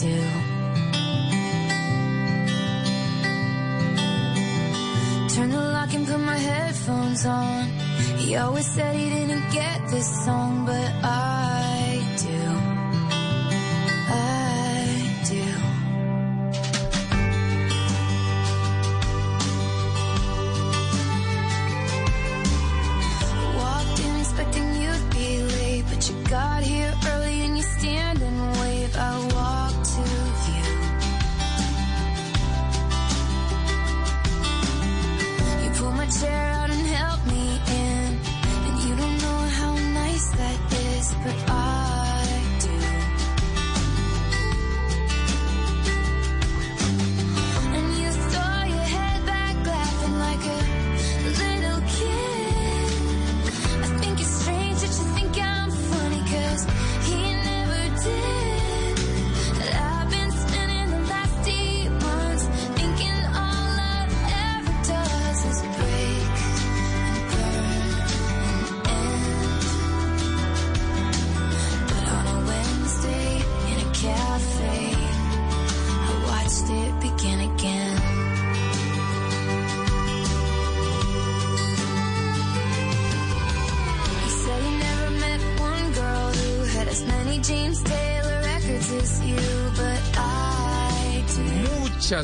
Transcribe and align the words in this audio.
Do. 0.00 0.20
Turned 5.34 5.52
the 5.52 5.64
lock 5.74 5.92
and 5.94 6.06
put 6.06 6.20
my 6.20 6.36
headphones 6.36 7.26
on. 7.26 7.64
He 8.16 8.36
always 8.36 8.66
said 8.66 8.94
he 8.94 9.10
didn't 9.10 9.50
get 9.52 9.88
this 9.88 10.08
song, 10.24 10.66
but 10.66 10.88
I 11.04 11.27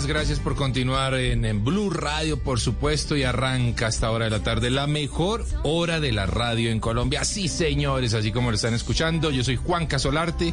Gracias 0.03 0.41
por 0.41 0.57
continuar 0.57 1.15
en, 1.15 1.45
en 1.45 1.65
Blue 1.65 1.89
Radio, 1.89 2.37
por 2.37 2.59
supuesto, 2.59 3.17
y 3.17 3.23
arranca 3.23 3.87
hasta 3.87 4.11
hora 4.11 4.25
de 4.25 4.31
la 4.33 4.43
tarde, 4.43 4.69
la 4.69 4.89
mejor 4.89 5.47
hora 5.63 6.01
de 6.01 6.11
la 6.11 6.27
radio 6.27 6.73
en 6.73 6.81
Colombia. 6.81 7.25
Sí, 7.25 7.47
señores, 7.47 8.13
así 8.13 8.33
como 8.33 8.51
lo 8.51 8.57
están 8.57 8.75
escuchando, 8.75 9.31
yo 9.31 9.45
soy 9.45 9.55
Juan 9.55 9.87
Casolarte 9.87 10.53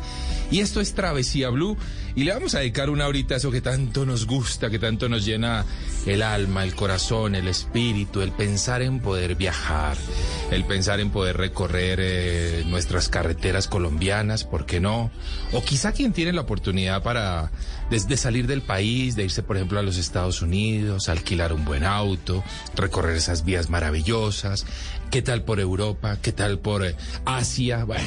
y 0.52 0.60
esto 0.60 0.80
es 0.80 0.94
Travesía 0.94 1.50
Blue 1.50 1.76
y 2.16 2.24
le 2.24 2.34
vamos 2.34 2.54
a 2.54 2.60
dedicar 2.60 2.92
una 2.92 3.08
horita 3.08 3.34
a 3.34 3.38
eso 3.38 3.50
que 3.50 3.62
tanto 3.62 4.06
nos 4.06 4.28
gusta, 4.28 4.70
que 4.70 4.78
tanto 4.78 5.10
nos 5.10 5.26
llena 5.26 5.66
el 6.06 6.22
alma, 6.22 6.64
el 6.64 6.76
corazón, 6.76 7.34
el 7.34 7.48
espíritu, 7.48 8.22
el 8.22 8.32
pensar 8.32 8.84
en 8.84 9.00
poder 9.00 9.34
viajar, 9.36 9.98
el 10.52 10.66
pensar 10.66 11.00
en 11.00 11.12
poder 11.12 11.38
recorrer 11.38 12.00
eh, 12.02 12.64
nuestras 12.68 13.08
carreteras 13.08 13.68
colombianas, 13.68 14.44
¿por 14.44 14.66
qué 14.66 14.82
no? 14.82 15.10
O 15.54 15.64
quizá 15.64 15.94
quien 15.94 16.12
tiene 16.12 16.34
la 16.34 16.42
oportunidad 16.42 17.02
para 17.04 17.52
desde 17.90 18.18
salir 18.18 18.48
del 18.48 18.62
país, 18.62 19.16
de 19.16 19.24
irse 19.24 19.44
por 19.44 19.56
ejemplo 19.56 19.80
a 19.80 19.84
los 19.84 19.98
Estados 19.98 20.42
Unidos, 20.42 21.08
alquilar 21.08 21.54
un 21.54 21.64
buen 21.64 21.86
auto, 21.86 22.44
recorrer 22.76 23.16
esas 23.16 23.46
vías 23.46 23.70
maravillosas. 23.70 24.66
¿Qué 25.10 25.22
tal 25.22 25.44
por 25.44 25.62
Europa? 25.62 26.18
¿Qué 26.22 26.34
tal 26.34 26.60
por 26.60 26.86
eh, 26.86 26.96
Asia? 27.26 27.86
Bueno, 27.86 28.06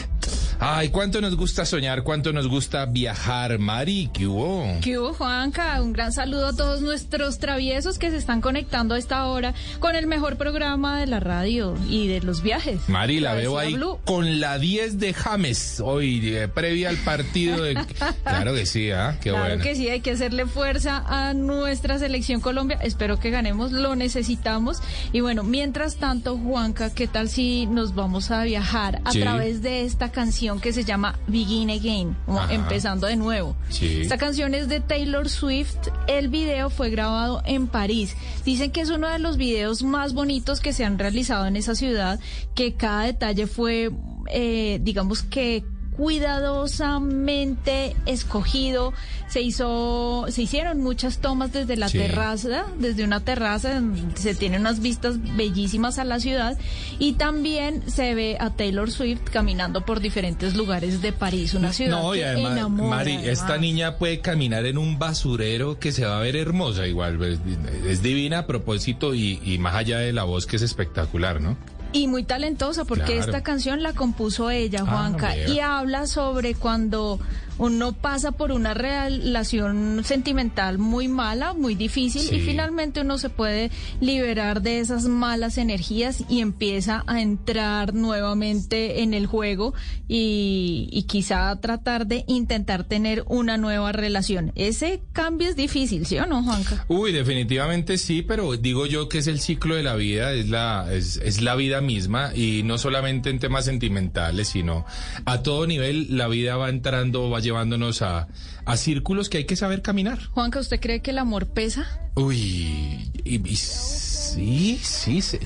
ay, 0.66 0.88
cuánto 0.88 1.20
nos 1.20 1.36
gusta 1.36 1.64
soñar, 1.66 2.02
cuánto 2.02 2.32
nos 2.32 2.48
gusta 2.48 2.86
viajar, 2.86 3.58
Mari, 3.58 4.08
¿qué 4.12 4.26
hubo? 4.26 4.66
¿Qué 4.80 4.98
hubo, 4.98 5.12
Juanca? 5.12 5.80
Un 5.82 5.92
gran 5.92 6.12
saludo 6.12 6.48
a 6.48 6.56
todos 6.56 6.80
nuestros 6.80 7.38
traviesos 7.38 7.98
que 7.98 8.10
se 8.10 8.16
están 8.16 8.40
conectando 8.40 8.94
a 8.94 8.98
esta 8.98 9.26
hora 9.26 9.54
con 9.78 9.94
el 9.94 10.06
mejor 10.06 10.36
programa 10.36 10.98
de 11.00 11.06
la 11.06 11.20
radio 11.20 11.74
y 11.88 12.06
de 12.08 12.20
los 12.20 12.42
viajes. 12.42 12.88
Mari, 12.88 13.20
la 13.20 13.34
veo 13.34 13.58
ahí 13.58 13.74
Blue. 13.74 13.98
con 14.04 14.40
la 14.40 14.58
10 14.58 14.98
de 14.98 15.12
James 15.12 15.80
hoy, 15.84 16.34
eh, 16.34 16.48
previa 16.48 16.88
al 16.88 16.96
partido 16.96 17.62
de... 17.62 17.74
Claro 18.24 18.54
que 18.54 18.66
sí, 18.66 18.90
¿ah? 18.90 19.18
Qué 19.20 19.30
claro 19.30 19.44
bueno. 19.46 19.62
que 19.62 19.74
sí, 19.74 19.88
hay 19.88 20.00
que 20.00 20.12
hacerle 20.12 20.46
fuerza 20.46 21.04
a 21.06 21.34
nuestra 21.34 21.98
selección 21.98 22.40
Colombia. 22.40 22.78
Espero 22.82 23.18
que 23.18 23.30
ganemos, 23.30 23.72
lo 23.72 23.94
necesitamos. 23.96 24.78
Y 25.12 25.20
bueno, 25.20 25.42
mientras 25.44 25.96
tanto, 25.96 26.36
Juanca, 26.38 26.92
¿qué 26.94 27.06
tal 27.06 27.28
si 27.28 27.66
nos 27.66 27.94
vamos 27.94 28.30
a 28.30 28.42
viajar 28.44 29.00
a 29.04 29.12
Sí. 29.12 29.20
través 29.20 29.62
de 29.62 29.84
esta 29.84 30.10
canción 30.10 30.53
que 30.60 30.72
se 30.72 30.84
llama 30.84 31.18
Begin 31.26 31.70
Again, 31.70 32.16
Ajá. 32.26 32.52
empezando 32.52 33.06
de 33.06 33.16
nuevo? 33.16 33.56
Sí. 33.68 34.02
Esta 34.02 34.18
canción 34.18 34.54
es 34.54 34.68
de 34.68 34.80
Taylor 34.80 35.28
Swift. 35.28 35.76
El 36.06 36.28
video 36.28 36.70
fue 36.70 36.90
grabado 36.90 37.42
en 37.46 37.66
París. 37.66 38.16
Dicen 38.44 38.70
que 38.70 38.80
es 38.80 38.90
uno 38.90 39.08
de 39.08 39.18
los 39.18 39.36
videos 39.36 39.82
más 39.82 40.14
bonitos 40.14 40.60
que 40.60 40.72
se 40.72 40.84
han 40.84 40.98
realizado 40.98 41.46
en 41.46 41.56
esa 41.56 41.74
ciudad, 41.74 42.20
que 42.54 42.74
cada 42.74 43.04
detalle 43.04 43.46
fue, 43.46 43.90
eh, 44.30 44.78
digamos 44.82 45.22
que 45.22 45.64
cuidadosamente 45.96 47.94
escogido. 48.06 48.92
Se 49.28 49.40
hizo, 49.42 50.26
se 50.28 50.42
hicieron 50.42 50.80
muchas 50.80 51.18
tomas 51.18 51.52
desde 51.52 51.76
la 51.76 51.88
Sí. 51.88 51.98
terraza, 51.98 52.66
desde 52.78 53.04
una 53.04 53.20
terraza, 53.20 53.82
se 54.14 54.34
tienen 54.34 54.60
unas 54.60 54.80
vistas 54.80 55.16
bellísimas 55.36 55.98
a 55.98 56.04
la 56.04 56.20
ciudad 56.20 56.56
y 56.98 57.14
también 57.14 57.82
se 57.90 58.14
ve 58.14 58.36
a 58.38 58.50
Taylor 58.50 58.90
Swift 58.90 59.22
caminando 59.32 59.84
por 59.84 60.00
diferentes 60.00 60.54
lugares 60.54 61.02
de 61.02 61.12
París, 61.12 61.54
una 61.54 61.72
ciudad 61.72 62.00
No, 62.00 62.14
y 62.14 62.18
que 62.18 62.24
además, 62.26 62.52
enamora, 62.52 62.96
Mari, 62.96 63.12
además. 63.16 63.32
esta 63.40 63.58
niña 63.58 63.96
puede 63.98 64.20
caminar 64.20 64.66
en 64.66 64.78
un 64.78 64.98
basurero 64.98 65.78
que 65.78 65.90
se 65.92 66.04
va 66.04 66.18
a 66.18 66.20
ver 66.20 66.36
hermosa 66.36 66.86
igual. 66.86 67.22
Es, 67.24 67.40
es 67.86 68.02
divina 68.02 68.40
a 68.40 68.46
propósito 68.46 69.14
y, 69.14 69.40
y 69.44 69.58
más 69.58 69.74
allá 69.74 69.98
de 69.98 70.12
la 70.12 70.24
voz 70.24 70.46
que 70.46 70.56
es 70.56 70.62
espectacular, 70.62 71.40
¿no? 71.40 71.56
Y 71.94 72.08
muy 72.08 72.24
talentosa 72.24 72.84
porque 72.84 73.04
Claro. 73.14 73.20
esta 73.20 73.42
canción 73.42 73.82
la 73.82 73.92
compuso 73.94 74.50
ella, 74.50 74.80
Ah, 74.86 74.90
Juanca, 74.90 75.36
y 75.36 75.60
habla 75.60 76.06
sobre 76.06 76.54
cuando 76.54 77.18
uno 77.58 77.92
pasa 77.92 78.32
por 78.32 78.52
una 78.52 78.74
relación 78.74 80.02
sentimental 80.04 80.78
muy 80.78 81.08
mala, 81.08 81.54
muy 81.54 81.74
difícil, 81.74 82.22
Sí. 82.22 82.36
y 82.36 82.40
finalmente 82.40 83.00
uno 83.00 83.18
se 83.18 83.28
puede 83.30 83.70
liberar 84.00 84.62
de 84.62 84.80
esas 84.80 85.04
malas 85.06 85.58
energías 85.58 86.24
y 86.28 86.40
empieza 86.40 87.04
a 87.06 87.20
entrar 87.20 87.94
nuevamente 87.94 89.02
en 89.02 89.14
el 89.14 89.26
juego 89.26 89.74
y, 90.08 90.88
y 90.92 91.04
quizá 91.04 91.54
tratar 91.60 92.06
de 92.06 92.24
intentar 92.26 92.84
tener 92.84 93.24
una 93.28 93.56
nueva 93.56 93.92
relación. 93.92 94.52
Ese 94.54 95.02
cambio 95.12 95.48
es 95.48 95.56
difícil, 95.56 96.06
¿sí 96.06 96.18
o 96.18 96.26
no, 96.26 96.42
Juanca? 96.42 96.84
Uy, 96.88 97.12
definitivamente 97.12 97.98
sí, 97.98 98.22
pero 98.22 98.56
digo 98.56 98.86
yo 98.86 99.08
que 99.08 99.18
es 99.18 99.26
el 99.26 99.40
ciclo 99.40 99.74
de 99.76 99.82
la 99.82 99.94
vida, 99.94 100.32
es 100.32 100.48
la, 100.48 100.86
es, 100.92 101.16
es 101.18 101.40
la 101.40 101.54
vida 101.54 101.80
misma 101.80 102.34
y 102.34 102.62
no 102.64 102.78
solamente 102.78 103.30
en 103.30 103.38
temas 103.38 103.64
sentimentales, 103.64 104.48
sino 104.48 104.84
a 105.24 105.42
todo 105.42 105.66
nivel 105.66 106.16
la 106.16 106.28
vida 106.28 106.56
va 106.56 106.68
entrando, 106.68 107.30
va 107.30 107.40
llevándonos 107.44 108.02
a, 108.02 108.26
a 108.64 108.76
círculos 108.76 109.28
que 109.28 109.38
hay 109.38 109.44
que 109.44 109.54
saber 109.56 109.82
caminar. 109.82 110.18
Juanca, 110.32 110.58
¿usted 110.58 110.80
cree 110.80 111.00
que 111.02 111.10
el 111.12 111.18
amor 111.18 111.46
pesa? 111.46 111.86
Uy, 112.16 113.10
y, 113.24 113.48
y 113.48 113.56
sí, 113.56 114.78
sí, 114.82 115.20
sí. 115.22 115.38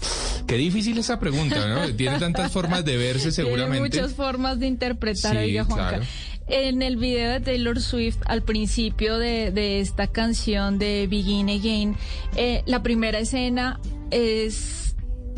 Qué 0.46 0.56
difícil 0.56 0.96
esa 0.98 1.18
pregunta, 1.20 1.66
¿no? 1.66 1.92
Tiene 1.96 2.18
tantas 2.18 2.50
formas 2.52 2.84
de 2.84 2.96
verse 2.96 3.32
seguramente. 3.32 3.90
Tiene 3.90 4.02
muchas 4.06 4.16
formas 4.16 4.58
de 4.58 4.66
interpretar, 4.66 5.32
Sí, 5.32 5.38
oiga, 5.38 5.64
Juanca. 5.64 5.88
claro. 5.88 6.04
En 6.50 6.80
el 6.80 6.96
video 6.96 7.30
de 7.32 7.40
Taylor 7.40 7.78
Swift, 7.78 8.16
al 8.24 8.42
principio 8.42 9.18
de, 9.18 9.50
de 9.50 9.80
esta 9.80 10.06
canción 10.06 10.78
de 10.78 11.06
Begin 11.06 11.50
Again, 11.50 11.96
eh, 12.36 12.62
la 12.64 12.82
primera 12.82 13.18
escena 13.18 13.78
es 14.10 14.87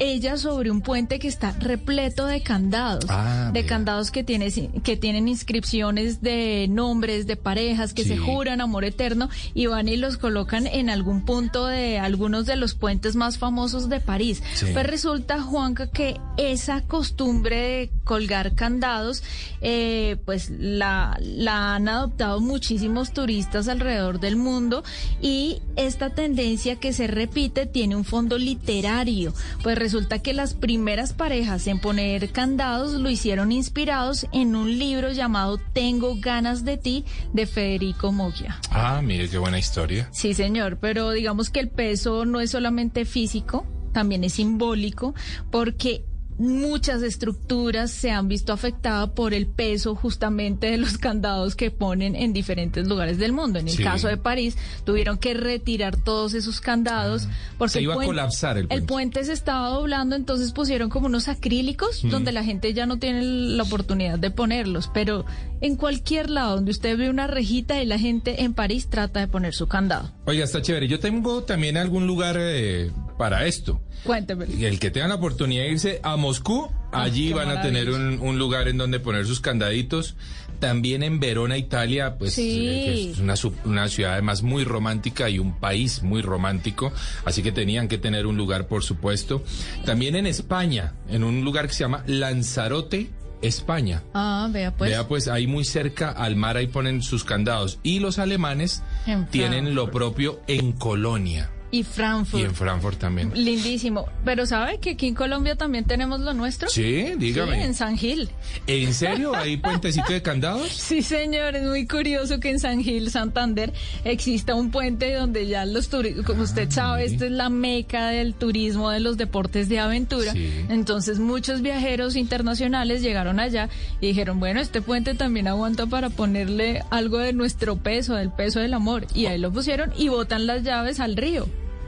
ella 0.01 0.37
sobre 0.37 0.71
un 0.71 0.81
puente 0.81 1.19
que 1.19 1.29
está 1.29 1.53
repleto 1.61 2.27
de 2.27 2.43
candados, 2.43 3.05
Ah, 3.09 3.51
de 3.53 3.65
candados 3.67 4.11
que, 4.11 4.25
tiene, 4.25 4.51
que 4.83 4.97
tienen 4.97 5.29
inscripciones 5.29 6.23
de 6.23 6.67
nombres 6.69 7.27
de 7.27 7.37
parejas 7.37 7.93
que 7.95 8.03
Sí. 8.03 8.09
se 8.09 8.17
juran 8.19 8.61
amor 8.61 8.85
eterno 8.85 9.29
y 9.55 9.67
van 9.67 9.87
y 9.89 9.97
los 9.97 10.17
colocan 10.17 10.67
en 10.67 10.91
algún 10.91 11.25
punto 11.25 11.67
de 11.67 11.99
algunos 11.99 12.47
de 12.47 12.57
los 12.57 12.75
puentes 12.75 13.15
más 13.15 13.37
famosos 13.39 13.89
de 13.89 14.01
París. 14.01 14.43
Sí. 14.55 14.67
Pues 14.73 14.87
resulta, 14.87 15.41
Juanca, 15.43 15.89
que 15.91 16.19
esa 16.39 16.81
costumbre 16.83 17.57
de 17.57 17.91
colgar 18.05 18.55
candados, 18.55 19.23
eh, 19.61 20.17
pues 20.25 20.49
la, 20.51 21.19
la 21.21 21.75
han 21.75 21.89
adoptado 21.89 22.41
muchísimos 22.41 23.13
turistas 23.13 23.69
alrededor 23.69 24.19
del 24.19 24.37
mundo 24.37 24.83
y 25.21 25.61
esta 25.77 26.11
tendencia 26.11 26.77
que 26.77 26.95
se 26.95 27.07
repite 27.07 27.67
tiene 27.67 27.97
un 27.97 28.05
fondo 28.05 28.39
literario. 28.39 29.35
Pues 29.63 29.77
resulta 29.91 30.21
que 30.21 30.35
las 30.35 30.55
primeras 30.55 31.13
parejas 31.13 31.67
en 31.67 31.81
poner 31.81 32.31
candados 32.31 32.93
lo 32.93 33.11
hicieron 33.11 33.51
inspirados 33.51 34.25
en 34.33 34.55
un 34.55 34.79
libro 34.79 35.11
llamado 35.11 35.59
Tengo 35.73 36.15
ganas 36.15 36.65
de 36.65 36.77
ti 36.77 37.05
de 37.33 37.45
Federico 37.45 38.13
Moggia. 38.13 38.61
Ah, 38.71 39.03
mire 39.03 39.29
qué 39.29 39.37
buena 39.37 39.59
historia. 39.59 40.09
Sí, 40.13 40.33
señor, 40.33 40.79
pero 40.79 41.11
digamos 41.11 41.51
que 41.51 41.59
el 41.59 41.71
peso 41.71 42.25
no 42.25 42.39
es 42.39 42.53
solamente 42.53 43.05
físico, 43.05 43.67
también 43.93 44.23
es 44.23 44.35
simbólico, 44.35 45.13
porque 45.51 46.05
muchas 46.41 47.03
estructuras 47.03 47.91
se 47.91 48.11
han 48.11 48.27
visto 48.27 48.53
afectadas 48.53 49.11
por 49.11 49.35
el 49.35 49.47
peso 49.47 49.95
justamente 49.95 50.71
de 50.71 50.79
los 50.79 50.97
candados 50.99 51.55
que 51.55 51.71
ponen 51.71 52.17
en 52.17 52.33
diferentes 52.33 52.87
lugares 52.89 53.19
del 53.19 53.33
mundo. 53.33 53.59
En 53.59 53.69
el 53.69 53.75
Sí. 53.77 53.83
caso 53.83 54.09
de 54.09 54.17
París, 54.17 54.57
tuvieron 54.85 55.19
que 55.19 55.35
retirar 55.35 55.97
todos 55.97 56.33
esos 56.35 56.61
candados 56.61 57.29
porque 57.59 57.73
Se 57.73 57.79
el 57.81 57.85
iba 57.85 57.95
a 57.95 58.05
colapsar 58.07 58.57
el 58.57 58.69
puente. 58.69 58.87
puente 58.87 59.25
se 59.25 59.33
estaba 59.35 59.69
doblando, 59.69 60.17
entonces 60.17 60.53
pusieron 60.53 60.89
como 60.89 61.07
unos 61.07 61.29
acrílicos 61.29 62.01
donde 62.05 62.33
la 62.33 62.43
gente 62.43 62.73
ya 62.73 62.87
no 62.87 62.99
tiene 62.99 63.23
la 63.23 63.63
oportunidad 63.63 64.19
de 64.19 64.31
ponerlos, 64.31 64.91
pero 64.95 65.27
en 65.61 65.77
cualquier 65.77 66.31
lado 66.31 66.57
donde 66.57 66.71
usted 66.71 66.97
ve 66.97 67.11
una 67.11 67.27
rejita 67.27 67.83
y 67.83 67.87
la 67.87 67.99
gente 67.99 68.43
en 68.43 68.55
París 68.55 68.89
trata 68.89 69.21
de 69.21 69.29
poner 69.29 69.53
su 69.55 69.67
candado. 69.67 70.11
Oiga, 70.25 70.45
está 70.45 70.63
chévere. 70.63 70.89
Yo 70.89 70.99
tengo 71.01 71.43
también 71.43 71.77
algún 71.77 72.07
lugar 72.07 72.37
eh, 72.39 72.91
para 73.19 73.45
esto. 73.47 73.81
Cuénteme. 74.05 74.47
Y 74.57 74.65
el 74.65 74.79
que 74.81 74.91
tenga 74.91 75.09
la 75.09 75.17
oportunidad 75.17 75.65
de 75.65 75.71
irse 75.73 76.01
a 76.03 76.17
Moscú, 76.31 76.71
Ah, 76.93 77.03
allí 77.03 77.33
van 77.33 77.49
a 77.51 77.61
tener 77.63 77.91
un, 77.91 78.21
un 78.21 78.39
lugar 78.39 78.67
en 78.69 78.77
donde 78.77 78.99
poner 79.01 79.27
sus 79.27 79.41
candaditos. 79.41 80.15
También 80.61 81.03
en 81.03 81.19
Verona, 81.19 81.57
Italia, 81.59 82.17
pues 82.19 82.35
Sí. 82.35 82.67
eh, 82.69 83.11
es 83.13 83.19
una, 83.19 83.35
una 83.65 83.89
ciudad 83.89 84.13
además 84.13 84.43
muy 84.43 84.63
romántica 84.65 85.29
y 85.29 85.39
un 85.41 85.59
país 85.59 86.03
muy 86.05 86.21
romántico, 86.23 86.93
así 87.25 87.43
que 87.43 87.51
tenían 87.51 87.89
que 87.89 87.99
tener 87.99 88.27
un 88.27 88.37
lugar, 88.37 88.69
por 88.69 88.83
supuesto. 88.85 89.43
También 89.85 90.15
en 90.17 90.27
España, 90.27 90.95
en 91.09 91.25
un 91.25 91.45
lugar 91.45 91.67
que 91.67 91.75
se 91.75 91.81
llama 91.85 92.05
Lanzarote, 92.07 93.11
España. 93.43 94.03
Ah, 94.15 94.49
vea 94.53 94.77
pues. 94.77 94.91
Vea, 94.91 95.09
pues 95.09 95.27
ahí 95.29 95.47
muy 95.49 95.65
cerca 95.65 96.11
al 96.11 96.37
mar, 96.37 96.57
ahí 96.57 96.67
ponen 96.69 97.03
sus 97.03 97.25
candados. 97.25 97.79
Y 97.83 97.99
los 98.01 98.19
alemanes 98.21 98.83
En 99.07 99.27
tienen 99.27 99.75
lo 99.75 99.91
propio 99.91 100.41
en 100.47 100.73
Colonia 100.73 101.51
Y 101.73 101.85
Frankfurt. 101.85 102.43
y 102.43 102.47
en 102.47 102.55
Frankfurt 102.55 102.99
también. 102.99 103.33
Lindísimo. 103.35 104.07
Pero 104.25 104.45
¿sabe 104.47 104.79
que 104.79 104.91
aquí 104.91 105.07
en 105.07 105.15
Colombia 105.15 105.55
también 105.57 105.85
tenemos 105.85 106.21
lo 106.21 106.35
nuestro? 106.35 106.69
Sí, 106.69 107.13
dígame. 107.17 107.57
Sí, 107.57 107.63
en 107.63 107.75
San 107.75 107.97
Gil. 107.97 108.29
¿En 108.67 108.93
serio? 108.93 109.33
¿Hay 109.37 109.57
puentecito 109.57 110.13
de 110.13 110.21
candados? 110.21 110.69
Sí, 110.69 111.03
señor, 111.03 111.55
es 111.55 111.63
muy 111.63 111.87
curioso 111.87 112.41
que 112.41 112.51
en 112.51 112.59
San 112.59 112.83
Gil, 112.83 113.11
Santander, 113.11 113.73
exista 114.05 114.55
un 114.55 114.71
puente 114.71 115.15
donde 115.15 115.47
ya 115.47 115.65
los 115.65 115.89
turistas, 115.89 116.25
como 116.25 116.43
usted 116.43 116.71
sabe, 116.71 117.03
mire. 117.03 117.13
esta 117.15 117.27
es 117.27 117.33
la 117.33 117.49
meca 117.51 118.09
del 118.09 118.35
turismo, 118.35 118.91
de 118.91 119.01
los 119.01 119.17
deportes 119.17 119.69
de 119.69 119.79
aventura. 119.79 120.33
Sí. 120.33 120.51
Entonces 120.69 121.19
muchos 121.21 121.63
viajeros 121.63 122.17
internacionales 122.17 123.03
llegaron 123.03 123.39
allá 123.39 123.69
y 124.01 124.09
dijeron, 124.09 124.41
bueno, 124.41 124.61
este 124.61 124.83
puente 124.83 125.15
también 125.15 125.47
aguanta 125.47 125.87
para 125.87 126.11
ponerle 126.11 126.83
algo 126.91 127.19
de 127.19 127.33
nuestro 127.33 127.77
peso, 127.77 128.15
del 128.17 128.31
peso 128.31 128.61
del 128.61 128.75
amor. 128.75 129.07
Y 129.15 129.27
ahí 129.27 129.39
lo 129.39 129.53
pusieron 129.53 129.93
y 129.97 130.09
botan 130.09 130.47
las 130.47 130.63
llaves 130.63 130.99
al 131.01 131.17
río. 131.17 131.47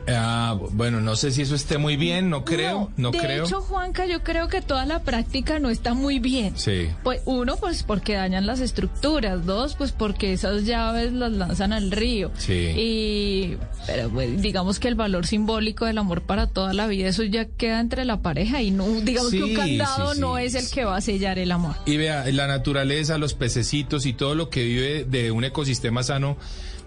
Ah, 0.08 0.58
bueno, 0.72 1.00
no 1.00 1.16
sé 1.16 1.30
si 1.30 1.42
eso 1.42 1.54
esté 1.54 1.78
muy 1.78 1.96
bien, 1.96 2.30
no 2.30 2.44
creo, 2.44 2.90
no, 2.96 3.10
de 3.10 3.18
creo. 3.18 3.44
hecho, 3.44 3.60
Juanca, 3.60 4.06
yo 4.06 4.22
creo 4.22 4.48
que 4.48 4.60
toda 4.60 4.84
la 4.86 5.02
práctica 5.02 5.58
no 5.58 5.70
está 5.70 5.94
muy 5.94 6.18
bien. 6.18 6.56
Sí. 6.56 6.88
Pues 7.02 7.22
uno, 7.24 7.56
pues 7.56 7.82
porque 7.82 8.14
dañan 8.14 8.46
las 8.46 8.60
estructuras. 8.60 9.46
Dos, 9.46 9.74
pues 9.76 9.92
porque 9.92 10.32
esas 10.32 10.64
llaves 10.64 11.12
las 11.12 11.32
lanzan 11.32 11.72
al 11.72 11.90
río. 11.90 12.30
Sí. 12.36 12.72
Y, 12.76 13.56
pero 13.86 14.08
pues, 14.10 14.40
digamos 14.42 14.78
que 14.78 14.88
el 14.88 14.94
valor 14.94 15.26
simbólico 15.26 15.86
del 15.86 15.98
amor 15.98 16.22
para 16.22 16.46
toda 16.46 16.72
la 16.72 16.86
vida, 16.86 17.08
eso 17.08 17.22
ya 17.22 17.44
queda 17.46 17.80
entre 17.80 18.04
la 18.04 18.22
pareja 18.22 18.62
y 18.62 18.70
no, 18.70 18.86
digamos 18.88 19.30
que 19.30 19.42
un 19.42 19.54
candado 19.54 20.14
sí, 20.14 20.20
no 20.20 20.38
es 20.38 20.54
el 20.54 20.68
que 20.70 20.84
va 20.84 20.96
a 20.96 21.00
sellar 21.00 21.38
el 21.38 21.52
amor. 21.52 21.76
Y 21.86 21.96
vea, 21.96 22.24
la 22.32 22.46
naturaleza, 22.46 23.18
los 23.18 23.34
pececitos 23.34 24.06
y 24.06 24.12
todo 24.12 24.34
lo 24.34 24.50
que 24.50 24.64
vive 24.64 25.04
de 25.04 25.30
un 25.30 25.44
ecosistema 25.44 26.02
sano, 26.02 26.36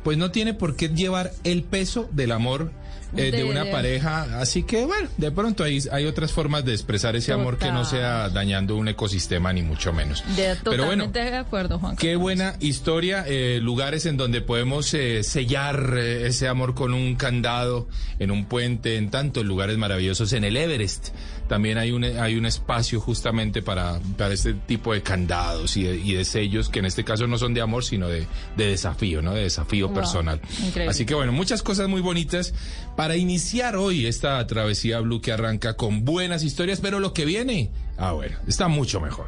pues 0.03 0.17
no 0.17 0.31
tiene 0.31 0.53
por 0.53 0.75
qué 0.75 0.89
llevar 0.89 1.31
el 1.43 1.63
peso 1.63 2.09
del 2.11 2.31
amor 2.31 2.71
eh, 3.17 3.31
de, 3.31 3.43
una 3.43 3.69
pareja. 3.71 4.39
Así 4.39 4.63
que, 4.63 4.85
bueno, 4.85 5.09
de 5.17 5.31
pronto 5.31 5.63
hay, 5.63 5.79
hay 5.91 6.05
otras 6.05 6.31
formas 6.31 6.65
de 6.65 6.73
expresar 6.73 7.15
ese 7.15 7.33
amor 7.33 7.57
que 7.57 7.71
no 7.71 7.85
sea 7.85 8.29
dañando 8.29 8.75
un 8.75 8.87
ecosistema, 8.87 9.53
ni 9.53 9.61
mucho 9.61 9.93
menos. 9.93 10.23
De, 10.35 10.55
Pero 10.63 10.85
bueno, 10.85 11.07
de 11.07 11.35
acuerdo, 11.35 11.79
Juanca. 11.79 11.99
Qué 11.99 12.15
buena 12.15 12.55
historia, 12.59 13.25
eh, 13.27 13.59
lugares 13.61 14.05
en 14.05 14.17
donde 14.17 14.41
podemos 14.41 14.93
eh, 14.93 15.23
sellar 15.23 15.95
eh, 15.97 16.27
ese 16.27 16.47
amor 16.47 16.73
con 16.73 16.93
un 16.93 17.15
candado, 17.15 17.87
en 18.19 18.31
un 18.31 18.45
puente, 18.45 18.97
en 18.97 19.09
tantos 19.09 19.45
lugares 19.45 19.77
maravillosos, 19.77 20.33
en 20.33 20.43
el 20.43 20.57
Everest. 20.57 21.09
También 21.47 21.77
hay 21.77 21.91
un, 21.91 22.03
hay 22.03 22.35
un 22.37 22.45
espacio 22.45 22.99
justamente 22.99 23.61
para, 23.61 23.99
para 24.17 24.33
este 24.33 24.53
tipo 24.53 24.93
de 24.93 25.01
candados 25.03 25.77
y 25.77 25.83
de, 25.83 25.95
y 25.97 26.13
de 26.13 26.25
sellos 26.25 26.69
que 26.69 26.79
en 26.79 26.85
este 26.85 27.03
caso 27.03 27.27
no 27.27 27.37
son 27.37 27.53
de 27.53 27.61
amor, 27.61 27.83
sino 27.83 28.07
de, 28.07 28.25
de 28.57 28.67
desafío, 28.67 29.21
¿no? 29.21 29.33
De 29.33 29.43
desafío 29.43 29.87
Wow, 29.87 29.95
personal. 29.95 30.41
increíble. 30.65 30.89
Así 30.89 31.05
que 31.05 31.13
bueno, 31.13 31.31
muchas 31.31 31.61
cosas 31.61 31.87
muy 31.87 32.01
bonitas 32.01 32.53
para 32.95 33.15
iniciar 33.15 33.75
hoy 33.75 34.05
esta 34.07 34.45
travesía 34.47 34.99
blue 35.01 35.21
que 35.21 35.31
arranca 35.31 35.75
con 35.75 36.03
buenas 36.05 36.43
historias, 36.43 36.79
pero 36.81 36.99
lo 36.99 37.13
que 37.13 37.25
viene, 37.25 37.69
ah 37.97 38.11
bueno, 38.13 38.37
está 38.47 38.67
mucho 38.67 38.99
mejor. 38.99 39.27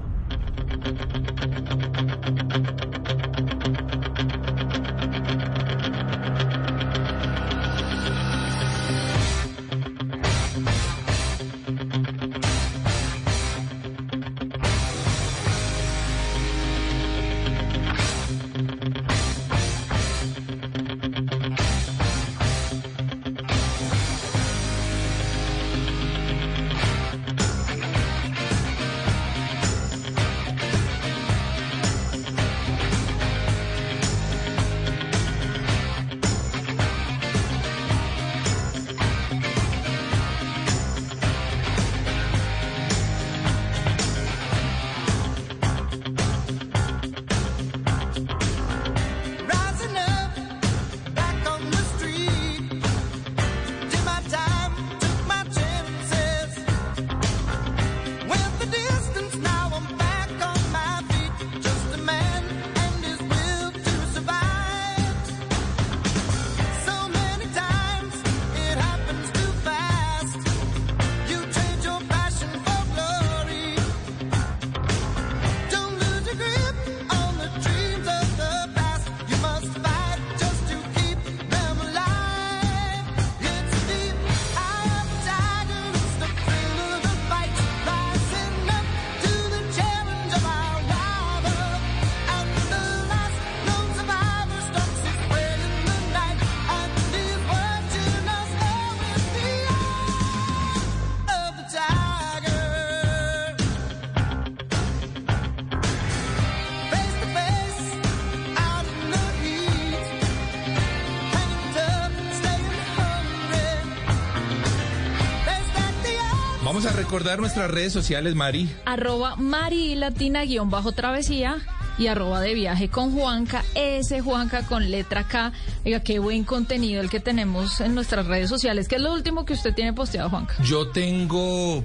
Recordar 117.11 117.41
nuestras 117.41 117.69
redes 117.69 117.91
sociales, 117.91 118.35
Mari. 118.35 118.69
Arroba 118.85 119.35
Mari 119.35 119.95
Latina 119.95 120.45
guion 120.45 120.69
bajo 120.69 120.93
travesía 120.93 121.57
y 121.97 122.07
arroba 122.07 122.39
de 122.39 122.53
viaje 122.53 122.87
con 122.87 123.11
Juanca, 123.11 123.65
ese 123.75 124.21
Juanca 124.21 124.65
con 124.65 124.89
letra 124.89 125.27
K. 125.27 125.51
Oiga, 125.85 125.99
qué 125.99 126.19
buen 126.19 126.45
contenido 126.45 127.01
el 127.01 127.09
que 127.09 127.19
tenemos 127.19 127.81
en 127.81 127.95
nuestras 127.95 128.27
redes 128.27 128.47
sociales. 128.47 128.87
¿Qué 128.87 128.95
es 128.95 129.01
lo 129.01 129.11
último 129.11 129.43
que 129.43 129.53
usted 129.53 129.73
tiene 129.73 129.91
posteado, 129.91 130.29
Juanca? 130.29 130.55
Yo 130.63 130.87
tengo, 130.87 131.83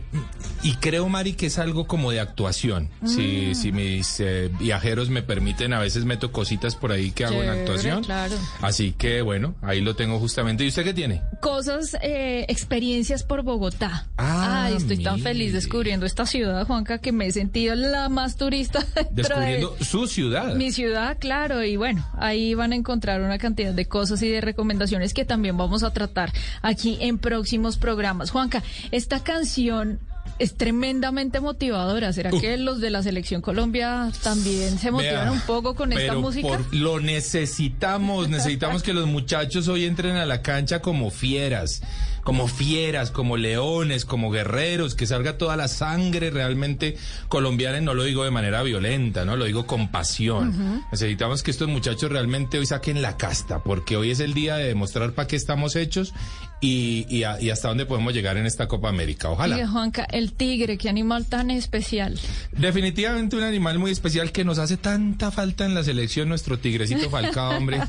y 0.63 0.75
creo, 0.75 1.09
Mari, 1.09 1.35
que 1.35 1.47
es 1.47 1.59
algo 1.59 1.87
como 1.87 2.11
de 2.11 2.21
actuación. 2.21 2.91
Si, 3.05 3.55
si 3.55 3.73
mis 3.73 4.21
eh, 4.21 4.51
viajeros 4.59 5.11
me 5.11 5.23
permiten, 5.23 5.73
a 5.73 5.79
veces 5.79 6.05
meto 6.05 6.33
cositas 6.33 6.75
por 6.77 6.93
ahí 6.93 7.11
que 7.11 7.25
hago 7.25 7.43
en 7.43 7.49
actuación. 7.49 8.05
claro. 8.05 8.37
Así 8.61 8.93
que, 8.93 9.23
bueno, 9.23 9.55
ahí 9.63 9.81
lo 9.81 9.95
tengo 9.97 10.19
justamente. 10.19 10.65
¿Y 10.65 10.69
usted 10.69 10.85
qué 10.85 10.95
tiene? 10.95 11.23
Cosas, 11.41 11.97
eh, 12.03 12.45
experiencias 12.49 13.23
por 13.23 13.43
Bogotá. 13.43 14.09
Ah, 14.17 14.65
Ay, 14.67 14.77
estoy 14.77 15.03
tan 15.03 15.21
feliz 15.21 15.53
descubriendo 15.53 16.07
esta 16.07 16.27
ciudad, 16.27 16.67
Juanca, 16.67 16.99
que 16.99 17.13
me 17.13 17.27
he 17.27 17.33
sentido 17.33 17.75
la 17.75 18.09
más 18.09 18.37
turista 18.37 18.81
de 18.95 19.23
Descubriendo 19.23 19.77
su 19.81 20.07
ciudad. 20.07 20.55
mi 20.57 20.73
ciudad, 20.73 21.17
claro. 21.21 21.63
Y 21.63 21.77
bueno, 21.77 22.07
ahí 22.19 22.55
van 22.55 22.73
a 22.73 22.77
encontrar 22.77 23.21
una 23.21 23.39
cantidad 23.39 23.73
de 23.73 23.87
cosas 23.87 24.23
y 24.23 24.29
de 24.29 24.41
recomendaciones 24.41 25.15
que 25.15 25.25
también 25.25 25.57
vamos 25.57 25.83
a 25.83 25.93
tratar 25.93 26.33
aquí 26.63 26.99
en 27.01 27.19
próximos 27.19 27.77
programas. 27.79 28.31
Juanca, 28.31 28.63
esta 28.91 29.23
canción 29.23 30.01
es 30.39 30.55
tremendamente 30.55 31.41
motivadora. 31.41 32.13
¿Será 32.13 32.31
que 32.31 32.57
los 32.57 32.81
de 32.81 32.91
la 32.91 33.03
Selección 33.03 33.41
Colombia 33.43 34.11
también 34.23 34.79
se 34.79 34.91
motivan 34.91 35.25
Vea, 35.25 35.33
un 35.33 35.41
poco 35.41 35.75
con 35.75 35.93
esta 35.93 36.15
música? 36.15 36.49
por- 36.49 36.75
lo 36.75 37.01
necesitamos, 37.01 38.29
necesitamos 38.29 38.83
que 38.83 38.93
los 38.93 39.07
muchachos 39.07 39.69
hoy 39.69 39.85
entren 39.85 40.17
a 40.17 40.27
la 40.27 40.43
cancha 40.43 40.81
como 40.81 41.11
fieras, 41.11 41.83
como 42.27 42.49
fieras, 42.49 43.13
como 43.13 43.37
leones, 43.37 44.05
como 44.05 44.33
guerreros, 44.33 44.97
que 44.97 45.07
salga 45.07 45.39
toda 45.39 45.57
la 45.57 45.69
sangre 45.69 46.31
realmente 46.31 46.97
colombiana, 47.29 47.79
y 47.79 47.83
no 47.83 47.95
lo 47.95 48.03
digo 48.03 48.25
de 48.25 48.33
manera 48.33 48.65
violenta, 48.65 49.25
no 49.25 49.37
lo 49.37 49.45
digo 49.45 49.65
con 49.65 49.93
pasión. 49.93 50.83
Necesitamos 50.91 51.45
que 51.45 51.53
estos 51.53 51.69
muchachos 51.69 52.11
realmente 52.11 52.59
hoy 52.59 52.67
saquen 52.67 53.01
la 53.01 53.17
casta, 53.17 53.63
porque 53.63 53.97
hoy 53.97 54.11
es 54.11 54.19
el 54.19 54.35
día 54.35 54.57
de 54.57 54.67
demostrar 54.67 55.13
para 55.13 55.29
qué 55.29 55.37
estamos 55.37 55.77
hechos 55.77 56.13
y, 56.61 57.07
y 57.09 57.23
a- 57.23 57.41
y 57.41 57.51
hasta 57.51 57.69
dónde 57.69 57.87
podemos 57.87 58.13
llegar 58.13 58.37
en 58.39 58.47
esta 58.47 58.67
Copa 58.67 58.89
América. 58.89 59.31
Ojalá. 59.31 59.55
Oiga, 59.55 59.69
Juanca, 59.69 60.05
el 60.11 60.33
tigre, 60.33 60.79
qué 60.79 60.89
animal 60.89 61.27
tan 61.27 61.53
especial. 61.53 62.19
Definitivamente 62.51 63.37
un 63.37 63.45
animal 63.45 63.79
muy 63.79 63.93
especial 63.93 64.33
que 64.33 64.45
nos 64.45 64.59
hace 64.59 64.77
tanta 64.77 65.31
falta 65.31 65.65
en 65.65 65.75
la 65.77 65.85
selección, 65.85 66.29
nuestro 66.29 66.59
tigrecito 66.59 67.09
Falcao, 67.11 67.57
hombre. 67.57 67.81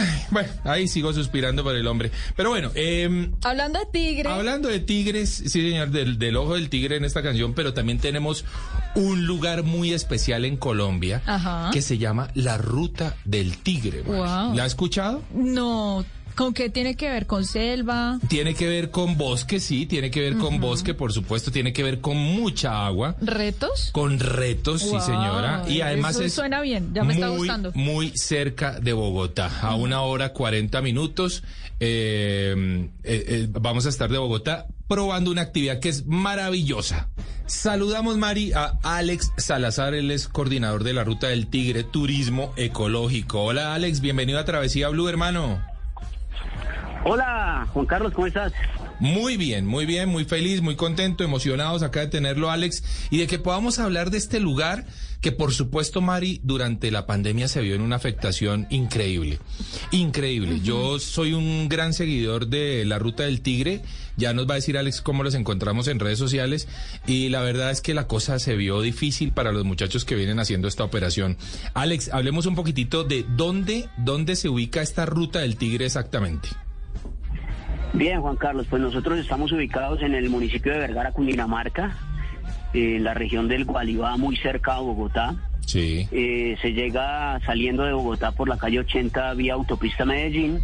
Ay, 0.00 0.08
bueno, 0.30 0.48
ahí 0.64 0.88
sigo 0.88 1.12
suspirando 1.12 1.62
por 1.62 1.74
el 1.74 1.86
hombre. 1.86 2.10
Pero 2.36 2.50
bueno, 2.50 2.70
eh, 2.74 3.30
Hablando 3.42 3.78
de 3.78 3.86
tigre. 3.92 4.30
hablando 4.30 4.68
de 4.68 4.80
tigres, 4.80 5.30
sí 5.30 5.48
señor, 5.48 5.90
del, 5.90 6.18
del 6.18 6.36
ojo 6.36 6.54
del 6.54 6.68
tigre 6.68 6.96
en 6.96 7.04
esta 7.04 7.22
canción, 7.22 7.52
pero 7.54 7.74
también 7.74 7.98
tenemos 7.98 8.44
un 8.94 9.26
lugar 9.26 9.62
muy 9.62 9.92
especial 9.92 10.44
en 10.44 10.56
Colombia 10.56 11.22
Ajá. 11.26 11.70
que 11.72 11.82
se 11.82 11.98
llama 11.98 12.28
la 12.34 12.58
Ruta 12.58 13.16
del 13.24 13.58
Tigre. 13.58 14.02
Wow. 14.02 14.54
¿La 14.54 14.64
ha 14.64 14.66
escuchado? 14.66 15.22
No, 15.34 16.04
¿con 16.34 16.54
qué 16.54 16.70
tiene 16.70 16.96
que 16.96 17.08
ver? 17.08 17.26
¿Con 17.26 17.44
selva? 17.44 18.18
Tiene 18.28 18.54
que 18.54 18.66
ver 18.68 18.90
con 18.90 19.16
bosque, 19.16 19.60
sí, 19.60 19.86
tiene 19.86 20.10
que 20.10 20.20
ver 20.20 20.36
con 20.38 20.60
bosque, 20.60 20.94
por 20.94 21.12
supuesto, 21.12 21.50
tiene 21.50 21.72
que 21.72 21.82
ver 21.82 22.00
con 22.00 22.16
mucha 22.16 22.86
agua. 22.86 23.16
¿Retos? 23.20 23.90
Con 23.92 24.18
retos, 24.18 24.82
Wow, 24.84 25.00
sí 25.00 25.06
señora. 25.06 25.64
Y 25.68 25.80
además 25.80 26.16
eso 26.16 26.24
es 26.24 26.32
suena 26.34 26.60
bien, 26.60 26.92
ya 26.94 27.04
me 27.04 27.14
está 27.14 27.28
muy, 27.28 27.38
gustando. 27.38 27.72
Muy 27.74 28.12
cerca 28.16 28.78
de 28.80 28.92
Bogotá, 28.92 29.50
a 29.60 29.74
una 29.74 30.02
hora 30.02 30.32
40 30.32 30.80
minutos. 30.82 31.42
eh, 31.80 32.88
eh, 33.02 33.24
eh, 33.28 33.48
vamos 33.50 33.86
a 33.86 33.88
estar 33.88 34.10
de 34.10 34.18
Bogotá 34.18 34.66
probando 34.88 35.30
una 35.30 35.42
actividad 35.42 35.80
que 35.80 35.88
es 35.88 36.06
maravillosa. 36.06 37.08
Saludamos, 37.46 38.16
Mari, 38.18 38.52
a 38.52 38.78
Alex 38.82 39.32
Salazar, 39.36 39.94
él 39.94 40.10
es 40.10 40.28
coordinador 40.28 40.84
de 40.84 40.92
la 40.92 41.04
Ruta 41.04 41.28
del 41.28 41.48
Tigre, 41.48 41.82
Turismo 41.82 42.52
Ecológico. 42.56 43.42
Hola, 43.42 43.74
Alex, 43.74 44.00
bienvenido 44.00 44.38
a 44.38 44.44
Travesía 44.44 44.88
Blue, 44.88 45.08
hermano. 45.08 45.71
Hola, 47.04 47.66
Juan 47.72 47.86
Carlos, 47.86 48.12
¿cómo 48.12 48.28
estás? 48.28 48.52
Muy 49.00 49.36
bien, 49.36 49.66
muy 49.66 49.86
bien, 49.86 50.08
muy 50.08 50.24
feliz, 50.24 50.62
muy 50.62 50.76
contento, 50.76 51.24
emocionados 51.24 51.82
acá 51.82 52.00
de 52.00 52.06
tenerlo, 52.06 52.50
Alex, 52.50 52.84
y 53.10 53.18
de 53.18 53.26
que 53.26 53.40
podamos 53.40 53.80
hablar 53.80 54.10
de 54.10 54.18
este 54.18 54.38
lugar 54.38 54.86
que, 55.20 55.32
por 55.32 55.52
supuesto, 55.52 56.00
Mari, 56.00 56.40
durante 56.44 56.92
la 56.92 57.04
pandemia 57.04 57.48
se 57.48 57.60
vio 57.60 57.74
en 57.74 57.80
una 57.80 57.96
afectación 57.96 58.68
increíble. 58.70 59.40
Increíble. 59.90 60.60
Yo 60.60 61.00
soy 61.00 61.32
un 61.32 61.68
gran 61.68 61.94
seguidor 61.94 62.46
de 62.46 62.84
la 62.84 63.00
Ruta 63.00 63.24
del 63.24 63.40
Tigre. 63.40 63.82
Ya 64.16 64.32
nos 64.34 64.48
va 64.48 64.52
a 64.52 64.56
decir 64.56 64.78
Alex 64.78 65.00
cómo 65.00 65.24
los 65.24 65.34
encontramos 65.34 65.88
en 65.88 65.98
redes 65.98 66.18
sociales. 66.18 66.68
Y 67.06 67.28
la 67.28 67.40
verdad 67.40 67.72
es 67.72 67.80
que 67.80 67.94
la 67.94 68.06
cosa 68.06 68.38
se 68.38 68.54
vio 68.54 68.80
difícil 68.80 69.32
para 69.32 69.50
los 69.50 69.64
muchachos 69.64 70.04
que 70.04 70.14
vienen 70.14 70.38
haciendo 70.38 70.68
esta 70.68 70.84
operación. 70.84 71.36
Alex, 71.74 72.10
hablemos 72.12 72.46
un 72.46 72.54
poquitito 72.54 73.02
de 73.02 73.24
dónde, 73.36 73.88
dónde 73.96 74.36
se 74.36 74.48
ubica 74.48 74.82
esta 74.82 75.06
Ruta 75.06 75.40
del 75.40 75.56
Tigre 75.56 75.86
exactamente. 75.86 76.48
Bien, 77.94 78.20
Juan 78.20 78.36
Carlos, 78.36 78.66
pues 78.70 78.80
nosotros 78.80 79.18
estamos 79.18 79.52
ubicados 79.52 80.02
en 80.02 80.14
el 80.14 80.30
municipio 80.30 80.72
de 80.72 80.78
Vergara, 80.78 81.12
Cundinamarca, 81.12 81.96
en 82.72 83.04
la 83.04 83.12
región 83.14 83.48
del 83.48 83.64
Gualibá, 83.66 84.16
muy 84.16 84.36
cerca 84.36 84.76
a 84.76 84.80
Bogotá. 84.80 85.34
Sí. 85.66 86.08
Eh, 86.10 86.56
se 86.62 86.72
llega 86.72 87.38
saliendo 87.44 87.84
de 87.84 87.92
Bogotá 87.92 88.32
por 88.32 88.48
la 88.48 88.56
calle 88.56 88.80
80 88.80 89.34
vía 89.34 89.54
autopista 89.54 90.04
Medellín, 90.04 90.58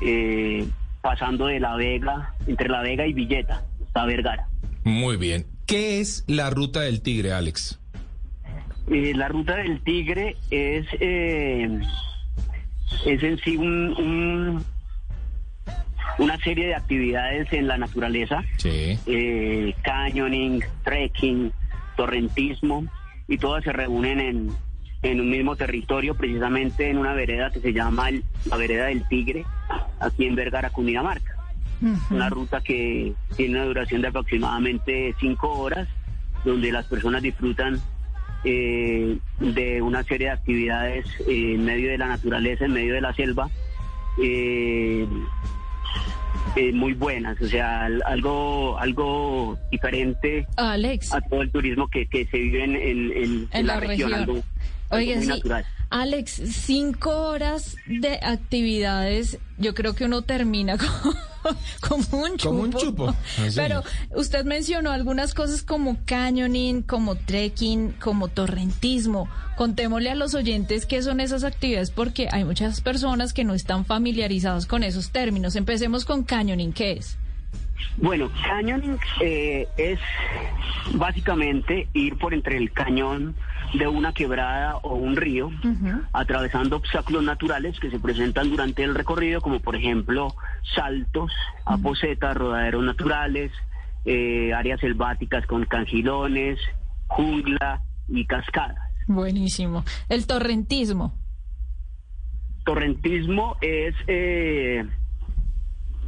eh, 0.00 0.66
pasando 1.02 1.46
de 1.46 1.58
La 1.60 1.74
Vega, 1.76 2.34
entre 2.46 2.68
La 2.68 2.80
Vega 2.82 3.06
y 3.06 3.12
Villeta, 3.12 3.64
hasta 3.86 4.04
Vergara. 4.06 4.46
Muy 4.84 5.16
bien. 5.16 5.46
¿Qué 5.66 6.00
es 6.00 6.24
la 6.28 6.48
ruta 6.50 6.80
del 6.82 7.02
tigre, 7.02 7.32
Alex? 7.32 7.78
Eh, 8.90 9.12
la 9.14 9.28
ruta 9.28 9.56
del 9.56 9.80
tigre 9.82 10.36
es, 10.50 10.86
eh, 11.00 11.68
es 13.04 13.22
en 13.22 13.38
sí 13.38 13.56
un- 13.56 13.92
un- 13.98 14.64
una 16.18 16.36
serie 16.38 16.66
de 16.66 16.74
actividades 16.74 17.52
en 17.52 17.66
la 17.68 17.78
naturaleza, 17.78 18.42
Sí. 18.56 18.98
eh, 19.06 19.74
canyoning, 19.82 20.62
trekking, 20.84 21.52
torrentismo, 21.96 22.84
y 23.28 23.38
todas 23.38 23.62
se 23.64 23.72
reúnen 23.72 24.20
en, 24.20 24.48
en 25.02 25.20
un 25.20 25.30
mismo 25.30 25.54
territorio, 25.56 26.14
precisamente 26.16 26.90
en 26.90 26.98
una 26.98 27.12
vereda 27.14 27.50
que 27.50 27.60
se 27.60 27.72
llama 27.72 28.08
el- 28.08 28.24
la 28.46 28.56
Vereda 28.56 28.86
del 28.86 29.06
Tigre, 29.06 29.44
aquí 30.00 30.26
en 30.26 30.34
Vergara, 30.34 30.70
Cundinamarca. 30.70 31.34
Una 32.10 32.28
ruta 32.28 32.60
que 32.60 33.12
tiene 33.36 33.54
una 33.54 33.66
duración 33.66 34.02
de 34.02 34.08
aproximadamente 34.08 35.14
cinco 35.20 35.52
horas, 35.52 35.86
donde 36.44 36.72
las 36.72 36.86
personas 36.86 37.22
disfrutan 37.22 37.80
eh, 38.44 39.18
de 39.40 39.82
una 39.82 40.02
serie 40.04 40.28
de 40.28 40.32
actividades 40.32 41.06
eh, 41.28 41.54
en 41.54 41.64
medio 41.64 41.90
de 41.90 41.98
la 41.98 42.06
naturaleza, 42.08 42.64
en 42.64 42.72
medio 42.72 42.94
de 42.94 43.00
la 43.00 43.12
selva, 43.12 43.48
eh, 44.22 45.06
eh, 46.56 46.72
muy 46.72 46.94
buenas, 46.94 47.40
o 47.40 47.46
sea, 47.46 47.84
al- 47.84 48.02
algo, 48.06 48.78
algo 48.78 49.58
diferente 49.70 50.46
Alex. 50.56 51.12
a 51.12 51.20
todo 51.20 51.42
el 51.42 51.50
turismo 51.50 51.88
que, 51.88 52.06
que 52.06 52.26
se 52.26 52.38
vive 52.38 52.64
en, 52.64 52.76
en- 52.76 53.12
en- 53.12 53.48
en 53.52 53.66
la, 53.66 53.78
región, 53.80 54.12
algo, 54.14 54.32
algo 54.34 54.44
Oiga, 54.90 55.14
muy 55.16 55.24
sí. 55.24 55.28
natural. 55.30 55.64
Alex, 55.90 56.42
cinco 56.66 57.10
horas 57.30 57.76
de 57.86 58.18
actividades, 58.22 59.38
yo 59.58 59.74
creo 59.74 59.94
que 59.94 60.04
uno 60.04 60.22
termina 60.22 60.76
como, 61.02 61.14
como 61.80 62.22
un 62.22 62.36
chupo. 62.36 62.48
Como 62.48 62.62
un 62.62 62.72
chupo, 62.72 63.08
así. 63.38 63.56
Pero 63.56 63.82
usted 64.14 64.44
mencionó 64.44 64.90
algunas 64.90 65.34
cosas 65.34 65.62
como 65.62 65.98
canyoning, 66.04 66.82
como 66.82 67.16
trekking, 67.16 67.92
como 67.92 68.28
torrentismo. 68.28 69.28
Contémosle 69.56 70.10
a 70.10 70.14
los 70.14 70.34
oyentes 70.34 70.86
qué 70.86 71.02
son 71.02 71.20
esas 71.20 71.42
actividades 71.44 71.90
porque 71.90 72.28
hay 72.30 72.44
muchas 72.44 72.80
personas 72.80 73.32
que 73.32 73.44
no 73.44 73.54
están 73.54 73.84
familiarizadas 73.84 74.66
con 74.66 74.84
esos 74.84 75.10
términos. 75.10 75.56
Empecemos 75.56 76.04
con 76.04 76.22
canyoning, 76.22 76.72
¿qué 76.72 76.92
es? 76.92 77.16
Bueno, 77.96 78.30
canyoning 78.44 78.98
eh, 79.20 79.66
es 79.76 79.98
básicamente 80.94 81.88
ir 81.92 82.16
por 82.16 82.34
entre 82.34 82.56
el 82.56 82.72
cañón 82.72 83.34
de 83.74 83.86
una 83.86 84.12
quebrada 84.12 84.76
o 84.78 84.94
un 84.94 85.16
río, 85.16 85.50
atravesando 86.12 86.76
obstáculos 86.76 87.22
naturales 87.22 87.78
que 87.80 87.90
se 87.90 87.98
presentan 87.98 88.50
durante 88.50 88.82
el 88.82 88.94
recorrido, 88.94 89.40
como 89.40 89.60
por 89.60 89.76
ejemplo 89.76 90.34
saltos, 90.74 91.32
aposetas, 91.66 92.36
rodaderos 92.36 92.84
naturales, 92.84 93.52
eh, 94.04 94.52
áreas 94.54 94.80
selváticas 94.80 95.46
con 95.46 95.64
cangilones, 95.66 96.58
jungla 97.08 97.82
y 98.08 98.24
cascadas. 98.24 98.78
Buenísimo. 99.06 99.84
El 100.08 100.26
torrentismo. 100.26 101.14
Torrentismo 102.64 103.56
es, 103.60 103.94
eh, 104.06 104.86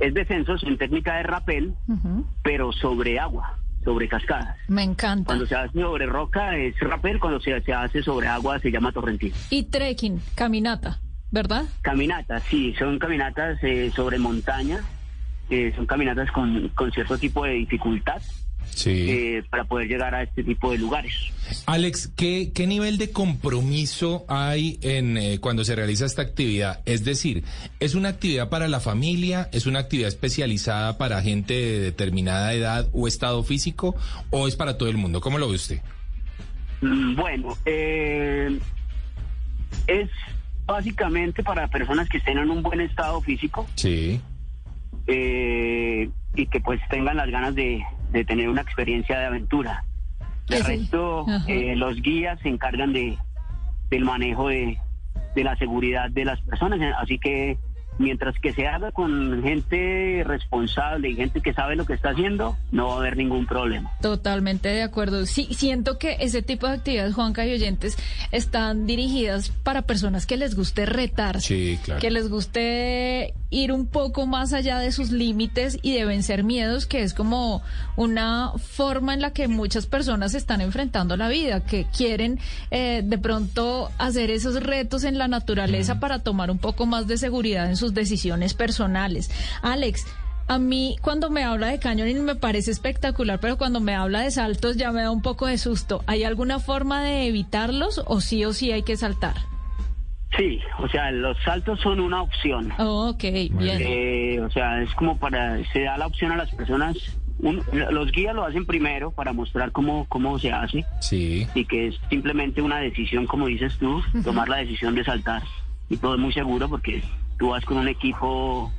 es 0.00 0.14
descensos 0.14 0.62
en 0.64 0.78
técnica 0.78 1.16
de 1.16 1.22
rapel, 1.22 1.74
pero 2.42 2.72
sobre 2.72 3.18
agua, 3.18 3.58
sobre 3.84 4.08
cascadas. 4.08 4.56
Me 4.68 4.82
encanta. 4.82 5.26
Cuando 5.26 5.46
se 5.46 5.54
hace 5.54 5.80
sobre 5.80 6.06
roca 6.06 6.56
es 6.56 6.78
rapel, 6.80 7.20
cuando 7.20 7.40
se, 7.40 7.60
se 7.60 7.72
hace 7.72 8.02
sobre 8.02 8.26
agua 8.26 8.58
se 8.58 8.70
llama 8.70 8.92
torrentismo. 8.92 9.38
Y 9.50 9.64
trekking, 9.64 10.20
caminata, 10.34 11.00
¿verdad? 11.30 11.64
Caminatas, 11.82 12.42
sí, 12.44 12.74
son 12.78 12.98
caminatas 12.98 13.58
eh, 13.62 13.92
sobre 13.94 14.18
montaña, 14.18 14.80
eh, 15.50 15.72
son 15.76 15.86
caminatas 15.86 16.30
con, 16.32 16.68
con 16.70 16.90
cierto 16.92 17.18
tipo 17.18 17.44
de 17.44 17.52
dificultad, 17.52 18.22
Sí. 18.74 19.06
eh, 19.10 19.42
para 19.50 19.64
poder 19.64 19.88
llegar 19.88 20.14
a 20.14 20.22
este 20.22 20.42
tipo 20.42 20.70
de 20.72 20.78
lugares. 20.78 21.12
Alex, 21.66 22.08
¿qué, 22.16 22.52
qué 22.54 22.66
nivel 22.66 22.96
de 22.98 23.10
compromiso 23.10 24.24
hay 24.28 24.78
en 24.82 25.16
eh, 25.16 25.38
cuando 25.40 25.64
se 25.64 25.74
realiza 25.76 26.06
esta 26.06 26.22
actividad? 26.22 26.80
Es 26.86 27.04
decir, 27.04 27.44
¿es 27.80 27.94
una 27.94 28.08
actividad 28.10 28.48
para 28.48 28.68
la 28.68 28.80
familia? 28.80 29.48
¿Es 29.52 29.66
una 29.66 29.80
actividad 29.80 30.08
especializada 30.08 30.96
para 30.98 31.20
gente 31.22 31.54
de 31.54 31.78
determinada 31.80 32.52
edad 32.54 32.88
o 32.92 33.06
estado 33.08 33.42
físico? 33.42 33.94
¿O 34.30 34.46
es 34.48 34.56
para 34.56 34.78
todo 34.78 34.88
el 34.88 34.96
mundo? 34.96 35.20
¿Cómo 35.20 35.38
lo 35.38 35.48
ve 35.48 35.56
usted? 35.56 35.80
Mm, 36.80 37.14
Bueno, 37.16 37.56
eh, 37.66 38.58
es 39.86 40.08
básicamente 40.66 41.42
para 41.42 41.66
personas 41.68 42.08
que 42.08 42.18
estén 42.18 42.38
en 42.38 42.48
un 42.50 42.62
buen 42.62 42.80
estado 42.80 43.20
físico 43.20 43.66
Sí. 43.74 44.20
eh, 45.08 46.08
y 46.36 46.46
que 46.46 46.60
pues 46.60 46.80
tengan 46.90 47.16
las 47.16 47.28
ganas 47.28 47.54
de, 47.56 47.82
de 48.10 48.24
tener 48.24 48.48
una 48.48 48.62
experiencia 48.62 49.18
de 49.18 49.26
aventura. 49.26 49.84
De 50.48 50.62
resto, 50.62 51.26
eh, 51.46 51.76
los 51.76 52.00
guías 52.02 52.40
se 52.40 52.48
encargan 52.48 52.92
de 52.92 53.16
del 53.90 54.04
manejo 54.04 54.48
de, 54.48 54.78
de 55.34 55.44
la 55.44 55.56
seguridad 55.56 56.10
de 56.10 56.24
las 56.24 56.40
personas, 56.42 56.80
así 56.98 57.18
que 57.18 57.58
mientras 58.00 58.34
que 58.40 58.52
se 58.52 58.66
haga 58.66 58.90
con 58.92 59.42
gente 59.42 60.24
responsable 60.26 61.10
y 61.10 61.14
gente 61.16 61.40
que 61.40 61.52
sabe 61.52 61.76
lo 61.76 61.84
que 61.84 61.92
está 61.92 62.10
haciendo, 62.10 62.56
no 62.72 62.88
va 62.88 62.94
a 62.94 62.98
haber 62.98 63.16
ningún 63.16 63.46
problema. 63.46 63.92
Totalmente 64.00 64.68
de 64.70 64.82
acuerdo. 64.82 65.26
Sí, 65.26 65.48
siento 65.52 65.98
que 65.98 66.16
ese 66.20 66.42
tipo 66.42 66.66
de 66.66 66.74
actividades, 66.74 67.14
Juanca 67.14 67.46
y 67.46 67.52
oyentes, 67.52 67.96
están 68.32 68.86
dirigidas 68.86 69.50
para 69.50 69.82
personas 69.82 70.26
que 70.26 70.36
les 70.36 70.56
guste 70.56 70.86
retar, 70.86 71.40
Sí, 71.40 71.78
claro. 71.84 72.00
que 72.00 72.10
les 72.10 72.28
guste 72.28 73.34
ir 73.50 73.72
un 73.72 73.86
poco 73.86 74.26
más 74.26 74.52
allá 74.52 74.78
de 74.78 74.92
sus 74.92 75.10
límites 75.10 75.78
y 75.82 75.92
de 75.94 76.04
vencer 76.04 76.44
miedos, 76.44 76.86
que 76.86 77.02
es 77.02 77.14
como 77.14 77.62
una 77.96 78.52
forma 78.56 79.12
en 79.12 79.20
la 79.20 79.32
que 79.32 79.48
muchas 79.48 79.86
personas 79.86 80.34
están 80.34 80.60
enfrentando 80.60 81.16
la 81.16 81.28
vida, 81.28 81.60
que 81.60 81.84
quieren 81.96 82.38
eh, 82.70 83.02
de 83.04 83.18
pronto 83.18 83.90
hacer 83.98 84.30
esos 84.30 84.62
retos 84.62 85.04
en 85.04 85.18
la 85.18 85.28
naturaleza 85.28 85.98
para 86.00 86.20
tomar 86.20 86.50
un 86.50 86.58
poco 86.58 86.86
más 86.86 87.06
de 87.08 87.18
seguridad 87.18 87.68
en 87.68 87.76
sus 87.76 87.89
decisiones 87.94 88.54
personales. 88.54 89.30
Alex, 89.62 90.06
a 90.48 90.58
mí 90.58 90.96
cuando 91.00 91.30
me 91.30 91.44
habla 91.44 91.68
de 91.68 91.78
cañoning 91.78 92.24
me 92.24 92.34
parece 92.34 92.70
espectacular, 92.70 93.38
pero 93.40 93.56
cuando 93.56 93.80
me 93.80 93.94
habla 93.94 94.20
de 94.22 94.30
saltos 94.30 94.76
ya 94.76 94.90
me 94.92 95.02
da 95.02 95.10
un 95.10 95.22
poco 95.22 95.46
de 95.46 95.58
susto. 95.58 96.02
¿Hay 96.06 96.24
alguna 96.24 96.58
forma 96.58 97.02
de 97.04 97.26
evitarlos 97.28 98.02
o 98.06 98.20
sí 98.20 98.44
o 98.44 98.52
sí 98.52 98.72
hay 98.72 98.82
que 98.82 98.96
saltar? 98.96 99.34
Sí, 100.36 100.60
o 100.78 100.88
sea, 100.88 101.10
los 101.10 101.36
saltos 101.44 101.80
son 101.80 101.98
una 102.00 102.22
opción. 102.22 102.72
Oh, 102.78 103.10
ok, 103.10 103.22
bien. 103.22 103.78
Eh, 103.80 104.40
o 104.40 104.50
sea, 104.50 104.80
es 104.82 104.92
como 104.94 105.18
para, 105.18 105.58
se 105.72 105.82
da 105.82 105.98
la 105.98 106.06
opción 106.06 106.30
a 106.32 106.36
las 106.36 106.50
personas, 106.54 106.96
un- 107.40 107.62
los 107.72 108.12
guías 108.12 108.34
lo 108.34 108.44
hacen 108.44 108.64
primero 108.64 109.10
para 109.10 109.32
mostrar 109.32 109.72
cómo, 109.72 110.06
cómo 110.08 110.38
se 110.38 110.52
hace 110.52 110.84
Sí. 111.00 111.48
y 111.54 111.64
que 111.64 111.88
es 111.88 111.96
simplemente 112.10 112.62
una 112.62 112.78
decisión, 112.78 113.26
como 113.26 113.46
dices 113.48 113.76
tú, 113.78 114.00
tomar 114.24 114.48
la 114.48 114.58
decisión 114.58 114.94
de 114.94 115.04
saltar. 115.04 115.42
Y 115.88 115.96
todo 115.96 116.14
es 116.14 116.20
muy 116.20 116.32
seguro 116.32 116.68
porque 116.68 117.02
tú 117.40 117.48
vas 117.48 117.64
con 117.64 117.78
un 117.78 117.88
equipo 117.88 118.70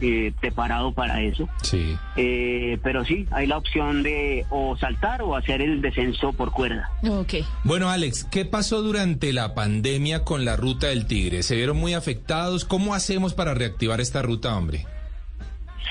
eh, 0.00 0.32
preparado 0.40 0.92
para 0.92 1.20
eso. 1.22 1.48
Sí. 1.62 1.96
Eh, 2.16 2.78
pero 2.82 3.04
sí, 3.04 3.26
hay 3.30 3.46
la 3.46 3.56
opción 3.58 4.02
de 4.02 4.44
o 4.50 4.76
saltar 4.76 5.22
o 5.22 5.36
hacer 5.36 5.62
el 5.62 5.80
descenso 5.80 6.32
por 6.32 6.50
cuerda. 6.50 6.90
Ok. 7.08 7.34
Bueno, 7.64 7.88
Alex, 7.88 8.24
¿qué 8.24 8.44
pasó 8.44 8.82
durante 8.82 9.32
la 9.32 9.54
pandemia 9.54 10.24
con 10.24 10.44
la 10.44 10.56
ruta 10.56 10.88
del 10.88 11.06
Tigre? 11.06 11.42
¿Se 11.44 11.54
vieron 11.56 11.76
muy 11.76 11.94
afectados? 11.94 12.64
¿Cómo 12.64 12.94
hacemos 12.94 13.32
para 13.34 13.54
reactivar 13.54 14.00
esta 14.00 14.20
ruta, 14.22 14.56
hombre? 14.56 14.84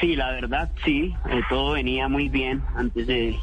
Sí, 0.01 0.15
la 0.17 0.29
verdad, 0.31 0.69
sí. 0.83 1.13
eh, 1.29 1.41
todo 1.49 1.71
venía 1.73 2.09
muy 2.09 2.27
bien 2.27 2.61
antes 2.75 3.07
de, 3.07 3.39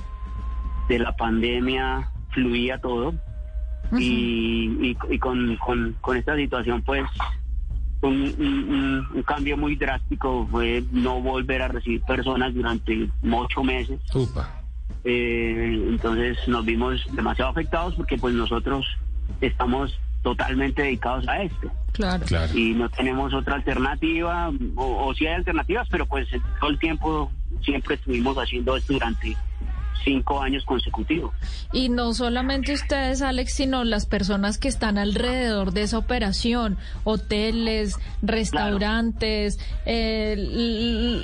de 0.88 0.98
la 0.98 1.16
pandemia, 1.16 2.10
fluía 2.30 2.78
todo. 2.78 3.14
y, 3.98 4.70
y- 4.80 4.96
y 5.10 5.18
con, 5.18 5.56
con- 5.56 5.96
con 6.00 6.16
esta 6.16 6.36
situación, 6.36 6.82
pues, 6.82 7.04
un, 8.02 8.22
un- 8.38 8.68
un- 8.68 9.06
un 9.14 9.22
cambio 9.22 9.56
muy 9.56 9.76
drástico 9.76 10.46
fue 10.50 10.84
no 10.92 11.20
volver 11.20 11.62
a 11.62 11.68
recibir 11.68 12.02
personas 12.02 12.52
durante 12.54 13.08
ocho 13.32 13.62
meses. 13.64 13.98
Upa. 14.14 14.50
Eh, 15.04 15.86
entonces 15.88 16.36
nos 16.46 16.64
vimos 16.64 17.04
demasiado 17.12 17.50
afectados 17.50 17.94
porque 17.94 18.16
pues 18.18 18.34
nosotros 18.34 18.86
estamos 19.40 19.98
totalmente 20.22 20.82
dedicados 20.82 21.26
a 21.26 21.42
esto 21.42 21.68
Claro. 21.92 22.24
Claro. 22.24 22.56
y 22.56 22.74
no 22.74 22.88
tenemos 22.88 23.34
otra 23.34 23.56
alternativa, 23.56 24.50
o, 24.76 25.06
o 25.08 25.14
sí 25.14 25.26
hay 25.26 25.34
alternativas, 25.34 25.88
pero 25.90 26.06
pues 26.06 26.28
todo 26.60 26.70
el 26.70 26.78
tiempo 26.78 27.30
siempre 27.62 27.96
estuvimos 27.96 28.36
haciendo 28.36 28.76
esto 28.76 28.92
durante 28.92 29.36
cinco 30.04 30.40
años 30.40 30.64
consecutivos. 30.64 31.32
Y 31.72 31.88
no 31.88 32.12
solamente 32.14 32.72
ustedes, 32.72 33.22
Alex, 33.22 33.54
sino 33.54 33.84
las 33.84 34.06
personas 34.06 34.58
que 34.58 34.68
están 34.68 34.98
alrededor 34.98 35.72
de 35.72 35.82
esa 35.82 35.98
operación, 35.98 36.76
hoteles, 37.04 37.96
restaurantes, 38.22 39.58
eh, 39.86 40.34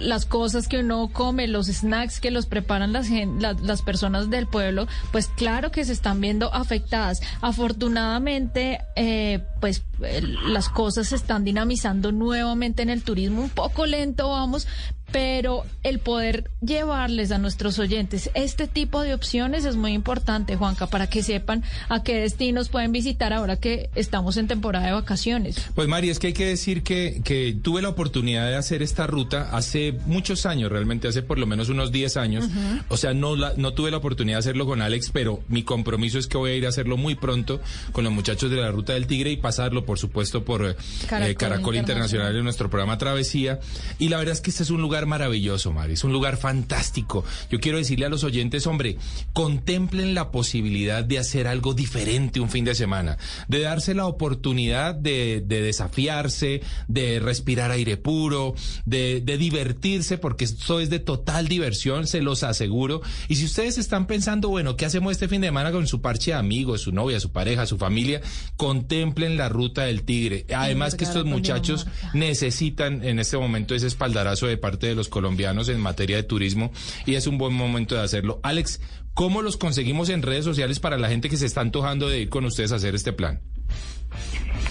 las 0.03 0.27
cosas 0.27 0.69
que 0.69 0.79
uno 0.79 1.09
come, 1.13 1.49
los 1.49 1.67
snacks 1.67 2.21
que 2.21 2.31
los 2.31 2.47
preparan 2.47 2.93
las, 2.93 3.09
gen- 3.09 3.41
la- 3.43 3.55
las 3.55 3.83
personas 3.83 4.31
del 4.31 4.47
pueblo, 4.47 4.87
pues 5.13 5.29
claro 5.29 5.71
que 5.71 5.85
se 5.85 5.93
están 5.93 6.21
viendo 6.21 6.53
afectadas. 6.55 7.21
Afortunadamente, 7.41 8.81
eh, 8.97 9.41
pues 9.61 9.85
eh, 10.03 10.23
las 10.47 10.69
cosas 10.69 11.09
se 11.09 11.17
están 11.17 11.45
dinamizando 11.45 12.13
nuevamente 12.13 12.83
en 12.83 12.91
el 12.91 13.03
turismo, 13.03 13.43
un 13.43 13.51
poco 13.51 13.87
lento 13.87 14.31
vamos, 14.31 14.67
pero 15.13 15.65
el 15.83 15.99
poder 15.99 16.51
llevarles 16.61 17.31
a 17.31 17.39
nuestros 17.39 17.79
oyentes 17.79 18.31
este 18.35 18.67
tipo 18.67 19.03
de 19.03 19.15
opciones 19.15 19.65
es 19.65 19.77
muy 19.77 19.93
importante, 19.93 20.57
Juanca, 20.57 20.87
para 20.87 21.09
que 21.09 21.23
sepan 21.23 21.63
a 21.89 22.03
qué 22.03 22.21
destinos 22.21 22.69
pueden 22.69 22.93
visitar 22.93 23.33
ahora 23.33 23.57
que 23.57 23.91
estamos 23.95 24.37
en 24.37 24.49
temporada 24.49 24.87
de 24.87 24.93
vacaciones. 24.93 25.69
Pues 25.75 25.89
Mari, 25.89 26.11
es 26.11 26.19
que 26.19 26.29
hay 26.29 26.33
que 26.33 26.47
decir 26.47 26.83
que, 26.83 27.21
que 27.25 27.57
tuve 27.61 27.83
la 27.83 27.89
oportunidad 27.89 28.49
de 28.49 28.57
hacer 28.57 28.83
esta 28.83 29.07
ruta 29.07 29.51
hace 29.53 29.95
muchos 30.07 30.47
años, 30.47 30.71
realmente 30.71 31.09
hace 31.09 31.23
por 31.23 31.39
lo 31.39 31.47
menos 31.47 31.69
unos 31.69 31.93
10 31.93 32.17
años. 32.17 32.49
O 32.89 32.97
sea, 32.97 33.15
no, 33.15 33.37
la, 33.37 33.55
no 33.57 33.73
tuve 33.75 33.91
la 33.91 33.99
oportunidad 33.99 34.37
de 34.37 34.41
hacerlo 34.41 34.67
con 34.67 34.83
Alex, 34.83 35.11
pero 35.13 35.41
mi 35.49 35.63
compromiso 35.63 36.19
es 36.19 36.27
que 36.27 36.39
voy 36.39 36.53
a 36.53 36.55
ir 36.55 36.67
a 36.67 36.69
hacerlo 36.69 36.97
muy 36.97 37.15
pronto 37.15 37.61
con 37.93 38.05
los 38.05 38.13
muchachos 38.13 38.51
de 38.51 38.57
la 38.57 38.71
Ruta 38.71 38.95
del 38.95 39.07
Tigre 39.07 39.31
y 39.31 39.37
pasarlo, 39.37 39.85
por 39.85 39.99
supuesto, 39.99 40.45
por 40.45 40.65
eh, 40.65 40.77
Caracol 41.09 41.31
eh, 41.31 41.35
Caracol 41.35 41.77
Internacional 41.77 41.99
Internacional 41.99 42.37
en 42.37 42.45
nuestro 42.45 42.71
programa 42.71 42.99
Travesía. 42.99 43.61
Y 43.99 44.09
la 44.09 44.19
verdad 44.19 44.35
es 44.35 44.41
que 44.41 44.51
este 44.51 44.63
es 44.63 44.71
un 44.71 44.81
lugar 44.81 44.98
maravilloso, 45.07 45.73
Mari, 45.73 45.95
es 45.95 46.05
un 46.05 46.13
lugar 46.13 46.37
fantástico. 46.37 47.25
Yo 47.51 47.61
quiero 47.61 47.79
decirle 47.79 48.07
a 48.07 48.09
los 48.09 48.25
oyentes, 48.25 48.67
hombre, 48.67 48.97
contemplen 49.33 50.15
la 50.15 50.31
posibilidad 50.31 51.05
de 51.05 51.19
hacer 51.19 51.47
algo 51.47 51.75
diferente 51.75 52.41
un 52.41 52.51
fin 52.51 52.65
de 52.65 52.75
semana, 52.75 53.19
de 53.49 53.61
darse 53.61 53.95
la 53.95 54.07
oportunidad 54.07 54.95
de, 54.95 55.43
de 55.45 55.63
desafiarse, 55.63 56.63
de 56.89 57.21
respirar 57.21 57.71
aire 57.71 57.97
puro, 57.97 58.55
de, 58.85 59.21
de 59.21 59.39
divertirse, 59.39 60.19
porque 60.19 60.45
esto 60.45 60.81
es 60.81 60.91
de 60.91 60.99
total 60.99 61.49
diversión, 61.49 62.07
se 62.07 62.23
los 62.23 62.43
aseguro. 62.43 63.03
Y 63.29 63.37
si 63.37 63.45
ustedes 63.45 63.79
están 63.79 64.07
pensando, 64.07 64.49
bueno, 64.49 64.77
¿qué 64.77 64.87
hacemos 64.87 65.13
este 65.13 65.29
fin 65.29 65.41
de 65.41 65.49
semana 65.49 65.73
con 65.73 65.87
su 65.87 66.01
parche 66.01 66.33
de 66.33 66.37
amigos, 66.37 66.83
su 66.83 66.93
novia, 66.93 67.21
su 67.21 67.31
pareja, 67.31 67.67
su 67.67 67.79
familia? 67.79 68.21
Contemplen 68.57 69.37
la 69.37 69.49
ruta 69.49 69.85
del 69.85 70.03
tigre. 70.03 70.47
Además 70.55 70.95
que 70.95 71.05
estos 71.05 71.25
muchachos 71.25 71.87
necesitan 72.15 73.05
en 73.05 73.19
este 73.19 73.37
momento 73.37 73.75
ese 73.75 73.87
espaldarazo 73.87 74.47
de 74.47 74.57
parte 74.57 74.88
de 74.89 74.95
los 74.95 75.09
colombianos 75.09 75.69
en 75.69 75.81
materia 75.81 76.17
de 76.17 76.23
turismo 76.23 76.73
y 77.07 77.15
es 77.15 77.27
un 77.27 77.39
buen 77.39 77.55
momento 77.55 77.95
de 77.95 78.03
hacerlo. 78.03 78.41
Alex, 78.43 78.81
¿cómo 79.15 79.43
los 79.43 79.57
conseguimos 79.57 80.09
en 80.09 80.23
redes 80.23 80.45
sociales 80.45 80.81
para 80.81 80.97
la 80.99 81.09
gente 81.09 81.29
que 81.29 81.37
se 81.37 81.47
está 81.47 81.61
antojando 81.61 82.09
de 82.09 82.21
ir 82.23 82.29
con 82.29 82.45
ustedes 82.45 82.73
a 82.73 82.77
hacer 82.77 82.95
este 82.95 83.13
plan? 83.13 83.41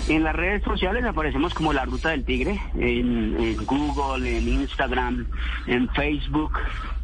En 0.10 0.24
las 0.24 0.36
redes 0.36 0.64
sociales 0.64 1.04
aparecemos 1.06 1.54
como 1.54 1.74
La 1.74 1.86
Ruta 1.86 2.10
del 2.10 2.24
Tigre, 2.24 2.60
en, 2.80 3.36
en 3.40 3.66
Google, 3.66 4.38
en 4.38 4.48
Instagram, 4.48 5.28
en 5.68 5.90
Facebook. 5.90 6.54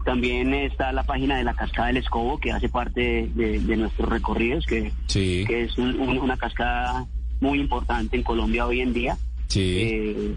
También 0.05 0.53
está 0.53 0.91
la 0.93 1.03
página 1.03 1.37
de 1.37 1.43
la 1.43 1.53
Cascada 1.53 1.87
del 1.87 1.97
Escobo, 1.97 2.39
que 2.39 2.51
hace 2.51 2.69
parte 2.69 3.29
de, 3.35 3.59
de 3.59 3.77
nuestros 3.77 4.09
recorridos, 4.09 4.65
que, 4.65 4.91
Sí, 5.07 5.43
que 5.47 5.63
es 5.65 5.77
un- 5.77 5.99
un- 5.99 6.17
una 6.17 6.37
cascada 6.37 7.05
muy 7.39 7.59
importante 7.59 8.15
en 8.15 8.23
Colombia 8.23 8.65
hoy 8.65 8.81
en 8.81 8.93
día. 8.93 9.17
sí. 9.47 9.79
Eh, 9.81 10.35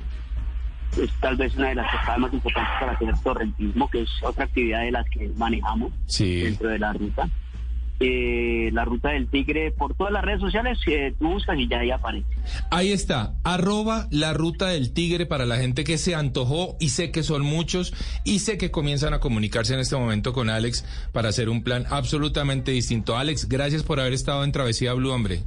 es 1.01 1.11
tal 1.20 1.37
vez 1.37 1.55
una 1.57 1.68
de 1.68 1.75
las 1.77 1.90
cascadas 1.90 2.18
más 2.20 2.33
importantes 2.33 2.72
para 2.81 2.92
hacer 2.92 3.14
torrentismo, 3.22 3.90
que 3.90 4.03
es 4.03 4.11
otra 4.22 4.44
actividad 4.44 4.81
de 4.83 4.92
las 4.92 5.09
que 5.11 5.31
manejamos 5.37 5.92
Sí. 6.07 6.42
dentro 6.42 6.68
de 6.68 6.79
la 6.79 6.92
ruta. 6.92 7.29
Eh, 7.99 8.68
la 8.75 8.85
ruta 8.85 9.09
del 9.12 9.27
tigre 9.29 9.70
por 9.70 9.94
todas 9.94 10.12
las 10.12 10.22
redes 10.22 10.40
sociales 10.42 10.79
que 10.85 11.14
tú 11.18 11.29
buscas 11.31 11.59
y 11.59 11.66
ya 11.66 11.79
ahí 11.79 11.90
aparece. 11.90 12.27
Ahí 12.70 12.92
está, 12.92 13.33
arroba 13.42 14.07
la 14.11 14.35
ruta 14.35 14.66
del 14.68 14.92
tigre 14.92 15.25
para 15.25 15.46
la 15.46 15.57
gente 15.57 15.83
que 15.83 15.96
se 15.96 16.14
antojó 16.14 16.77
y 16.79 16.90
sé 16.90 17.11
que 17.11 17.22
son 17.22 17.40
muchos 17.40 17.94
y 18.22 18.40
sé 18.40 18.59
que 18.59 18.70
comienzan 18.70 19.14
a 19.14 19.18
comunicarse 19.20 19.72
en 19.72 19.81
este 19.81 19.96
momento 19.96 20.35
con 20.35 20.51
Alex 20.51 20.85
para 21.12 21.31
hacer 21.31 21.49
un 21.49 21.62
plan 21.64 21.87
absolutamente 21.88 22.70
distinto. 22.70 23.16
Alex, 23.16 23.49
gracias 23.49 23.83
por 23.83 23.99
haber 23.99 24.12
estado 24.12 24.44
en 24.44 24.53
Travesía 24.53 24.92
Blue, 24.92 25.11
hombre. 25.11 25.40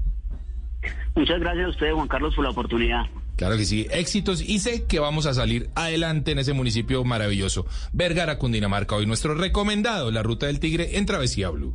Muchas 1.15 1.39
gracias 1.39 1.67
a 1.67 1.69
usted, 1.69 1.91
Juan 1.93 2.07
Carlos, 2.07 2.33
por 2.33 2.45
la 2.45 2.49
oportunidad. 2.51 3.05
Claro 3.39 3.55
que 3.55 3.63
sí, 3.63 3.87
éxitos 3.89 4.41
y 4.41 4.59
sé 4.59 4.83
que 4.83 4.99
vamos 4.99 5.25
a 5.25 5.33
salir 5.33 5.69
adelante 5.73 6.31
en 6.31 6.39
ese 6.39 6.51
municipio 6.51 7.05
maravilloso. 7.05 7.65
Vergara, 7.93 8.37
Cundinamarca, 8.37 8.97
hoy 8.97 9.05
nuestro 9.05 9.33
recomendado, 9.33 10.11
la 10.11 10.23
Ruta 10.23 10.47
del 10.47 10.59
Tigre 10.59 10.97
en 10.97 11.05
Travesía 11.05 11.49
Blue. 11.49 11.73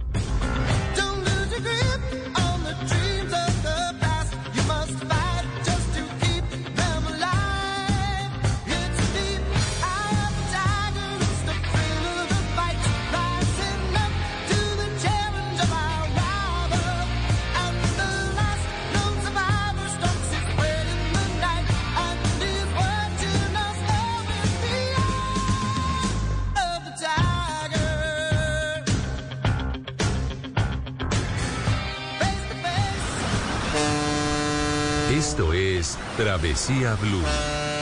Travesía 36.65 36.97
Blue. 36.97 37.74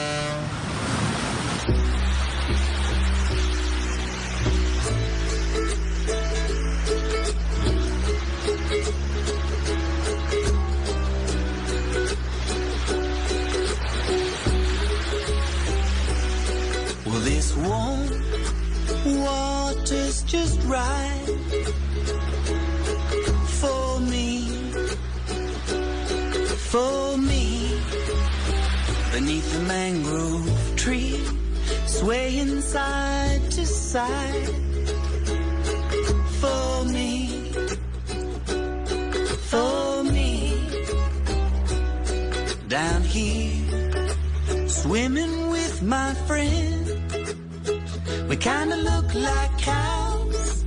We 48.33 48.37
kinda 48.39 48.77
look 48.77 49.13
like 49.13 49.59
cows 49.59 50.63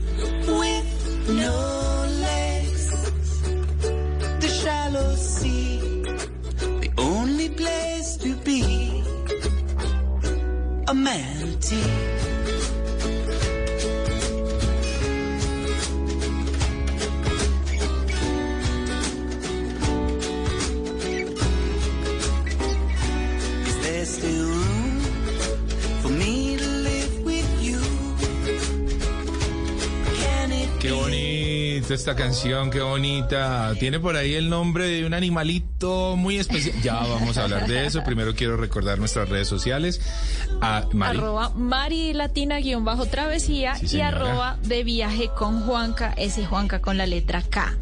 with 0.47 1.29
no 1.29 1.57
legs. 2.21 2.91
The 4.39 4.49
shallow 4.63 5.17
sea, 5.17 5.81
the 6.61 6.93
only 6.97 7.49
place 7.49 8.19
to 8.19 8.37
be. 8.37 9.03
A 10.87 10.95
manatee. 10.95 12.16
Esta 31.97 32.15
canción, 32.15 32.71
qué 32.71 32.83
bonita. 32.83 33.73
Tiene 33.81 33.99
por 33.99 34.17
ahí 34.17 34.35
el 34.35 34.51
nombre 34.51 34.87
de 34.87 35.07
un 35.07 35.15
animalito 35.15 36.15
muy 36.15 36.37
especial. 36.37 36.77
Ya 36.83 36.95
vamos 36.95 37.39
a 37.39 37.45
hablar 37.45 37.67
de 37.67 37.87
eso. 37.87 38.05
Primero 38.05 38.35
quiero 38.35 38.59
recordar 38.59 38.99
nuestras 38.99 39.31
redes 39.31 39.49
sociales. 39.49 40.01
A 40.61 40.85
Mari. 40.93 41.19
Arroba 41.19 41.49
Mari 41.57 42.13
Latina 42.13 42.59
guion 42.59 42.85
bajo 42.85 43.07
travesía 43.07 43.77
Sí, 43.77 43.97
y 43.97 44.01
arroba 44.03 44.59
de 44.63 44.85
viaje 44.85 45.31
con 45.37 45.63
Juanca, 45.63 46.13
ese 46.19 46.45
Juanca 46.45 46.81
con 46.81 46.99
la 46.99 47.07
letra 47.07 47.41
K. 47.43 47.75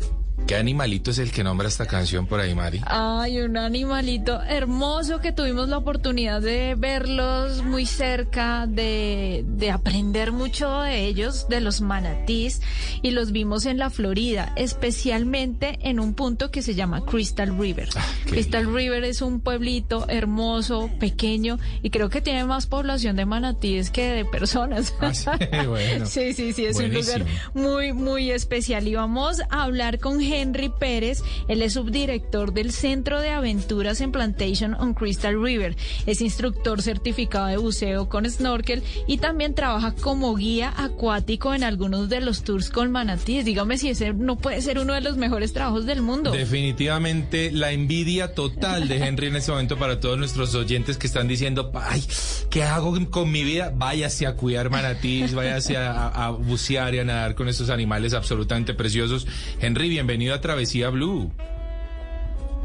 ¿Qué 0.46 0.56
animalito 0.56 1.10
es 1.10 1.18
el 1.18 1.32
que 1.32 1.42
nombra 1.42 1.68
esta 1.68 1.86
canción 1.86 2.26
por 2.26 2.38
ahí, 2.38 2.54
Mari? 2.54 2.82
Ay, 2.84 3.40
un 3.40 3.56
animalito 3.56 4.42
hermoso 4.42 5.18
que 5.20 5.32
tuvimos 5.32 5.70
la 5.70 5.78
oportunidad 5.78 6.42
de 6.42 6.74
verlos 6.76 7.62
muy 7.64 7.86
cerca, 7.86 8.66
de, 8.66 9.42
de 9.48 9.70
aprender 9.70 10.32
mucho 10.32 10.80
de 10.82 11.06
ellos, 11.06 11.48
de 11.48 11.62
los 11.62 11.80
manatís, 11.80 12.60
y 13.00 13.12
los 13.12 13.32
vimos 13.32 13.64
en 13.64 13.78
la 13.78 13.88
Florida, 13.88 14.52
especialmente 14.56 15.78
en 15.80 15.98
un 15.98 16.12
punto 16.12 16.50
que 16.50 16.60
se 16.60 16.74
llama 16.74 17.06
Crystal 17.06 17.56
River. 17.58 17.88
Ah, 17.96 18.04
Crystal 18.26 18.66
River 18.70 19.02
es 19.04 19.22
un 19.22 19.40
pueblito 19.40 20.06
hermoso, 20.10 20.90
pequeño, 21.00 21.58
y 21.82 21.88
creo 21.88 22.10
que 22.10 22.20
tiene 22.20 22.44
más 22.44 22.66
población 22.66 23.16
de 23.16 23.24
manatíes 23.24 23.88
que 23.90 24.08
de 24.10 24.24
personas. 24.26 24.92
Ah, 25.00 25.14
sí, 25.14 25.26
bueno. 25.66 26.04
Sí, 26.14 26.34
sí, 26.34 26.52
sí, 26.52 26.66
es 26.66 26.74
Buenísimo. 26.74 27.14
un 27.14 27.20
lugar 27.22 27.26
muy, 27.54 27.92
muy 27.94 28.30
especial. 28.30 28.86
Y 28.86 28.94
vamos 28.94 29.40
a 29.48 29.62
hablar 29.62 29.98
con 30.00 30.20
Henry 30.40 30.68
Pérez. 30.68 31.22
Él 31.48 31.62
es 31.62 31.74
subdirector 31.74 32.52
del 32.52 32.72
Centro 32.72 33.20
de 33.20 33.30
Aventuras 33.30 34.00
en 34.00 34.12
Plantation 34.12 34.74
on 34.74 34.94
Crystal 34.94 35.40
River. 35.40 35.76
Es 36.06 36.20
instructor 36.20 36.82
certificado 36.82 37.46
de 37.46 37.56
buceo 37.56 38.08
con 38.08 38.28
snorkel 38.28 38.82
y 39.06 39.18
también 39.18 39.54
trabaja 39.54 39.94
como 39.94 40.34
guía 40.34 40.72
acuático 40.76 41.54
en 41.54 41.64
algunos 41.64 42.08
de 42.08 42.20
los 42.20 42.42
tours 42.42 42.70
con 42.70 42.90
manatíes. 42.90 43.44
Dígame 43.44 43.78
si 43.78 43.90
ese 43.90 44.12
no 44.12 44.36
puede 44.36 44.60
ser 44.62 44.78
uno 44.78 44.94
de 44.94 45.00
los 45.00 45.16
mejores 45.16 45.52
trabajos 45.52 45.86
del 45.86 46.02
mundo. 46.02 46.32
Definitivamente 46.32 47.50
la 47.52 47.72
envidia 47.72 48.34
total 48.34 48.88
de 48.88 48.96
Henry 48.96 49.28
en 49.28 49.36
este 49.36 49.52
momento 49.52 49.78
para 49.78 50.00
todos 50.00 50.18
nuestros 50.18 50.54
oyentes 50.54 50.96
que 50.96 51.06
están 51.06 51.28
diciendo, 51.28 51.70
ay, 51.74 52.04
¿qué 52.50 52.62
hago 52.62 52.94
con 53.10 53.30
mi 53.30 53.44
vida? 53.44 53.72
Váyase 53.74 54.26
a 54.26 54.34
cuidar 54.34 54.70
manatís, 54.70 55.34
váyase 55.34 55.76
a, 55.76 56.08
a 56.08 56.30
bucear 56.30 56.94
y 56.94 56.98
a 56.98 57.04
nadar 57.04 57.34
con 57.34 57.48
estos 57.48 57.70
animales 57.70 58.14
absolutamente 58.14 58.74
preciosos. 58.74 59.26
Henry, 59.60 59.88
bienvenido 59.88 60.23
a 60.32 60.40
Travesía 60.40 60.90
Blue. 60.90 61.32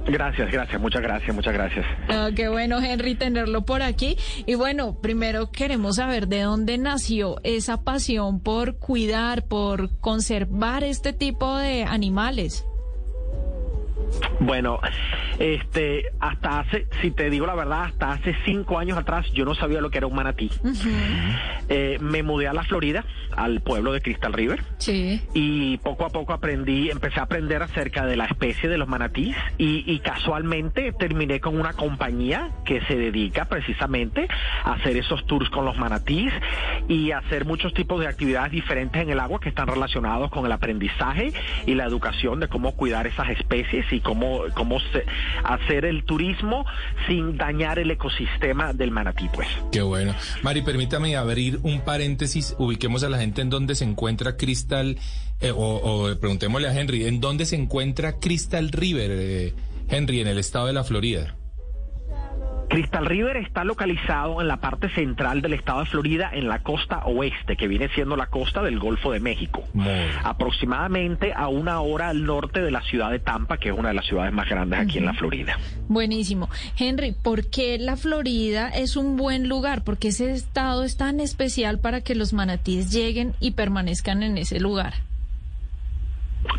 Gracias, 0.08 0.52
gracias, 0.52 0.82
muchas 0.82 1.02
gracias, 1.02 1.36
muchas 1.36 1.54
gracias. 1.54 1.86
Ah, 2.08 2.30
qué 2.36 2.48
bueno, 2.48 2.80
Henry, 2.80 3.16
tenerlo 3.16 3.66
por 3.66 3.82
aquí. 3.82 4.18
Y 4.46 4.56
bueno, 4.56 5.00
primero 5.02 5.52
queremos 5.52 5.98
saber 5.98 6.28
de 6.28 6.42
dónde 6.42 6.78
nació 6.78 7.38
esa 7.44 7.84
pasión 7.84 8.40
por 8.40 8.78
cuidar, 8.78 9.44
por 9.46 10.00
conservar 10.00 10.84
este 10.84 11.14
tipo 11.14 11.56
de 11.58 11.84
animales. 11.84 12.66
Bueno, 14.40 14.80
este, 15.38 16.06
hasta 16.20 16.60
hace, 16.60 16.88
si 17.02 17.12
te 17.12 17.30
digo 17.30 17.46
la 17.46 17.56
verdad, 17.56 17.84
hasta 17.86 18.12
hace 18.12 18.36
cinco 18.46 18.80
años 18.80 18.98
atrás 18.98 19.32
yo 19.34 19.46
no 19.46 19.56
sabía 19.56 19.82
lo 19.82 19.90
que 19.90 19.98
era 19.98 20.08
un 20.08 20.16
manatí. 20.16 20.50
Eh, 21.70 21.98
me 22.02 22.24
mudé 22.24 22.48
a 22.48 22.54
la 22.54 22.64
Florida, 22.64 23.06
al 23.36 23.62
pueblo 23.62 23.92
de 23.94 24.02
Crystal 24.02 24.34
River. 24.34 24.64
Sí. 24.78 25.22
y 25.34 25.78
poco 25.78 26.06
a 26.06 26.10
poco 26.10 26.34
aprendí, 26.34 26.90
empecé 26.90 27.20
a 27.20 27.24
aprender 27.24 27.62
acerca 27.62 28.06
de 28.06 28.16
la 28.16 28.26
especie 28.26 28.70
de 28.70 28.78
los 28.78 28.88
manatís 28.88 29.36
y, 29.58 29.84
y 29.92 30.00
casualmente 30.00 30.94
terminé 30.94 31.40
con 31.40 31.60
una 31.60 31.74
compañía 31.74 32.50
que 32.66 32.82
se 32.82 32.96
dedica 32.96 33.46
precisamente 33.46 34.28
a 34.64 34.74
hacer 34.74 34.98
esos 34.98 35.26
tours 35.26 35.50
con 35.50 35.66
los 35.66 35.78
manatís 35.78 36.32
y 36.88 37.12
hacer 37.12 37.46
muchos 37.46 37.74
tipos 37.74 38.00
de 38.00 38.08
actividades 38.08 38.52
diferentes 38.52 39.02
en 39.02 39.10
el 39.10 39.20
agua 39.20 39.40
que 39.40 39.50
están 39.50 39.68
relacionados 39.68 40.32
con 40.32 40.46
el 40.46 40.52
aprendizaje 40.52 41.34
y 41.66 41.76
la 41.76 41.86
educación 41.86 42.40
de 42.40 42.48
cómo 42.48 42.74
cuidar 42.76 43.08
esas 43.08 43.30
especies 43.30 43.86
y 43.92 43.99
cómo, 44.02 44.42
cómo 44.56 44.80
se- 44.80 45.06
hacer 45.44 45.86
el 45.86 46.04
turismo 46.04 46.66
sin 47.08 47.38
dañar 47.38 47.80
el 47.80 47.92
ecosistema 47.92 48.74
del 48.74 48.92
manatí, 48.92 49.30
pues. 49.34 49.48
Qué 49.72 49.82
bueno. 49.82 50.14
Mari, 50.42 50.62
permítame 50.62 51.16
abrir 51.16 51.60
un 51.64 51.82
paréntesis. 51.82 52.56
Ubiquemos 52.58 53.04
a 53.04 53.10
la 53.10 53.18
gente 53.20 53.42
en 53.42 53.50
dónde 53.50 53.76
se 53.76 53.86
encuentra 53.86 54.38
Crystal, 54.38 54.98
eh, 55.42 55.52
o, 55.52 55.58
o 55.58 56.20
preguntémosle 56.20 56.68
a 56.68 56.80
Henry, 56.80 57.06
¿en 57.06 57.22
dónde 57.22 57.46
se 57.46 57.56
encuentra 57.56 58.14
Crystal 58.20 58.70
River, 58.72 59.12
eh, 59.14 59.54
Henry, 59.90 60.22
en 60.22 60.28
el 60.28 60.38
estado 60.38 60.68
de 60.68 60.74
la 60.74 60.84
Florida? 60.84 61.36
Crystal 62.70 63.06
River 63.06 63.38
está 63.38 63.64
localizado 63.64 64.42
en 64.42 64.48
la 64.48 64.58
parte 64.58 64.90
central 64.90 65.42
del 65.42 65.54
estado 65.54 65.80
de 65.80 65.86
Florida, 65.88 66.30
en 66.32 66.48
la 66.48 66.60
costa 66.60 67.00
oeste, 67.06 67.58
que 67.58 67.68
viene 67.68 67.90
siendo 67.90 68.16
la 68.16 68.28
costa 68.28 68.62
del 68.62 68.80
Golfo 68.80 69.12
de 69.12 69.20
México. 69.20 69.64
Aproximadamente 70.24 71.34
a 71.34 71.48
una 71.48 71.82
hora 71.82 72.10
al 72.10 72.24
norte 72.24 72.62
de 72.62 72.72
la 72.72 72.82
ciudad 72.82 73.10
de 73.10 73.20
Tampa, 73.20 73.58
que 73.58 73.70
es 73.70 73.76
una 73.76 73.90
de 73.90 73.96
las 73.96 74.06
ciudades 74.06 74.32
más 74.34 74.48
grandes 74.48 74.80
aquí 74.80 75.00
en 75.00 75.06
la 75.06 75.14
Florida. 75.14 75.58
Buenísimo. 75.88 76.50
Henry, 76.78 77.12
¿por 77.12 77.50
qué 77.50 77.78
la 77.80 77.98
Florida 77.98 78.70
es 78.70 78.96
un 78.96 79.18
buen 79.18 79.50
lugar? 79.50 79.84
¿Por 79.84 79.98
qué 79.98 80.10
ese 80.10 80.32
estado 80.32 80.84
es 80.84 80.96
tan 80.96 81.20
especial 81.20 81.80
para 81.80 82.02
que 82.02 82.14
los 82.14 82.34
manatíes 82.34 82.92
lleguen 82.92 83.34
y 83.40 83.52
permanezcan 83.52 84.22
en 84.22 84.38
ese 84.38 84.60
lugar? 84.60 84.94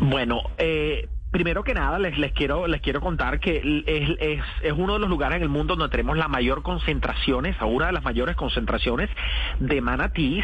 Bueno, 0.01 0.41
eh, 0.57 1.07
primero 1.31 1.63
que 1.63 1.73
nada 1.73 1.97
les, 1.97 2.17
les 2.17 2.33
quiero 2.33 2.67
les 2.67 2.81
quiero 2.81 3.01
contar 3.01 3.39
que 3.39 3.83
es, 3.87 4.17
es, 4.19 4.43
es 4.61 4.73
uno 4.75 4.93
de 4.93 4.99
los 4.99 5.09
lugares 5.09 5.37
en 5.37 5.43
el 5.43 5.49
mundo 5.49 5.75
donde 5.75 5.91
tenemos 5.91 6.17
la 6.17 6.27
mayor 6.27 6.61
concentraciones, 6.61 7.55
o 7.61 7.67
una 7.67 7.87
de 7.87 7.93
las 7.93 8.03
mayores 8.03 8.35
concentraciones 8.35 9.09
de 9.59 9.81
manatís 9.81 10.43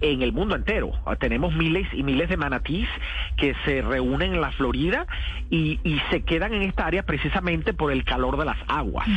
en 0.00 0.22
el 0.22 0.32
mundo 0.32 0.56
entero. 0.56 0.92
Ah, 1.06 1.16
Tenemos 1.16 1.54
miles 1.54 1.86
y 1.92 2.02
miles 2.02 2.28
de 2.28 2.36
manatís 2.36 2.88
que 3.36 3.54
se 3.64 3.82
reúnen 3.82 4.34
en 4.34 4.40
la 4.40 4.50
Florida 4.52 5.06
y, 5.48 5.80
y 5.84 6.00
se 6.10 6.22
quedan 6.22 6.52
en 6.54 6.62
esta 6.62 6.86
área 6.86 7.04
precisamente 7.04 7.72
por 7.72 7.92
el 7.92 8.04
calor 8.04 8.36
de 8.36 8.44
las 8.44 8.58
aguas. 8.68 9.08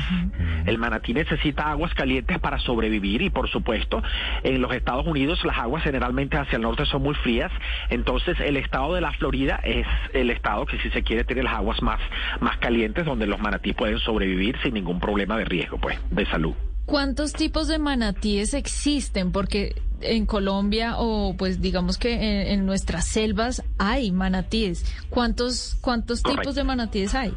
El 0.65 0.77
manatí 0.77 1.13
necesita 1.13 1.71
aguas 1.71 1.93
calientes 1.93 2.39
para 2.39 2.59
sobrevivir 2.59 3.21
y 3.21 3.29
por 3.29 3.49
supuesto 3.49 4.01
en 4.43 4.61
los 4.61 4.71
Estados 4.73 5.05
Unidos 5.05 5.43
las 5.43 5.57
aguas 5.57 5.83
generalmente 5.83 6.37
hacia 6.37 6.55
el 6.55 6.61
norte 6.61 6.85
son 6.85 7.03
muy 7.03 7.15
frías, 7.15 7.51
entonces 7.89 8.39
el 8.39 8.57
estado 8.57 8.93
de 8.93 9.01
la 9.01 9.11
Florida 9.13 9.59
es 9.63 9.87
el 10.13 10.29
estado 10.29 10.65
que 10.65 10.77
si 10.85 10.91
se 10.91 11.03
quiere 11.03 11.23
tiene 11.23 11.43
las 11.43 11.53
aguas 11.55 11.81
más, 11.81 11.99
más 12.39 12.57
calientes 12.57 13.05
donde 13.05 13.25
los 13.25 13.39
manatís 13.39 13.73
pueden 13.75 13.97
sobrevivir 13.99 14.55
sin 14.61 14.75
ningún 14.75 14.99
problema 14.99 15.37
de 15.37 15.45
riesgo 15.45 15.77
pues 15.79 15.97
de 16.11 16.25
salud. 16.27 16.53
¿Cuántos 16.85 17.33
tipos 17.33 17.67
de 17.67 17.79
manatíes 17.79 18.53
existen? 18.53 19.31
Porque 19.31 19.75
en 20.01 20.27
Colombia 20.27 20.97
o 20.97 21.35
pues 21.35 21.59
digamos 21.59 21.97
que 21.97 22.13
en, 22.13 22.47
en 22.47 22.65
nuestras 22.65 23.05
selvas 23.07 23.63
hay 23.79 24.11
manatíes. 24.11 24.85
¿Cuántos, 25.09 25.77
cuántos 25.81 26.21
Correcto. 26.21 26.41
tipos 26.41 26.55
de 26.55 26.63
manatíes 26.63 27.15
hay? 27.15 27.33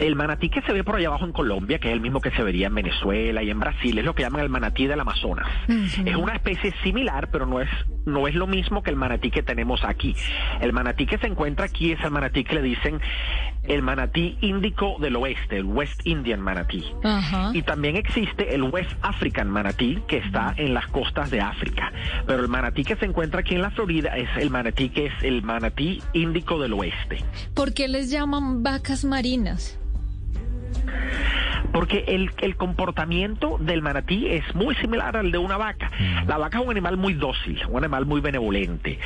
El 0.00 0.16
manatí 0.16 0.48
que 0.48 0.62
se 0.62 0.72
ve 0.72 0.84
por 0.84 0.96
allá 0.96 1.08
abajo 1.08 1.24
en 1.24 1.32
Colombia, 1.32 1.78
que 1.78 1.88
es 1.88 1.94
el 1.94 2.00
mismo 2.00 2.20
que 2.20 2.30
se 2.30 2.42
vería 2.42 2.68
en 2.68 2.74
Venezuela 2.74 3.42
y 3.42 3.50
en 3.50 3.60
Brasil, 3.60 3.98
es 3.98 4.04
lo 4.04 4.14
que 4.14 4.22
llaman 4.22 4.42
el 4.42 4.48
manatí 4.48 4.86
del 4.86 5.00
Amazonas. 5.00 5.48
Es 6.04 6.16
una 6.16 6.34
especie 6.34 6.74
similar, 6.82 7.28
pero 7.30 7.46
no 7.46 7.60
es, 7.60 7.68
no 8.04 8.26
es 8.26 8.34
lo 8.34 8.46
mismo 8.46 8.82
que 8.82 8.90
el 8.90 8.96
manatí 8.96 9.30
que 9.30 9.42
tenemos 9.42 9.84
aquí. 9.84 10.14
El 10.60 10.72
manatí 10.72 11.06
que 11.06 11.18
se 11.18 11.26
encuentra 11.26 11.66
aquí 11.66 11.92
es 11.92 12.00
el 12.02 12.10
manatí 12.10 12.44
que 12.44 12.54
le 12.54 12.62
dicen 12.62 13.00
el 13.64 13.82
manatí 13.82 14.36
índico 14.40 14.96
del 14.98 15.16
oeste, 15.16 15.58
el 15.58 15.64
West 15.64 16.00
Indian 16.04 16.40
manatí. 16.40 16.84
Y 17.52 17.62
también 17.62 17.96
existe 17.96 18.54
el 18.54 18.62
West 18.62 18.92
African 19.02 19.50
manatí 19.50 20.02
que 20.08 20.18
está 20.18 20.54
en 20.56 20.74
las 20.74 20.86
costas 20.88 21.30
de 21.30 21.40
África. 21.40 21.92
Pero 22.26 22.42
el 22.42 22.48
manatí 22.48 22.84
que 22.84 22.96
se 22.96 23.04
encuentra 23.04 23.40
aquí 23.40 23.54
en 23.54 23.62
la 23.62 23.70
Florida 23.70 24.16
es 24.16 24.28
el 24.36 24.50
manatí 24.50 24.88
que 24.88 25.06
es 25.06 25.12
el 25.22 25.42
manatí 25.42 26.02
índico 26.12 26.60
del 26.60 26.72
oeste. 26.72 27.24
¿Por 27.54 27.72
qué 27.72 27.88
les 27.88 28.10
llaman 28.10 28.62
vacas 28.62 29.04
marinas? 29.04 29.71
Porque 31.72 32.04
el, 32.08 32.30
el 32.40 32.56
comportamiento 32.56 33.56
del 33.58 33.82
manatí 33.82 34.28
es 34.28 34.54
muy 34.54 34.74
similar 34.76 35.16
al 35.16 35.30
de 35.32 35.38
una 35.38 35.56
vaca. 35.56 35.90
La 36.26 36.36
vaca 36.36 36.58
es 36.58 36.64
un 36.64 36.70
animal 36.70 36.96
muy 36.96 37.14
dócil, 37.14 37.62
un 37.68 37.78
animal 37.78 38.04
muy 38.06 38.20
benevolente. 38.20 38.98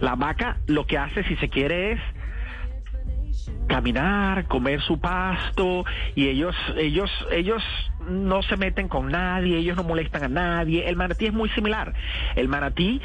La 0.00 0.16
vaca 0.16 0.58
lo 0.66 0.86
que 0.86 0.98
hace, 0.98 1.24
si 1.24 1.36
se 1.36 1.48
quiere, 1.48 1.92
es 1.92 2.00
caminar, 3.68 4.46
comer 4.46 4.80
su 4.82 4.98
pasto 4.98 5.84
y 6.14 6.28
ellos, 6.28 6.56
ellos, 6.76 7.10
ellos 7.30 7.62
no 8.08 8.42
se 8.42 8.56
meten 8.56 8.88
con 8.88 9.08
nadie, 9.10 9.58
ellos 9.58 9.76
no 9.76 9.82
molestan 9.84 10.24
a 10.24 10.28
nadie. 10.28 10.88
El 10.88 10.96
manatí 10.96 11.26
es 11.26 11.32
muy 11.32 11.48
similar. 11.50 11.92
El 12.36 12.48
manatí 12.48 13.00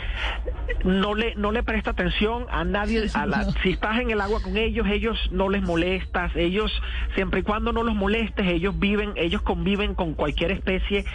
no 0.84 1.16
le, 1.16 1.36
no 1.36 1.52
le 1.52 1.64
presta 1.64 1.92
atención 1.92 2.46
a 2.50 2.64
nadie. 2.64 3.00
A 3.14 3.26
la, 3.26 3.44
si 3.64 3.72
estás 3.72 4.00
en 4.00 4.12
el 4.12 4.22
agua 4.22 4.42
con 4.42 4.58
ellos, 4.58 4.88
ellos 4.88 5.18
no 5.32 5.50
les 5.50 5.62
molestas. 5.62 6.36
Ellos, 6.36 6.72
siempre 7.16 7.42
y 7.42 7.44
cuando 7.44 7.72
no 7.74 7.84
los 7.84 7.96
molestes, 7.96 8.48
ellos 8.48 8.78
viven, 8.80 9.14
ellos 9.16 9.42
conviven 9.42 9.96
con 9.96 10.14
cualquier 10.14 10.52
especie 10.52 11.06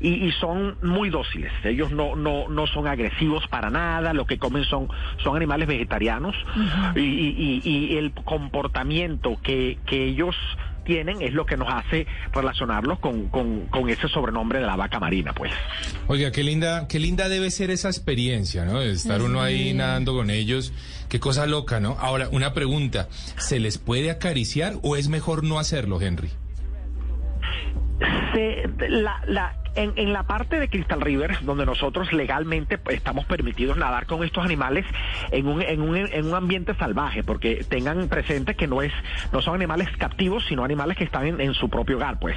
y, 0.00 0.26
y 0.26 0.32
son 0.32 0.76
muy 0.82 1.10
dóciles. 1.10 1.52
Ellos 1.64 1.90
no, 1.90 2.16
no, 2.16 2.48
no 2.48 2.66
son 2.66 2.86
agresivos 2.86 3.46
para 3.48 3.70
nada. 3.70 4.12
Lo 4.12 4.26
que 4.26 4.38
comen 4.38 4.64
son, 4.64 4.88
son 5.22 5.36
animales 5.36 5.68
vegetarianos 5.68 6.34
y, 6.94 7.00
y- 7.00 7.60
y- 7.64 7.68
y 7.92 7.96
el 7.98 8.12
comportamiento 8.12 9.38
que, 9.42 9.78
que 9.86 10.04
ellos 10.04 10.36
tienen 10.84 11.20
es 11.22 11.32
lo 11.32 11.44
que 11.46 11.56
nos 11.56 11.68
hace 11.72 12.06
relacionarlos 12.32 12.98
con, 13.00 13.28
con, 13.28 13.66
con 13.66 13.88
ese 13.90 14.06
sobrenombre 14.08 14.60
de 14.60 14.66
la 14.66 14.76
vaca 14.76 15.00
marina, 15.00 15.32
pues. 15.32 15.52
Oiga, 16.06 16.30
qué 16.30 16.42
linda, 16.44 16.86
qué 16.88 16.98
linda 16.98 17.28
debe 17.28 17.50
ser 17.50 17.70
esa 17.70 17.88
experiencia, 17.88 18.64
¿no? 18.64 18.80
De 18.80 18.92
estar 18.92 19.22
uno 19.22 19.40
ahí 19.42 19.72
nadando 19.74 20.14
con 20.14 20.30
ellos. 20.30 20.72
Qué 21.08 21.18
cosa 21.20 21.46
loca, 21.46 21.80
¿no? 21.80 21.96
Ahora, 21.98 22.28
una 22.30 22.52
pregunta. 22.54 23.08
¿Se 23.36 23.58
les 23.60 23.78
puede 23.78 24.10
acariciar 24.10 24.74
o 24.82 24.96
es 24.96 25.08
mejor 25.08 25.44
no 25.44 25.58
hacerlo, 25.58 26.00
Henry? 26.00 26.30
Se- 28.34 28.88
la, 28.88 29.22
la, 29.26 29.56
en, 29.76 29.92
en 29.96 30.12
la 30.12 30.22
parte 30.24 30.58
de 30.60 30.68
Crystal 30.68 31.00
River, 31.00 31.38
donde 31.42 31.66
nosotros 31.66 32.12
legalmente 32.12 32.78
pues, 32.78 32.96
estamos 32.96 33.24
permitidos 33.24 33.76
nadar 33.76 34.06
con 34.06 34.22
estos 34.24 34.44
animales 34.44 34.84
en 35.30 35.46
un, 35.46 35.62
en 35.62 35.80
un, 35.80 35.96
en 35.96 36.26
un 36.26 36.34
ambiente 36.34 36.74
salvaje, 36.76 37.22
porque 37.24 37.64
tengan 37.68 38.08
presente 38.08 38.54
que 38.54 38.66
no 38.66 38.82
es, 38.82 38.92
no 39.32 39.42
son 39.42 39.54
animales 39.54 39.88
captivos, 39.98 40.44
sino 40.48 40.64
animales 40.64 40.96
que 40.96 41.04
están 41.04 41.26
en, 41.26 41.40
en 41.40 41.54
su 41.54 41.68
propio 41.68 41.96
hogar, 41.96 42.18
pues. 42.18 42.36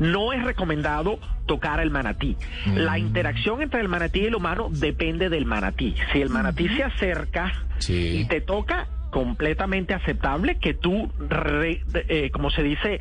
No 0.00 0.32
es 0.32 0.42
recomendado 0.44 1.18
tocar 1.46 1.80
el 1.80 1.90
manatí. 1.90 2.36
La 2.74 2.98
interacción 2.98 3.62
entre 3.62 3.80
el 3.80 3.88
manatí 3.88 4.20
y 4.20 4.26
el 4.26 4.34
humano 4.34 4.68
depende 4.70 5.28
del 5.28 5.44
manatí. 5.46 5.94
Si 6.12 6.20
el 6.22 6.30
manatí 6.30 6.68
se 6.68 6.84
acerca 6.84 7.52
Sí. 7.78 8.20
y 8.20 8.24
te 8.26 8.40
toca, 8.40 8.86
completamente 9.10 9.92
aceptable 9.92 10.58
que 10.58 10.72
tú, 10.72 11.10
re- 11.28 11.82
eh, 12.08 12.30
como 12.30 12.48
se 12.50 12.62
dice, 12.62 13.00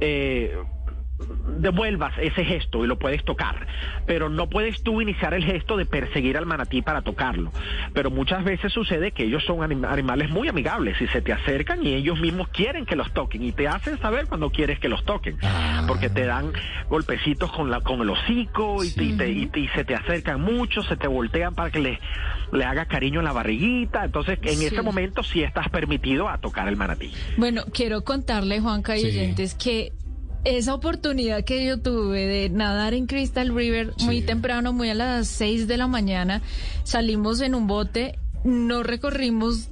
eh, 0.00 0.56
devuelvas 1.58 2.14
ese 2.18 2.44
gesto 2.44 2.84
y 2.84 2.88
lo 2.88 2.98
puedes 2.98 3.24
tocar, 3.24 3.66
pero 4.06 4.28
no 4.28 4.48
puedes 4.48 4.82
tú 4.82 5.00
iniciar 5.02 5.34
el 5.34 5.44
gesto 5.44 5.76
de 5.76 5.84
perseguir 5.86 6.36
al 6.36 6.46
manatí 6.46 6.80
para 6.82 7.02
tocarlo. 7.02 7.52
Pero 7.92 8.10
muchas 8.10 8.44
veces 8.44 8.72
sucede 8.72 9.12
que 9.12 9.24
ellos 9.24 9.44
son 9.44 9.58
anim- 9.58 9.86
animales 9.86 10.30
muy 10.30 10.48
amigables 10.48 11.00
y 11.00 11.06
se 11.08 11.20
te 11.20 11.32
acercan 11.32 11.84
y 11.86 11.94
ellos 11.94 12.18
mismos 12.20 12.48
quieren 12.48 12.86
que 12.86 12.96
los 12.96 13.12
toquen 13.12 13.42
y 13.42 13.52
te 13.52 13.68
hacen 13.68 13.98
saber 14.00 14.26
cuando 14.26 14.50
quieres 14.50 14.78
que 14.78 14.88
los 14.88 15.04
toquen, 15.04 15.36
Ah. 15.42 15.84
porque 15.86 16.08
te 16.08 16.24
dan 16.24 16.52
golpecitos 16.88 17.50
con 17.52 17.70
la 17.70 17.80
con 17.80 18.00
el 18.00 18.10
hocico 18.10 18.82
y, 18.84 18.90
te- 18.92 19.04
y 19.04 19.12
te- 19.16 19.30
y 19.30 19.46
te- 19.46 19.60
y 19.60 19.68
se 19.68 19.84
te 19.84 19.94
acercan 19.94 20.40
mucho, 20.40 20.82
se 20.82 20.96
te 20.96 21.08
voltean 21.08 21.54
para 21.54 21.70
que 21.70 21.78
le, 21.80 22.00
le 22.52 22.64
hagas 22.64 22.86
cariño 22.88 23.20
en 23.20 23.24
la 23.24 23.32
barriguita, 23.32 24.04
entonces 24.04 24.38
en 24.42 24.56
Sí. 24.56 24.66
ese 24.66 24.82
momento 24.82 25.22
sí 25.22 25.42
estás 25.42 25.68
permitido 25.68 26.28
a 26.28 26.38
tocar 26.38 26.68
el 26.68 26.76
manatí. 26.76 27.12
Bueno, 27.36 27.64
quiero 27.72 28.02
contarle, 28.02 28.60
Juanca 28.60 28.96
y 28.96 29.00
Sí. 29.00 29.06
oyentes, 29.08 29.54
que 29.54 29.92
esa 30.44 30.74
oportunidad 30.74 31.44
que 31.44 31.64
yo 31.64 31.80
tuve 31.80 32.26
de 32.26 32.50
nadar 32.50 32.94
en 32.94 33.06
Crystal 33.06 33.54
River 33.54 33.92
muy 34.04 34.22
temprano, 34.22 34.72
muy 34.72 34.90
a 34.90 34.94
las 34.94 35.28
6 35.28 35.66
de 35.66 35.76
la 35.76 35.86
mañana, 35.86 36.42
salimos 36.84 37.40
en 37.40 37.54
un 37.54 37.66
bote, 37.66 38.18
no 38.44 38.82
recorrimos 38.82 39.68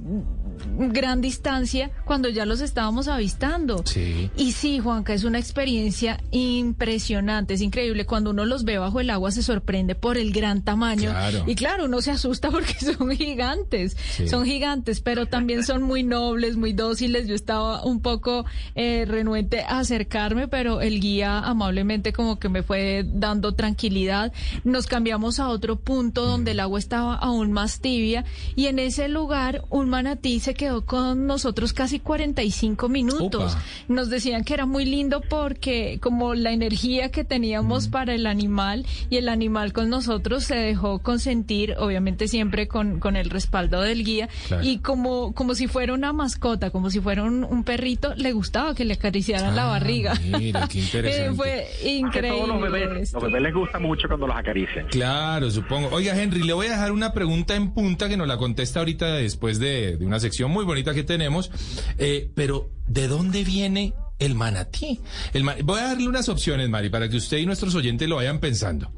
gran 0.79 1.19
distancia 1.21 1.91
cuando 2.05 2.29
ya 2.29 2.45
los 2.45 2.61
estábamos 2.61 3.07
avistando. 3.09 3.83
Sí. 3.85 4.31
Y 4.37 4.53
sí, 4.53 4.79
Juanca, 4.79 5.13
es 5.13 5.25
una 5.25 5.37
experiencia 5.39 6.19
impresionante, 6.31 7.53
es 7.53 7.61
increíble. 7.61 8.05
Cuando 8.05 8.31
uno 8.31 8.45
los 8.45 8.63
ve 8.63 8.77
bajo 8.77 8.99
el 8.99 9.09
agua 9.09 9.31
se 9.31 9.43
sorprende 9.43 9.95
por 9.95 10.17
el 10.17 10.31
gran 10.31 10.63
tamaño. 10.63 11.11
Claro. 11.11 11.43
Y 11.45 11.55
claro, 11.55 11.85
uno 11.85 12.01
se 12.01 12.11
asusta 12.11 12.49
porque 12.51 12.73
son 12.79 13.11
gigantes, 13.11 13.97
Sí. 14.15 14.27
son 14.27 14.45
gigantes, 14.45 15.01
pero 15.01 15.25
también 15.25 15.63
son 15.63 15.83
muy 15.83 16.03
nobles, 16.03 16.55
muy 16.55 16.73
dóciles. 16.73 17.27
Yo 17.27 17.35
estaba 17.35 17.83
un 17.83 18.01
poco 18.01 18.45
eh, 18.75 19.05
renuente 19.07 19.61
a 19.61 19.79
acercarme, 19.79 20.47
pero 20.47 20.81
el 20.81 20.99
guía 20.99 21.39
amablemente 21.39 22.13
como 22.13 22.39
que 22.39 22.49
me 22.49 22.63
fue 22.63 23.05
dando 23.05 23.53
tranquilidad. 23.55 24.31
Nos 24.63 24.87
cambiamos 24.87 25.39
a 25.39 25.49
otro 25.49 25.77
punto 25.79 26.25
donde 26.25 26.51
el 26.51 26.59
agua 26.59 26.79
estaba 26.79 27.15
aún 27.15 27.51
más 27.51 27.79
tibia 27.81 28.23
y 28.55 28.67
en 28.67 28.79
ese 28.79 29.07
lugar 29.09 29.63
un 29.69 29.89
manatí 29.89 30.39
se 30.39 30.53
quedó 30.53 30.68
con 30.85 31.27
nosotros 31.27 31.73
casi 31.73 31.99
45 31.99 32.89
minutos. 32.89 33.53
Opa. 33.53 33.63
Nos 33.87 34.09
decían 34.09 34.43
que 34.43 34.53
era 34.53 34.65
muy 34.65 34.85
lindo 34.85 35.21
porque 35.29 35.99
como 36.01 36.35
la 36.35 36.51
energía 36.51 37.09
que 37.11 37.23
teníamos 37.23 37.87
para 37.87 38.13
el 38.13 38.25
animal 38.25 38.85
y 39.09 39.17
el 39.17 39.29
animal 39.29 39.73
con 39.73 39.89
nosotros 39.89 40.43
se 40.43 40.55
dejó 40.55 40.99
consentir, 40.99 41.75
obviamente 41.79 42.27
siempre 42.27 42.67
con, 42.67 42.99
con 42.99 43.15
el 43.15 43.29
respaldo 43.29 43.81
del 43.81 44.03
guía, 44.03 44.29
Claro. 44.47 44.63
y 44.63 44.77
como, 44.79 45.33
como 45.33 45.55
si 45.55 45.67
fuera 45.67 45.93
una 45.93 46.13
mascota, 46.13 46.69
como 46.71 46.89
si 46.89 46.99
fuera 46.99 47.23
un, 47.23 47.43
un 47.43 47.63
perrito, 47.63 48.13
le 48.15 48.31
gustaba 48.31 48.73
que 48.75 48.85
le 48.85 48.93
acariciaran 48.93 49.55
la 49.55 49.63
Ah, 49.63 49.71
barriga. 49.71 50.13
mira, 50.39 50.67
qué 50.67 50.79
interesante. 50.79 51.25
Eh, 51.25 51.33
Fue 51.35 51.67
increíble. 51.89 52.37
todos 52.37 52.47
los 52.47 52.61
bebés, 52.71 53.13
los 53.13 53.23
bebés 53.23 53.41
les 53.41 53.53
gusta 53.53 53.79
mucho 53.79 54.07
cuando 54.07 54.27
los 54.27 54.35
acarician. 54.37 54.87
Claro, 54.87 55.51
supongo. 55.51 55.89
Oiga, 55.91 56.19
Henry, 56.21 56.43
le 56.43 56.53
voy 56.53 56.67
a 56.67 56.71
dejar 56.71 56.91
una 56.91 57.13
pregunta 57.13 57.55
en 57.55 57.71
punta 57.71 58.07
que 58.09 58.17
nos 58.17 58.27
la 58.27 58.37
contesta 58.37 58.79
ahorita 58.79 59.15
después 59.15 59.59
de, 59.59 59.97
de 59.97 60.05
una 60.05 60.19
sección 60.19 60.51
muy 60.51 60.58
bonita 60.65 60.93
que 60.93 61.03
tenemos. 61.03 61.51
Eh, 61.97 62.31
pero, 62.35 62.69
¿de 62.87 63.07
dónde 63.07 63.43
viene 63.43 63.93
el 64.19 64.35
manatí? 64.35 64.99
El 65.33 65.43
ma- 65.43 65.55
voy 65.63 65.79
a 65.79 65.83
darle 65.87 66.07
unas 66.07 66.27
opciones, 66.29 66.69
Mari, 66.69 66.89
para 66.89 67.09
que 67.09 67.17
usted 67.17 67.37
y 67.37 67.45
nuestros 67.45 67.73
oyentes 67.75 68.07
lo 68.09 68.17
vayan 68.17 68.39
pensando. 68.39 68.91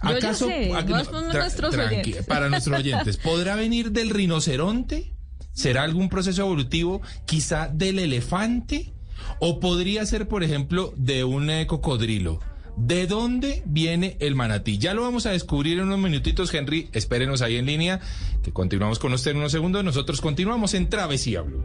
A 0.00 0.10
ver, 0.12 0.22
ya 0.22 0.34
sé, 0.34 0.66
no, 0.68 0.74
para 0.74 0.86
tra- 1.32 1.38
nuestros 1.40 1.74
tranqui- 1.74 1.88
oyentes. 2.00 2.26
Para 2.26 2.48
nuestros 2.50 2.78
oyentes, 2.78 3.16
¿podrá 3.16 3.54
venir 3.56 3.92
del 3.92 4.10
rinoceronte? 4.10 5.14
¿Será 5.52 5.82
algún 5.82 6.08
proceso 6.08 6.42
evolutivo 6.42 7.02
quizá 7.26 7.68
del 7.68 7.98
elefante? 7.98 8.92
¿O 9.40 9.58
podría 9.60 10.06
ser, 10.06 10.28
por 10.28 10.42
ejemplo, 10.44 10.92
de 10.96 11.24
un 11.24 11.50
eh, 11.50 11.66
cocodrilo? 11.66 12.40
¿De 12.78 13.08
dónde 13.08 13.62
viene 13.66 14.16
el 14.20 14.36
manatí? 14.36 14.78
Ya 14.78 14.94
lo 14.94 15.02
vamos 15.02 15.26
a 15.26 15.30
descubrir 15.30 15.78
en 15.78 15.86
unos 15.86 15.98
minutitos, 15.98 16.54
Henry. 16.54 16.88
Espérenos 16.92 17.42
ahí 17.42 17.56
en 17.56 17.66
línea, 17.66 18.00
que 18.42 18.52
continuamos 18.52 19.00
con 19.00 19.12
usted 19.12 19.32
en 19.32 19.38
unos 19.38 19.52
segundos. 19.52 19.84
Nosotros 19.84 20.20
continuamos 20.20 20.74
en 20.74 20.88
Travesía 20.88 21.42
Blue. 21.42 21.62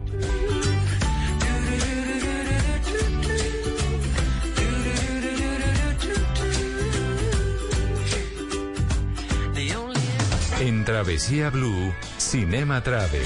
En 10.60 10.84
Travesía 10.84 11.50
Blue, 11.50 11.92
Cinema 12.18 12.82
Travel. 12.82 13.22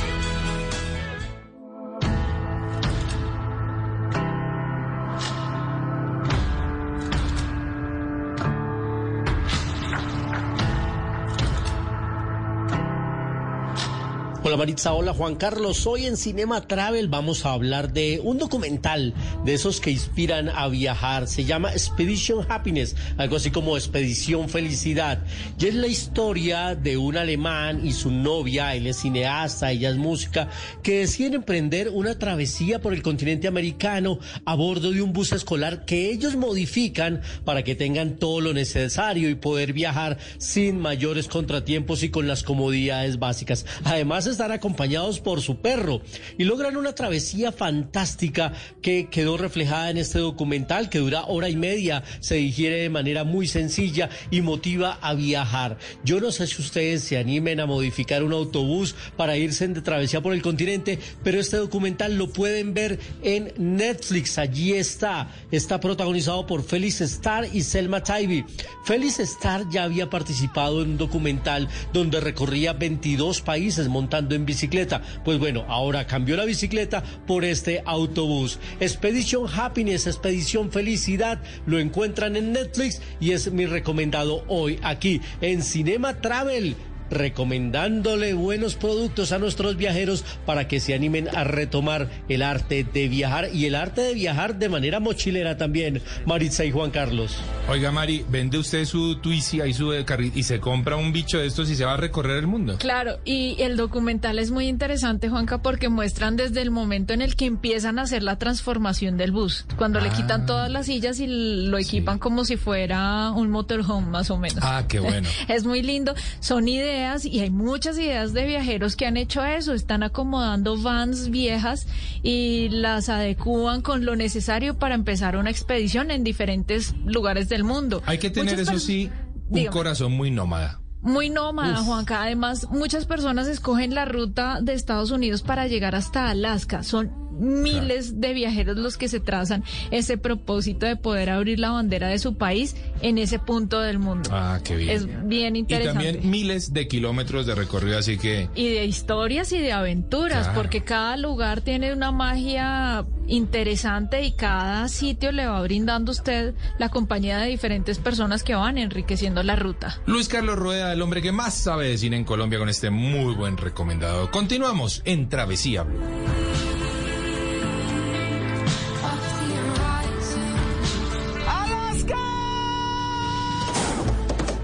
Maritza, 14.59 14.93
hola 14.93 15.15
Juan 15.15 15.37
Carlos. 15.37 15.87
Hoy 15.87 16.07
en 16.07 16.17
Cinema 16.17 16.67
Travel 16.67 17.07
vamos 17.07 17.47
a 17.47 17.53
hablar 17.53 17.93
de 17.93 18.21
un 18.25 18.39
documental 18.39 19.15
de 19.45 19.55
esos 19.55 19.81
que 19.81 19.93
inspiran 19.93 20.49
a 20.49 20.67
viajar. 20.67 21.29
Se 21.29 21.45
llama 21.45 21.71
Expedition 21.71 22.45
Happiness, 22.49 22.97
algo 23.19 23.37
así 23.37 23.53
como 23.53 23.77
Expedición 23.77 24.49
Felicidad. 24.49 25.23
Y 25.61 25.67
es 25.67 25.77
la 25.77 25.87
historia 25.87 26.75
de 26.75 26.97
un 26.97 27.17
alemán 27.17 27.87
y 27.87 27.93
su 27.93 28.11
novia, 28.11 28.75
él 28.75 28.89
es 28.89 28.97
cineasta, 28.97 29.71
ella 29.71 29.91
es 29.91 29.97
música, 29.97 30.49
que 30.83 30.99
deciden 30.99 31.35
emprender 31.35 31.91
una 31.91 32.19
travesía 32.19 32.81
por 32.81 32.95
el 32.95 33.03
continente 33.03 33.47
americano 33.47 34.19
a 34.45 34.57
bordo 34.57 34.91
de 34.91 35.03
un 35.03 35.13
bus 35.13 35.31
escolar 35.31 35.85
que 35.85 36.11
ellos 36.11 36.35
modifican 36.35 37.23
para 37.45 37.63
que 37.63 37.77
tengan 37.77 38.17
todo 38.17 38.41
lo 38.41 38.53
necesario 38.53 39.31
y 39.31 39.37
poder 39.37 39.73
viajar 39.73 40.19
sin 40.39 40.81
mayores 40.81 41.29
contratiempos 41.29 42.03
y 42.03 42.09
con 42.09 42.27
las 42.27 42.43
comodidades 42.43 43.21
básicas. 43.21 43.65
Además, 43.85 44.27
acompañados 44.51 45.21
por 45.21 45.41
su 45.41 45.61
perro 45.61 46.03
y 46.37 46.45
logran 46.45 46.77
una 46.77 46.95
travesía 46.95 47.53
fantástica 47.53 48.53
que 48.83 49.09
quedó 49.11 49.37
reflejada 49.37 49.91
en 49.91 49.99
este 49.99 50.19
documental 50.19 50.89
que 50.89 50.99
dura 50.99 51.25
hora 51.27 51.49
y 51.49 51.57
media, 51.57 52.03
se 52.21 52.37
digiere 52.37 52.77
de 52.83 52.91
manera 52.91 53.25
muy 53.25 53.47
sencilla 53.47 54.09
y 54.31 54.41
motiva 54.43 54.99
a 55.01 55.15
viajar. 55.15 55.79
Yo 56.05 56.21
no 56.21 56.33
sé 56.33 56.47
si 56.47 56.61
ustedes 56.61 57.05
se 57.05 57.19
animen 57.19 57.61
a 57.61 57.67
modificar 57.67 58.23
un 58.23 58.33
autobús 58.33 58.95
para 59.17 59.37
irse 59.37 59.69
de 59.69 59.83
travesía 59.83 60.21
por 60.21 60.33
el 60.33 60.43
continente, 60.43 60.99
pero 61.23 61.41
este 61.41 61.57
documental 61.57 62.17
lo 62.17 62.31
pueden 62.33 62.75
ver 62.75 62.99
en 63.23 63.53
Netflix. 63.57 64.39
Allí 64.39 64.73
está. 64.73 65.31
Está 65.51 65.81
protagonizado 65.81 66.47
por 66.47 66.63
Félix 66.63 67.01
Starr 67.01 67.49
y 67.53 67.63
Selma 67.63 68.03
Tybee. 68.03 68.45
Félix 68.85 69.19
Starr 69.21 69.69
ya 69.71 69.85
había 69.85 70.09
participado 70.09 70.83
en 70.83 70.91
un 70.91 70.99
documental 70.99 71.69
donde 71.93 72.21
recorría 72.21 72.73
22 72.73 73.41
países 73.41 73.89
montando 73.89 74.28
en 74.35 74.47
bicicleta. 74.47 75.03
Pues 75.25 75.39
bueno, 75.39 75.65
ahora 75.69 76.07
cambió 76.07 76.37
la 76.37 76.45
bicicleta 76.45 77.03
por 77.27 77.45
este 77.45 77.83
autobús. 77.85 78.59
Expedition 78.81 79.47
Happiness, 79.53 80.07
Expedición 80.07 80.71
Felicidad, 80.71 81.41
lo 81.67 81.79
encuentran 81.79 82.37
en 82.37 82.53
Netflix 82.53 83.01
y 83.21 83.33
es 83.33 83.51
mi 83.53 83.67
recomendado 83.67 84.45
hoy 84.49 84.79
aquí 84.83 85.21
en 85.41 85.63
Cinema 85.63 86.21
Travel 86.21 86.77
recomendándole 87.11 88.35
buenos 88.35 88.75
productos 88.75 89.33
a 89.33 89.39
nuestros 89.39 89.77
viajeros 89.77 90.25
para 90.45 90.69
que 90.69 90.81
se 90.81 90.95
animen 90.95 91.29
a 91.35 91.45
retomar 91.45 92.09
el 92.29 92.43
arte 92.43 92.85
de 92.85 93.09
viajar 93.09 93.49
y 93.53 93.67
el 93.67 93.75
arte 93.75 94.01
de 94.03 94.15
viajar 94.15 94.59
de 94.59 94.69
manera 94.69 95.01
mochilera 95.01 95.57
también, 95.57 96.03
Maritza 96.27 96.65
y 96.65 96.71
Juan 96.71 96.91
Carlos. 96.91 97.37
Oiga, 97.69 97.91
Mari, 97.93 98.25
¿vende 98.29 98.59
usted 98.59 98.85
su 98.85 99.17
Twizy 99.17 99.61
y 99.63 99.73
su 99.75 99.91
carri- 100.05 100.33
y 100.35 100.43
se 100.43 100.61
compra 100.61 100.97
un 100.97 101.13
bicho 101.13 101.39
de 101.39 101.47
estos 101.47 101.71
y 101.71 101.77
se 101.77 101.85
va 101.85 101.95
a 101.95 101.97
recorrer 101.97 102.37
el 102.39 102.47
mundo? 102.47 102.77
Claro, 102.79 103.19
y 103.25 103.57
el 103.61 103.77
documental 103.77 104.39
es 104.39 104.51
muy 104.51 104.67
interesante, 104.69 105.29
Juanca, 105.29 105.59
porque 105.63 105.89
muestran 105.89 106.37
desde 106.37 106.61
el 106.63 106.71
momento 106.71 107.13
en 107.15 107.23
el 107.23 107.37
que 107.37 107.47
empiezan 107.47 107.99
a 107.99 108.03
hacer 108.03 108.23
la 108.23 108.37
transformación 108.39 109.17
del 109.17 109.33
bus, 109.33 109.67
cuando 109.77 110.01
le 110.01 110.09
Ah. 110.09 110.13
quitan 110.13 110.47
todas 110.47 110.71
las 110.71 110.87
sillas 110.87 111.21
y 111.21 111.27
lo 111.29 111.79
equipan 111.79 112.19
como 112.19 112.45
si 112.45 112.57
fuera 112.57 113.31
un 113.33 113.51
motorhome, 113.51 114.07
más 114.09 114.31
o 114.31 114.39
menos. 114.39 114.59
Ah, 114.63 114.85
qué 114.89 114.99
bueno. 115.01 115.29
Es 115.49 115.65
muy 115.65 115.83
lindo, 115.83 116.15
son 116.41 116.69
ideas 116.69 116.98
y 117.25 117.41
hay 117.41 117.51
muchas 117.51 117.99
ideas 117.99 118.33
de 118.33 118.45
viajeros 118.47 118.97
que 118.97 119.07
han 119.07 119.17
hecho 119.17 119.45
eso, 119.45 119.73
están 119.75 120.03
acomodando 120.03 120.81
vans 120.81 121.31
viejas 121.31 121.87
y 122.23 122.69
las 122.71 123.09
adecúan 123.09 123.83
con 123.83 124.05
lo 124.05 124.17
necesario 124.17 124.79
para 124.79 124.95
empezar 124.95 125.37
una 125.37 125.51
expedición 125.51 126.11
en 126.11 126.25
diferentes 126.25 126.95
lugares 127.05 127.49
del 127.49 127.65
mundo. 127.65 128.03
Hay 128.07 128.19
que 128.19 128.31
tener, 128.31 128.57
Muchas 128.57 128.69
eso 128.69 128.79
sí, 128.79 129.11
un 129.49 129.55
Dígame. 129.55 129.73
corazón 129.73 130.13
muy 130.13 130.31
nómada. 130.31 130.81
Muy 131.01 131.31
nómada, 131.31 131.77
Juanca. 131.79 132.23
Además, 132.23 132.67
muchas 132.71 133.07
personas 133.07 133.47
escogen 133.47 133.95
la 133.95 134.05
ruta 134.05 134.59
de 134.61 134.75
Estados 134.75 135.11
Unidos 135.11 135.43
para 135.43 135.67
llegar 135.69 135.95
hasta 135.95 136.29
Alaska. 136.29 136.83
Son 136.83 137.29
miles 137.41 138.21
de 138.21 138.33
viajeros 138.33 138.77
los 138.77 138.97
que 138.99 139.07
se 139.07 139.21
trazan 139.21 139.63
ese 139.93 140.19
propósito 140.19 140.87
de 140.87 140.97
poder 140.97 141.31
abrir 141.31 141.61
la 141.61 141.71
bandera 141.71 142.09
de 142.09 142.19
su 142.19 142.37
país 142.37 142.75
en 143.01 143.17
ese 143.17 143.39
punto 143.39 143.81
del 143.81 144.01
mundo. 144.01 144.29
Ah, 144.33 144.59
qué 144.65 144.75
bien. 144.75 144.91
Es 144.91 145.29
bien 145.29 145.55
Y 145.55 145.61
interesante. 145.61 146.05
también 146.13 146.31
miles 146.31 146.73
de 146.73 146.89
kilómetros 146.89 147.47
de 147.47 147.55
recorrido, 147.55 147.97
así 147.97 148.19
que 148.19 148.51
Y 148.57 148.69
de 148.71 148.87
historias 148.87 149.53
y 149.53 149.59
de 149.59 149.73
aventuras, 149.73 150.47
Claro. 150.49 150.61
porque 150.61 150.83
cada 150.83 151.17
lugar 151.17 151.61
tiene 151.61 151.93
una 151.93 152.11
magia 152.11 153.07
interesante 153.29 154.23
y 154.23 154.33
cada 154.33 154.89
sitio 154.89 155.33
le 155.33 155.47
va 155.47 155.61
brindando 155.63 156.11
a 156.11 156.15
usted 156.15 156.55
la 156.79 156.89
compañía 156.89 157.39
de 157.39 157.49
diferentes 157.49 157.99
personas 157.99 158.43
que 158.43 158.55
van 158.55 158.79
enriqueciendo 158.79 159.43
la 159.43 159.57
ruta. 159.57 160.01
Luis 160.07 160.29
Carlos 160.29 160.57
Rueda, 160.57 160.93
el 160.93 161.03
hombre 161.03 161.23
que 161.23 161.33
más 161.33 161.55
sabe 161.55 161.89
de 161.89 161.99
cine 161.99 162.17
en 162.17 162.25
Colombia 162.25 162.59
con 162.59 162.69
este 162.69 162.91
muy 162.91 163.35
buen 163.35 163.57
recomendado. 163.57 164.31
Continuamos 164.31 165.03
en 165.05 165.29
Travesía 165.29 165.83
Blue. 165.83 166.01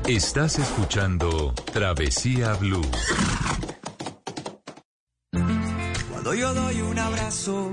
Estás 0.07 0.59
escuchando 0.59 1.55
Travesía 1.72 2.53
Blue. 2.57 2.85
Cuando 6.11 6.35
yo 6.35 6.53
doy 6.53 6.83
un 6.83 6.98
abrazo 6.98 7.72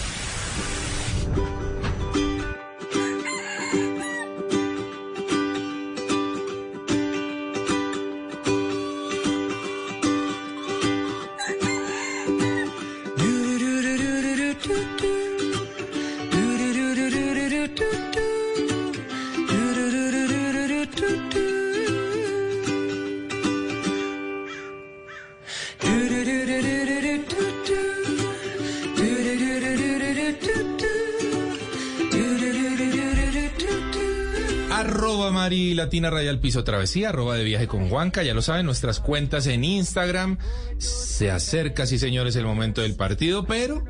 Arroba 34.91 35.31
Mari 35.31 35.73
Latina 35.73 36.09
Radial 36.09 36.39
Piso 36.39 36.65
Travesía, 36.65 37.09
arroba 37.09 37.37
de 37.37 37.45
viaje 37.45 37.65
con 37.65 37.87
Juanca, 37.87 38.23
ya 38.23 38.33
lo 38.33 38.41
saben, 38.41 38.65
nuestras 38.65 38.99
cuentas 38.99 39.47
en 39.47 39.63
Instagram. 39.63 40.37
Se 40.79 41.31
acerca, 41.31 41.85
sí 41.85 41.97
señores, 41.97 42.35
el 42.35 42.43
momento 42.43 42.81
del 42.81 42.95
partido, 42.95 43.45
pero 43.45 43.85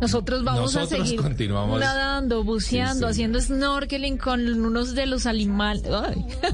Nosotros 0.00 0.44
vamos 0.44 0.74
Nosotros 0.74 1.00
a 1.00 1.04
seguir 1.06 1.20
continuamos. 1.22 1.80
nadando, 1.80 2.44
buceando, 2.44 2.94
Sí, 3.08 3.14
sí. 3.14 3.20
haciendo 3.22 3.40
snorkeling 3.40 4.18
con 4.18 4.40
unos 4.46 4.94
de 4.94 5.06
los 5.06 5.24
animales, 5.26 5.84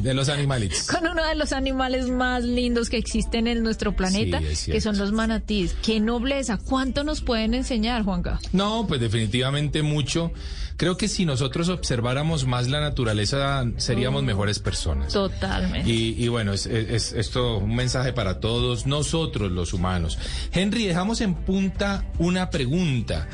De 0.00 0.14
los 0.14 0.28
animalitos. 0.28 0.82
con 0.92 1.06
uno 1.08 1.26
de 1.26 1.34
los 1.34 1.52
animales 1.52 2.08
más 2.08 2.44
lindos 2.44 2.88
que 2.88 2.98
existen 2.98 3.46
en 3.48 3.62
nuestro 3.62 3.96
planeta, 3.96 4.40
Sí, 4.54 4.70
que 4.70 4.80
son 4.80 4.96
los 4.96 5.10
manatíes. 5.12 5.74
Qué 5.82 5.98
nobleza, 5.98 6.56
¿cuánto 6.58 7.02
nos 7.04 7.20
pueden 7.20 7.54
enseñar, 7.54 8.04
Juanca? 8.04 8.38
No, 8.52 8.86
pues 8.86 9.00
definitivamente 9.00 9.82
mucho. 9.82 10.32
Creo 10.78 10.96
que 10.96 11.06
si 11.06 11.24
nosotros 11.26 11.68
observáramos 11.68 12.46
más 12.46 12.66
la 12.68 12.80
naturaleza, 12.80 13.64
seríamos 13.76 14.22
mejores 14.24 14.58
personas. 14.58 15.12
Totalmente. 15.12 15.88
Y, 15.88 16.14
y 16.18 16.28
bueno, 16.28 16.52
es- 16.52 16.66
es 16.66 17.12
esto 17.12 17.58
un 17.58 17.76
mensaje 17.76 18.12
para 18.12 18.40
todos 18.40 18.86
nosotros 18.86 19.52
los 19.52 19.74
humanos. 19.74 20.18
Henry, 20.52 20.86
dejamos 20.86 21.20
en 21.20 21.34
punta 21.34 22.06
una 22.18 22.50
pregunta. 22.50 23.28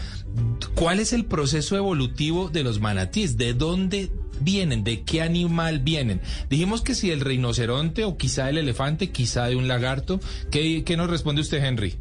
¿Cuál 0.75 1.01
es 1.01 1.13
el 1.13 1.25
proceso 1.25 1.77
evolutivo 1.77 2.49
de 2.49 2.63
los 2.63 2.81
manatíes? 2.81 3.37
¿De 3.37 3.55
dónde 3.55 4.11
vienen? 4.41 4.85
¿De 4.85 5.03
qué 5.03 5.23
animal 5.23 5.81
vienen? 5.81 6.21
Dijimos 6.49 6.83
que 6.83 6.95
si 6.95 7.11
el 7.11 7.21
rinoceronte 7.21 8.05
o 8.05 8.17
quizá 8.17 8.49
el 8.49 8.59
elefante, 8.59 9.11
quizá 9.11 9.47
de 9.47 9.57
un 9.57 9.69
lagarto. 9.69 10.21
¿Qué, 10.51 10.85
qué 10.85 10.97
nos 10.97 11.11
responde 11.11 11.41
usted, 11.41 11.65
Henry? 11.65 11.95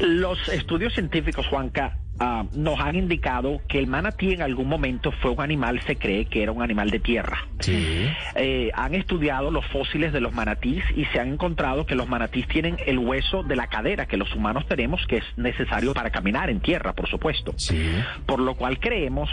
Los 0.00 0.48
estudios 0.48 0.94
científicos, 0.94 1.46
Juanca, 1.48 1.98
ah, 2.20 2.44
nos 2.54 2.78
han 2.78 2.96
indicado 2.96 3.60
que 3.66 3.78
el 3.78 3.86
manatí 3.86 4.32
en 4.32 4.42
algún 4.42 4.68
momento 4.68 5.10
fue 5.10 5.30
un 5.30 5.40
animal, 5.40 5.80
se 5.86 5.96
cree 5.96 6.26
que 6.26 6.42
era 6.42 6.52
un 6.52 6.62
animal 6.62 6.90
de 6.90 7.00
tierra. 7.00 7.48
Sí. 7.60 8.08
Eh, 8.36 8.70
han 8.74 8.94
estudiado 8.94 9.50
los 9.50 9.66
fósiles 9.66 10.12
de 10.12 10.20
los 10.20 10.32
manatís 10.32 10.84
y 10.94 11.06
se 11.06 11.18
han 11.18 11.32
encontrado 11.32 11.86
que 11.86 11.94
los 11.94 12.08
manatís 12.08 12.46
tienen 12.48 12.76
el 12.86 12.98
hueso 12.98 13.42
de 13.42 13.56
la 13.56 13.66
cadera 13.66 14.06
que 14.06 14.16
los 14.16 14.34
humanos 14.34 14.66
tenemos, 14.68 15.04
que 15.06 15.18
es 15.18 15.24
necesario 15.36 15.94
para 15.94 16.10
caminar 16.10 16.50
en 16.50 16.60
tierra, 16.60 16.92
por 16.92 17.08
supuesto. 17.08 17.54
Sí. 17.56 17.90
Por 18.26 18.40
lo 18.40 18.54
cual 18.54 18.78
creemos 18.78 19.30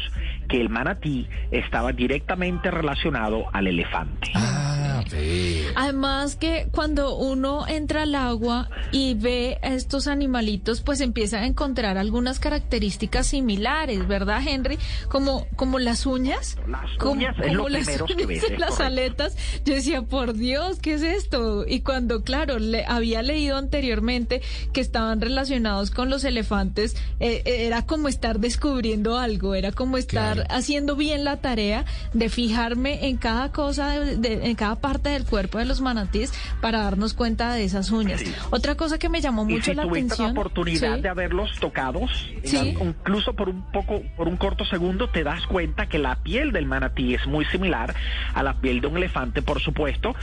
que 0.48 0.62
el 0.62 0.70
manatí 0.70 1.28
estaba 1.52 1.92
directamente 1.92 2.72
relacionado 2.72 3.46
al 3.54 3.68
elefante. 3.68 4.32
Ah, 4.34 5.04
ve. 5.12 5.66
Además 5.76 6.36
que 6.36 6.68
cuando 6.72 7.16
uno 7.18 7.68
entra 7.68 8.04
al 8.04 8.16
agua 8.16 8.70
y 8.92 9.14
ve 9.16 9.60
a 9.62 9.74
estos 9.74 10.08
animalitos, 10.08 10.82
pues 10.82 11.02
empieza 11.02 11.40
a 11.40 11.46
encontrar 11.46 11.98
algunas 11.98 12.40
características 12.40 12.77
similares, 13.24 14.08
¿verdad, 14.08 14.42
Henry? 14.46 14.78
Como, 15.10 15.48
como 15.56 15.80
las 15.80 16.06
uñas. 16.06 16.58
Las 16.68 16.86
como, 16.98 17.14
uñas 17.14 17.36
es 17.40 17.54
lo 17.54 17.64
como 17.64 17.70
las 17.70 17.86
primero 17.86 18.06
que 18.06 18.26
ves, 18.26 18.44
es 18.44 18.60
las 18.60 18.80
aletas. 18.80 19.36
Yo 19.66 19.74
decía, 19.76 20.02
por 20.02 20.34
Dios, 20.34 20.80
¿qué 20.80 20.94
es 20.94 21.02
esto? 21.02 21.66
Y 21.68 21.82
cuando, 21.82 22.24
claro, 22.24 22.60
le, 22.60 22.86
había 22.86 23.22
leído 23.22 23.58
anteriormente 23.58 24.42
que 24.74 24.82
estaban 24.82 25.22
relacionados 25.22 25.92
con 25.92 26.10
los 26.10 26.24
elefantes, 26.24 26.96
eh, 27.20 27.42
eh, 27.46 27.66
era 27.68 27.86
como 27.86 28.08
estar 28.08 28.40
descubriendo 28.40 29.18
algo, 29.18 29.56
era 29.56 29.72
como 29.72 29.98
estar 29.98 30.36
Claro. 30.36 30.44
haciendo 30.50 30.96
bien 30.96 31.24
la 31.24 31.38
tarea 31.38 31.86
de 32.14 32.30
fijarme 32.30 33.08
en 33.08 33.18
cada 33.18 33.52
cosa, 33.52 34.00
de- 34.00 34.18
de- 34.18 34.48
en 34.50 34.56
cada 34.56 34.76
parte 34.76 35.10
del 35.10 35.26
cuerpo 35.26 35.58
de 35.60 35.66
los 35.66 35.82
manatíes 35.82 36.32
para 36.62 36.80
darnos 36.84 37.14
cuenta 37.14 37.54
de 37.54 37.64
esas 37.64 37.92
uñas. 37.92 38.22
Sí. 38.22 38.34
Otra 38.50 38.76
cosa 38.76 38.98
que 38.98 39.10
me 39.10 39.22
llamó 39.22 39.44
Y 39.44 39.54
mucho 39.54 39.66
si 39.72 39.74
la 39.74 39.84
tuviste 39.84 40.14
atención. 40.14 40.34
la 40.34 40.40
oportunidad 40.42 40.96
Sí. 40.96 41.02
de 41.02 41.10
haberlos 41.10 41.52
tocados, 41.60 42.10
Sí. 42.44 42.57
Incluso 42.66 43.34
por 43.34 43.50
un 43.50 43.72
poco, 43.72 44.02
por 44.16 44.28
un 44.28 44.38
corto 44.38 44.66
segundo, 44.66 45.10
te 45.10 45.24
das 45.24 45.46
cuenta 45.48 45.88
que 45.88 46.00
la 46.00 46.16
piel 46.16 46.52
del 46.52 46.66
manatí 46.66 47.14
es 47.14 47.26
muy 47.28 47.46
similar 47.46 47.94
a 48.34 48.44
la 48.44 48.54
piel 48.56 48.82
de 48.82 48.88
un 48.88 48.98
elefante, 48.98 49.42
por 49.42 49.62
supuesto. 49.62 50.16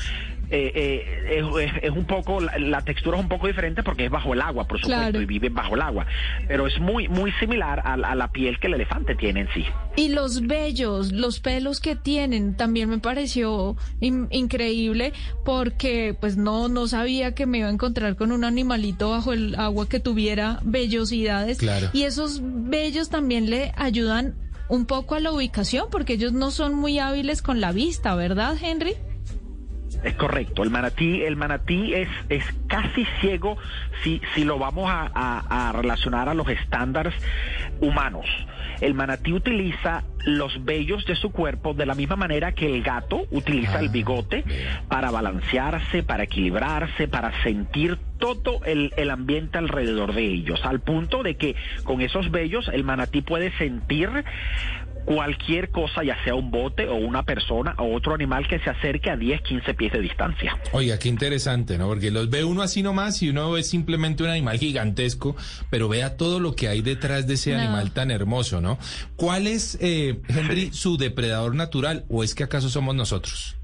Eh, 0.57 1.05
eh, 1.31 1.81
es, 1.83 1.91
un 1.91 2.05
poco, 2.07 2.41
la, 2.41 2.57
la 2.59 2.81
textura 2.83 3.17
es 3.19 3.23
un 3.25 3.29
poco 3.29 3.47
diferente 3.49 3.83
porque 3.83 4.05
es 4.05 4.11
bajo 4.11 4.35
el 4.35 4.41
agua, 4.41 4.69
por 4.69 4.79
supuesto, 4.79 5.01
Claro. 5.03 5.21
y 5.21 5.27
viven 5.27 5.53
bajo 5.53 5.75
el 5.75 5.83
agua. 5.83 6.07
Pero 6.47 6.67
es 6.69 6.79
muy, 6.79 7.09
muy 7.09 7.33
similar 7.41 7.83
a, 7.85 7.97
la- 7.97 8.11
a 8.11 8.15
la 8.15 8.31
piel 8.31 8.59
que 8.61 8.69
el 8.69 8.75
elefante 8.75 9.17
tiene 9.17 9.41
en 9.41 9.49
sí. 9.53 9.65
Y 9.97 10.11
los 10.11 10.43
vellos, 10.47 11.11
los 11.13 11.41
pelos 11.41 11.81
que 11.81 11.97
tienen, 11.97 12.57
también 12.57 12.89
me 12.89 12.99
pareció 12.99 13.77
in- 14.01 14.29
increíble 14.31 15.13
porque 15.45 16.17
pues 16.21 16.37
no, 16.37 16.69
no 16.69 16.87
sabía 16.87 17.35
que 17.35 17.47
me 17.47 17.59
iba 17.59 17.69
a 17.69 17.73
encontrar 17.73 18.17
con 18.17 18.31
un 18.33 18.45
animalito 18.45 19.11
bajo 19.11 19.33
el 19.33 19.55
agua 19.57 19.89
que 19.89 19.99
tuviera 20.01 20.61
vellosidades. 20.63 21.59
Claro. 21.59 21.89
Y 21.93 22.03
esos 22.05 22.41
vellos 22.43 23.11
también 23.11 23.51
le 23.51 23.73
ayudan 23.77 24.35
un 24.69 24.87
poco 24.87 25.15
a 25.15 25.21
la 25.21 25.33
ubicación 25.33 25.89
porque 25.91 26.15
ellos 26.15 26.33
no 26.33 26.51
son 26.51 26.75
muy 26.75 26.99
hábiles 26.99 27.43
con 27.43 27.61
la 27.61 27.73
vista, 27.73 28.15
¿verdad, 28.15 28.57
Henry? 28.61 28.95
Es 30.05 30.15
correcto, 30.15 30.63
el 30.63 30.71
manatí, 30.71 31.23
el 31.23 31.35
manatí 31.37 31.95
es, 31.95 32.09
es 32.29 32.45
casi 32.69 33.07
ciego 33.21 33.57
si, 34.03 34.21
si 34.35 34.45
lo 34.45 34.59
vamos 34.59 34.91
a, 34.91 35.11
a- 35.15 35.69
a 35.69 35.73
relacionar 35.73 36.29
a 36.29 36.35
los 36.35 36.47
estándares 36.49 37.15
humanos. 37.81 38.27
El 38.81 38.95
manatí 38.95 39.33
utiliza 39.33 40.05
los 40.27 40.65
vellos 40.65 41.05
de 41.07 41.17
su 41.17 41.31
cuerpo 41.33 41.75
de 41.75 41.87
la 41.87 41.95
misma 41.95 42.17
manera 42.17 42.53
que 42.53 42.67
el 42.67 42.83
gato 42.83 43.27
utiliza 43.31 43.81
el 43.81 43.89
bigote 43.89 44.45
para 44.89 45.11
balancearse, 45.11 46.03
para 46.03 46.25
equilibrarse, 46.25 47.09
para 47.09 47.43
sentir 47.43 47.99
todo 48.19 48.61
el, 48.65 48.93
el 48.97 49.11
ambiente 49.11 49.59
alrededor 49.59 50.15
de 50.15 50.25
ellos, 50.25 50.65
al 50.65 50.81
punto 50.81 51.23
de 51.23 51.37
que 51.37 51.57
con 51.85 52.01
esos 52.01 52.31
vellos 52.31 52.69
el 52.73 52.85
manatí 52.85 53.23
puede 53.23 53.53
sentir 53.59 54.11
cualquier 55.05 55.71
cosa, 55.71 56.03
ya 56.05 56.17
sea 56.25 56.35
un 56.35 56.51
bote 56.51 56.89
o 56.89 56.95
una 56.97 57.23
persona 57.23 57.75
o 57.79 57.95
otro 57.95 58.15
animal 58.15 58.47
que 58.49 58.59
se 58.59 58.71
acerque 58.71 59.11
a 59.11 59.17
10, 59.17 59.43
15 59.43 59.75
pies 59.75 59.93
de 59.93 60.01
distancia. 60.01 60.59
Oiga, 60.73 60.99
qué 60.99 61.09
interesante, 61.09 61.79
¿no? 61.79 61.87
Porque 61.89 62.11
los 62.11 62.31
ve 62.31 62.45
uno 62.45 62.63
así 62.63 62.83
nomás 62.83 63.23
y 63.23 63.29
uno 63.31 63.53
ve 63.53 63.63
simplemente 63.63 64.23
un 64.23 64.31
animal 64.31 64.59
gigantesco, 64.59 65.37
pero 65.71 65.89
vea 65.89 66.17
todo 66.17 66.41
lo 66.41 66.55
que 66.55 66.69
hay 66.69 66.83
detrás 66.83 67.27
de 67.27 67.35
ese 67.35 67.53
No. 67.53 67.59
animal 67.61 67.93
tan 67.93 68.11
hermoso, 68.11 68.61
¿no? 68.61 68.79
¿Cuál 69.17 69.47
es, 69.47 69.79
eh, 69.81 70.21
Henry, 70.29 70.73
su 70.73 70.97
depredador 70.97 71.55
natural 71.55 72.05
o 72.09 72.25
es 72.25 72.35
que 72.35 72.45
acaso 72.45 72.69
somos 72.69 72.95
nosotros? 72.95 73.57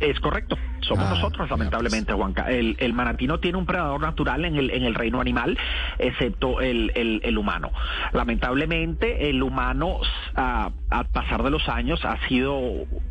Es 0.00 0.20
correcto, 0.20 0.56
somos 0.80 1.06
Ah, 1.06 1.14
nosotros, 1.14 1.50
lamentablemente, 1.50 2.12
Juanca. 2.12 2.50
El, 2.50 2.76
el 2.78 2.92
manatí 2.92 3.26
no 3.26 3.40
tiene 3.40 3.58
un 3.58 3.66
predador 3.66 4.00
natural 4.00 4.44
en 4.44 4.56
el, 4.56 4.70
en 4.70 4.84
el 4.84 4.94
reino 4.94 5.20
animal, 5.20 5.58
excepto 5.98 6.60
el, 6.60 6.92
el, 6.94 7.20
el 7.24 7.36
humano. 7.36 7.72
Lamentablemente, 8.12 9.28
el 9.28 9.42
humano, 9.42 9.98
ah, 10.36 10.70
al 10.90 11.06
pasar 11.06 11.42
de 11.42 11.50
los 11.50 11.68
años, 11.68 12.04
ha 12.04 12.16
sido 12.28 12.60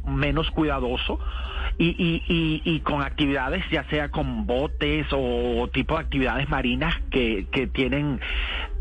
menos 0.05 0.49
cuidadoso. 0.51 1.19
Y, 1.77 1.89
y, 1.89 2.23
y, 2.27 2.61
y 2.63 2.79
con 2.79 3.01
actividades, 3.03 3.63
ya 3.69 3.83
sea 3.89 4.09
con 4.09 4.47
botes 4.47 5.05
o 5.11 5.69
tipo 5.71 5.95
de 5.95 6.01
actividades 6.01 6.49
marinas 6.49 6.95
que, 7.11 7.47
que 7.51 7.67
tienen 7.67 8.19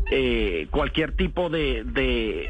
eh, 0.09 0.67
cualquier 0.71 1.11
tipo 1.11 1.49
de, 1.49 1.83
de 1.83 2.49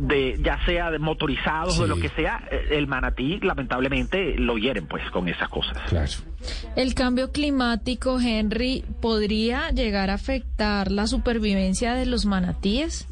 de 0.00 0.38
ya 0.42 0.58
sea 0.64 0.90
de 0.90 0.98
motorizados 0.98 1.78
o 1.78 1.82
de 1.82 1.88
lo 1.88 1.96
que 1.96 2.08
sea, 2.10 2.42
eh, 2.50 2.68
el 2.72 2.86
manatí 2.86 3.38
lamentablemente 3.40 4.36
lo 4.38 4.56
hieren 4.58 4.86
pues 4.86 5.08
con 5.10 5.28
esas 5.28 5.48
cosas. 5.48 5.76
Claro. 5.88 6.10
El 6.76 6.94
cambio 6.94 7.32
climático, 7.32 8.18
Henry, 8.20 8.84
podría 9.00 9.70
llegar 9.70 10.10
a 10.10 10.14
afectar 10.14 10.90
la 10.90 11.06
supervivencia 11.06 11.94
de 11.94 12.06
los 12.06 12.26
manatíes. 12.26 13.08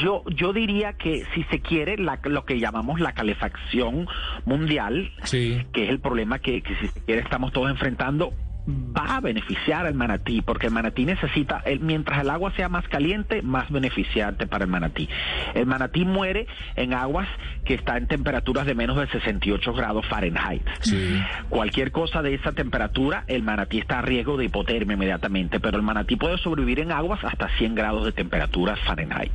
Yo 0.00 0.22
yo 0.36 0.52
diría 0.52 0.92
que 0.92 1.24
si 1.34 1.42
se 1.44 1.60
quiere 1.60 1.96
la- 1.98 2.20
lo 2.24 2.44
que 2.44 2.60
llamamos 2.60 3.00
la 3.00 3.12
calefacción 3.14 4.06
mundial, 4.44 5.10
Sí. 5.24 5.60
que 5.72 5.84
es 5.84 5.90
el 5.90 5.98
problema 5.98 6.38
que, 6.38 6.62
que 6.62 6.76
si 6.76 6.86
se 6.88 7.00
quiere 7.00 7.22
estamos 7.22 7.52
todos 7.52 7.68
enfrentando, 7.70 8.32
va 8.68 9.16
a 9.16 9.20
beneficiar 9.20 9.86
al 9.86 9.94
manatí, 9.94 10.40
porque 10.40 10.68
el 10.68 10.72
manatí 10.72 11.04
necesita, 11.04 11.62
el- 11.66 11.80
mientras 11.80 12.20
el 12.20 12.30
agua 12.30 12.52
sea 12.54 12.68
más 12.68 12.86
caliente, 12.88 13.42
más 13.42 13.70
beneficiante 13.70 14.46
para 14.46 14.64
el 14.64 14.70
manatí. 14.70 15.08
El 15.54 15.66
manatí 15.66 16.04
muere 16.04 16.46
en 16.76 16.94
aguas 16.94 17.26
que 17.64 17.74
está 17.74 17.96
en 17.96 18.06
temperaturas 18.06 18.64
de 18.66 18.74
menos 18.74 18.96
de 18.96 19.06
68 19.08 19.72
grados 19.72 20.06
Fahrenheit. 20.06 20.62
Sí. 20.80 21.20
Cualquier 21.48 21.90
cosa 21.92 22.22
de 22.22 22.34
esa 22.34 22.52
temperatura, 22.52 23.24
el 23.26 23.42
manatí 23.42 23.78
está 23.78 23.98
a 23.98 24.02
riesgo 24.02 24.36
de 24.36 24.44
hipotermia 24.44 24.94
inmediatamente, 24.94 25.58
pero 25.60 25.76
el 25.76 25.82
manatí 25.82 26.16
puede 26.16 26.38
sobrevivir 26.38 26.80
en 26.80 26.92
aguas 26.92 27.22
hasta 27.24 27.48
100 27.58 27.74
grados 27.74 28.04
de 28.04 28.12
temperatura 28.12 28.76
Fahrenheit. 28.76 29.32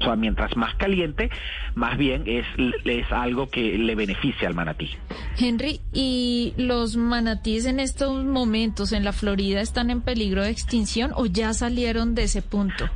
O 0.00 0.04
sea, 0.04 0.14
mientras 0.16 0.56
más 0.56 0.74
caliente, 0.76 1.30
más 1.74 1.98
bien 1.98 2.22
es, 2.26 2.46
es 2.84 3.10
algo 3.10 3.48
que 3.50 3.76
le 3.76 3.94
beneficia 3.96 4.46
al 4.46 4.54
manatí. 4.54 4.90
Henry, 5.36 5.80
¿y 5.92 6.54
los 6.56 6.96
manatíes 6.96 7.66
en 7.66 7.80
estos 7.80 8.24
momentos 8.24 8.67
en 8.92 9.04
la 9.04 9.12
Florida 9.12 9.60
están 9.60 9.90
en 9.90 10.02
peligro 10.02 10.42
de 10.42 10.50
extinción 10.50 11.12
o 11.14 11.26
ya 11.26 11.54
salieron 11.54 12.14
de 12.14 12.24
ese 12.24 12.42
punto? 12.42 12.88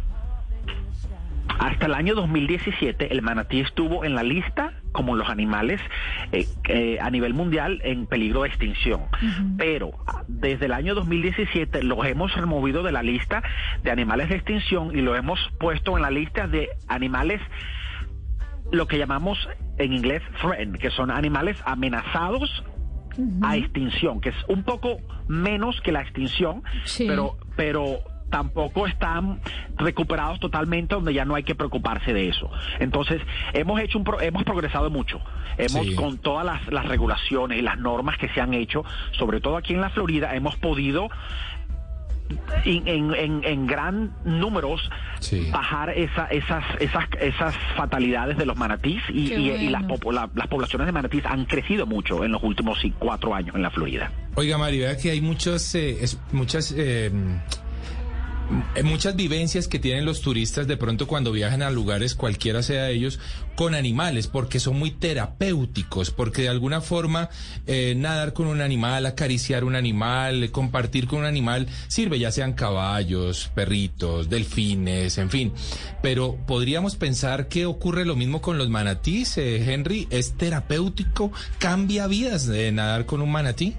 Hasta 1.59 1.87
el 1.87 1.95
año 1.95 2.15
2017, 2.15 3.13
el 3.13 3.23
manatí 3.23 3.61
estuvo 3.61 4.05
en 4.05 4.15
la 4.15 4.23
lista 4.23 4.75
como 4.93 5.17
los 5.17 5.29
animales 5.29 5.81
eh, 6.33 6.47
eh, 6.69 6.99
a 7.01 7.09
nivel 7.11 7.35
mundial 7.35 7.81
en 7.85 8.07
peligro 8.07 8.43
de 8.43 8.49
extinción. 8.49 9.03
Pero 9.57 9.93
desde 10.29 10.67
el 10.67 10.73
año 10.73 10.95
2017 10.95 11.83
los 11.83 12.05
hemos 12.07 12.35
removido 12.35 12.83
de 12.83 12.93
la 12.93 13.03
lista 13.03 13.43
de 13.83 13.91
animales 13.91 14.29
de 14.29 14.37
extinción 14.37 14.97
y 14.97 15.01
lo 15.01 15.17
hemos 15.17 15.41
puesto 15.59 15.97
en 15.97 16.03
la 16.03 16.11
lista 16.11 16.47
de 16.47 16.69
animales 16.89 17.41
lo 18.71 18.87
que 18.87 18.99
llamamos 18.99 19.39
en 19.79 19.93
inglés 19.93 20.23
threatened, 20.41 20.79
que 20.79 20.91
son 20.91 21.11
animales 21.11 21.57
amenazados 21.65 22.65
a 23.43 23.57
extinción, 23.57 24.21
que 24.21 24.31
es 24.31 24.37
un 24.49 24.63
poco 24.65 24.99
menos 25.29 25.81
que 25.81 25.93
la 25.93 26.01
extinción, 26.03 26.63
Sí. 26.85 27.07
pero, 27.07 27.37
pero 27.57 27.99
tampoco 28.31 28.87
están 28.87 29.41
recuperados 29.77 30.41
totalmente 30.41 30.95
donde 30.95 31.13
ya 31.13 31.27
no 31.27 31.35
hay 31.35 31.43
que 31.43 31.55
preocuparse 31.55 32.15
de 32.15 32.29
eso. 32.31 32.51
Entonces, 32.81 33.21
hemos 33.53 33.79
hecho 33.81 33.99
un 33.99 34.05
pro- 34.05 34.23
hemos 34.23 34.45
progresado 34.45 34.89
mucho. 34.89 35.21
Hemos 35.59 35.87
Sí. 35.87 35.95
con 35.95 36.17
todas 36.17 36.47
las, 36.47 36.67
las 36.73 36.87
regulaciones 36.87 37.59
y 37.59 37.63
las 37.63 37.79
normas 37.79 38.17
que 38.17 38.29
se 38.31 38.41
han 38.41 38.55
hecho, 38.55 38.85
sobre 39.13 39.41
todo 39.43 39.59
aquí 39.59 39.75
en 39.75 39.83
la 39.83 39.91
Florida, 39.91 40.35
hemos 40.35 40.57
podido 40.57 41.11
en, 42.65 42.89
en, 42.89 43.15
en- 43.15 43.45
en 43.45 43.67
gran 43.67 44.13
números 44.25 44.89
Sí. 45.21 45.49
bajar 45.53 45.91
esa, 45.91 46.27
esas, 46.27 46.65
esas, 46.81 47.05
esas 47.21 47.55
fatalidades 47.77 48.37
de 48.37 48.45
los 48.47 48.57
manatís 48.57 49.01
y, 49.11 49.33
y- 49.33 49.51
y 49.51 49.69
las, 49.69 49.83
bueno. 49.87 50.13
la- 50.13 50.31
las 50.35 50.49
poblaciones 50.49 50.87
de 50.87 50.93
manatís 50.93 51.25
han 51.27 51.45
crecido 51.45 51.87
mucho 51.87 52.25
en 52.25 52.33
los 52.33 52.43
últimos 52.43 52.79
cuatro 52.99 53.35
años 53.35 53.55
en 53.55 53.63
la 53.63 53.71
Florida. 53.71 54.11
Oiga, 54.35 54.59
Mari, 54.59 54.79
vea 54.81 54.97
que 54.97 55.11
hay 55.11 55.21
muchas, 55.21 55.75
eh, 55.75 55.99
es- 56.03 56.19
muchas, 56.33 56.75
eh, 56.77 57.11
muchas 58.85 59.17
vivencias 59.17 59.69
que 59.69 59.79
tienen 59.79 60.05
los 60.05 60.21
turistas 60.21 60.67
de 60.67 60.77
pronto 60.77 61.07
cuando 61.07 61.33
viajan 61.33 61.63
a 61.63 61.71
lugares, 61.71 62.15
cualquiera 62.15 62.63
sea 62.63 62.91
ellos, 62.91 63.19
con 63.55 63.75
animales, 63.75 64.27
porque 64.27 64.61
son 64.61 64.79
muy 64.79 64.91
terapéuticos, 64.91 66.11
porque 66.11 66.43
de 66.43 66.49
alguna 66.49 66.81
forma 66.81 67.29
eh, 67.67 67.95
nadar 67.97 68.33
con 68.33 68.47
un 68.47 68.61
animal, 68.61 69.07
acariciar 69.07 69.65
un 69.65 69.75
animal, 69.75 70.45
eh, 70.45 70.51
compartir 70.51 71.07
con 71.07 71.21
un 71.21 71.25
animal, 71.27 71.67
sirve, 71.89 72.19
ya 72.19 72.31
sean 72.31 72.53
caballos, 72.53 73.51
perritos, 73.55 74.29
delfines, 74.29 75.19
en 75.19 75.31
fin. 75.31 75.53
Pero 76.03 76.37
podríamos 76.47 76.97
pensar 76.97 77.49
que 77.49 77.67
ocurre 77.67 78.05
lo 78.05 78.17
mismo 78.17 78.41
con 78.41 78.59
los 78.59 78.69
manatís, 78.69 79.39
eh, 79.39 79.73
Henry, 79.73 80.07
es 80.11 80.37
terapéutico, 80.37 81.33
cambia 81.59 82.07
vidas 82.07 82.47
de 82.47 82.73
nadar 82.73 83.07
con 83.07 83.23
un 83.23 83.31
manatí. 83.31 83.75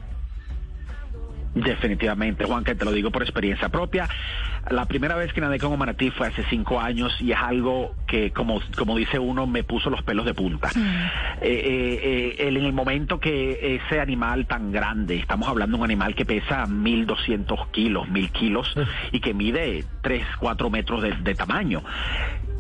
Definitivamente, 1.56 2.46
Juan, 2.46 2.64
que 2.64 2.74
te 2.74 2.84
lo 2.84 2.92
digo 2.92 3.12
por 3.12 3.22
experiencia 3.22 3.70
propia. 3.70 4.10
La 4.70 4.86
primera 4.86 5.16
vez 5.16 5.34
que 5.34 5.42
nadé 5.42 5.60
con 5.60 5.72
un 5.74 5.80
manatí 5.80 6.10
fue 6.12 6.28
hace 6.28 6.44
cinco 6.50 6.80
años 6.80 7.14
y 7.20 7.32
es 7.32 7.38
algo 7.38 7.96
que, 8.08 8.32
como, 8.32 8.62
como 8.78 8.96
dice 8.98 9.20
uno, 9.20 9.46
me 9.46 9.64
puso 9.64 9.90
los 9.90 10.02
pelos 10.04 10.26
de 10.26 10.34
punta. 10.34 10.70
Eh, 10.76 10.82
eh, 11.42 12.00
eh, 12.40 12.48
el- 12.48 12.58
en 12.58 12.66
el 12.66 12.74
momento 12.74 13.20
que 13.20 13.80
ese 13.86 14.00
animal 14.00 14.46
tan 14.48 14.72
grande, 14.72 15.16
estamos 15.18 15.50
hablando 15.50 15.76
de 15.78 15.82
un 15.82 15.86
animal 15.86 16.16
que 16.16 16.26
pesa 16.26 16.66
1.200 16.66 17.68
kilos, 17.72 18.08
1.000 18.10 18.32
kilos 18.32 18.74
y 19.12 19.20
que 19.20 19.34
mide 19.34 19.84
3, 20.02 20.26
4 20.40 20.70
metros 20.70 21.02
de, 21.02 21.12
de 21.12 21.36
tamaño. 21.36 21.84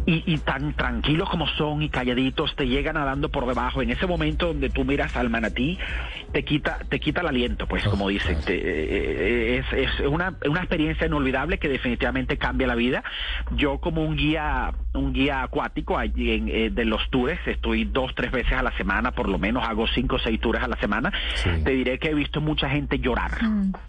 Y, 0.06 0.22
y 0.34 0.38
tan 0.39 0.74
tranquilos 0.74 1.30
como 1.30 1.47
son 1.47 1.82
y 1.82 1.88
calladitos 1.88 2.54
te 2.58 2.68
llegan 2.68 2.95
nadando 2.95 3.30
por 3.30 3.47
debajo 3.47 3.82
en 3.82 3.89
ese 3.89 4.06
momento 4.06 4.47
donde 4.47 4.70
tú 4.70 4.84
miras 4.84 5.16
al 5.16 5.30
manatí 5.30 5.80
te 6.34 6.44
quita 6.44 6.80
te 6.90 7.00
quita 7.00 7.22
el 7.22 7.28
aliento 7.28 7.68
pues 7.68 7.84
como 7.86 8.10
dicen 8.10 8.38
Te- 8.42 8.56
eh, 8.60 9.58
es, 9.60 9.66
es 9.72 10.00
una, 10.08 10.36
una 10.50 10.60
experiencia 10.60 11.08
inolvidable 11.08 11.60
que 11.60 11.70
definitivamente 11.70 12.38
cambia 12.38 12.68
la 12.68 12.76
vida 12.76 13.04
yo 13.56 13.78
como 13.80 14.04
un 14.04 14.16
guía 14.18 14.74
un 14.94 15.14
guía 15.14 15.44
acuático 15.44 15.98
allí 15.98 16.32
en, 16.32 16.50
eh, 16.50 16.70
de 16.72 16.86
los 16.86 17.02
tours 17.10 17.40
estoy 17.46 17.86
dos 17.86 18.14
tres 18.16 18.32
veces 18.32 18.54
a 18.54 18.64
la 18.64 18.76
semana 18.78 19.12
por 19.12 19.30
lo 19.30 19.38
menos 19.40 19.64
hago 19.68 19.86
cinco 19.88 20.16
o 20.16 20.20
seis 20.20 20.40
tours 20.42 20.62
a 20.62 20.68
la 20.68 20.78
semana 20.78 21.12
Sí. 21.36 21.50
te 21.64 21.72
diré 21.72 22.00
que 22.00 22.10
he 22.10 22.14
visto 22.14 22.42
mucha 22.42 22.70
gente 22.70 23.00
llorar 23.00 23.32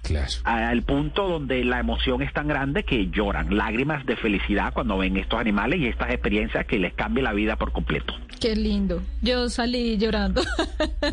Claro. 0.02 0.30
al 0.44 0.82
punto 0.82 1.26
donde 1.28 1.64
la 1.64 1.80
emoción 1.80 2.20
es 2.22 2.32
tan 2.32 2.46
grande 2.48 2.84
que 2.84 3.08
lloran, 3.10 3.56
lágrimas 3.56 4.04
de 4.06 4.16
felicidad 4.16 4.72
cuando 4.74 4.98
ven 4.98 5.16
estos 5.16 5.40
animales 5.40 5.80
y 5.80 5.86
estas 5.86 6.10
experiencias 6.10 6.66
que 6.66 6.78
les 6.78 6.92
cambia 6.94 7.22
la 7.24 7.32
vida 7.32 7.56
por 7.56 7.72
completo. 7.72 8.14
Qué 8.40 8.54
lindo. 8.56 9.02
Yo 9.22 9.48
salí 9.48 9.96
llorando. 9.96 10.42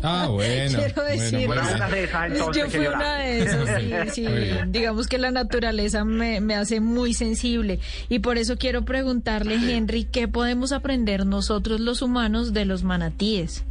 Ah, 0.02 0.26
bueno. 0.28 0.78
Quiero 0.78 1.02
Una 1.30 1.88
de 1.88 2.04
esas, 2.04 2.30
entonces, 2.30 2.62
yo 2.62 2.70
fui 2.70 2.86
una 2.86 3.16
de 3.18 3.42
esas, 3.42 4.12
sí, 4.12 4.26
sí. 4.26 4.28
Digamos 4.68 5.06
que 5.06 5.18
la 5.18 5.30
naturaleza 5.30 6.04
me, 6.04 6.40
me 6.40 6.54
hace 6.54 6.80
muy 6.80 7.14
sensible. 7.14 7.80
Y 8.08 8.20
por 8.20 8.38
eso 8.38 8.56
quiero 8.56 8.84
preguntarle, 8.84 9.54
Henry, 9.54 10.04
¿qué 10.04 10.28
podemos 10.28 10.72
aprender 10.72 11.26
nosotros 11.26 11.80
los 11.80 12.02
humanos 12.02 12.52
de 12.52 12.64
los 12.64 12.82
manatíes? 12.82 13.64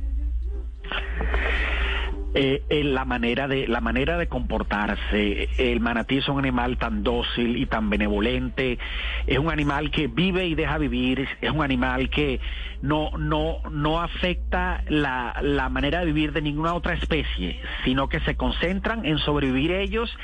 Eh, 2.34 2.64
eh, 2.70 2.86
la 2.86 3.04
manera 3.04 3.50
de 3.50 3.68
la 3.68 3.82
manera 3.82 4.18
de 4.18 4.28
comportarse 4.28 5.50
el 5.58 5.82
manatí 5.82 6.20
es 6.20 6.30
un 6.30 6.40
animal 6.40 6.78
tan 6.78 7.04
dócil 7.04 7.58
y 7.58 7.66
tan 7.66 7.90
benevolente 7.90 8.80
es 9.28 9.38
un 9.38 9.52
animal 9.52 9.92
que 9.92 10.08
vive 10.08 10.48
y 10.48 10.56
deja 10.56 10.78
vivir 10.78 11.28
es 11.42 11.52
un 11.52 11.62
animal 11.62 12.10
que 12.10 12.40
no 12.82 13.12
no 13.18 13.58
no 13.70 14.00
afecta 14.00 14.82
la, 14.88 15.36
la 15.42 15.68
manera 15.68 16.00
de 16.00 16.06
vivir 16.06 16.32
de 16.32 16.42
ninguna 16.42 16.74
otra 16.74 16.94
especie 16.94 17.60
sino 17.84 18.08
que 18.08 18.22
se 18.22 18.38
concentran 18.38 19.06
en 19.06 19.18
sobrevivir 19.18 19.74
ellos 19.74 20.18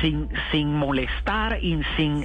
sin 0.00 0.30
sin 0.52 0.74
molestar 0.74 1.58
y 1.62 1.78
sin 1.98 2.24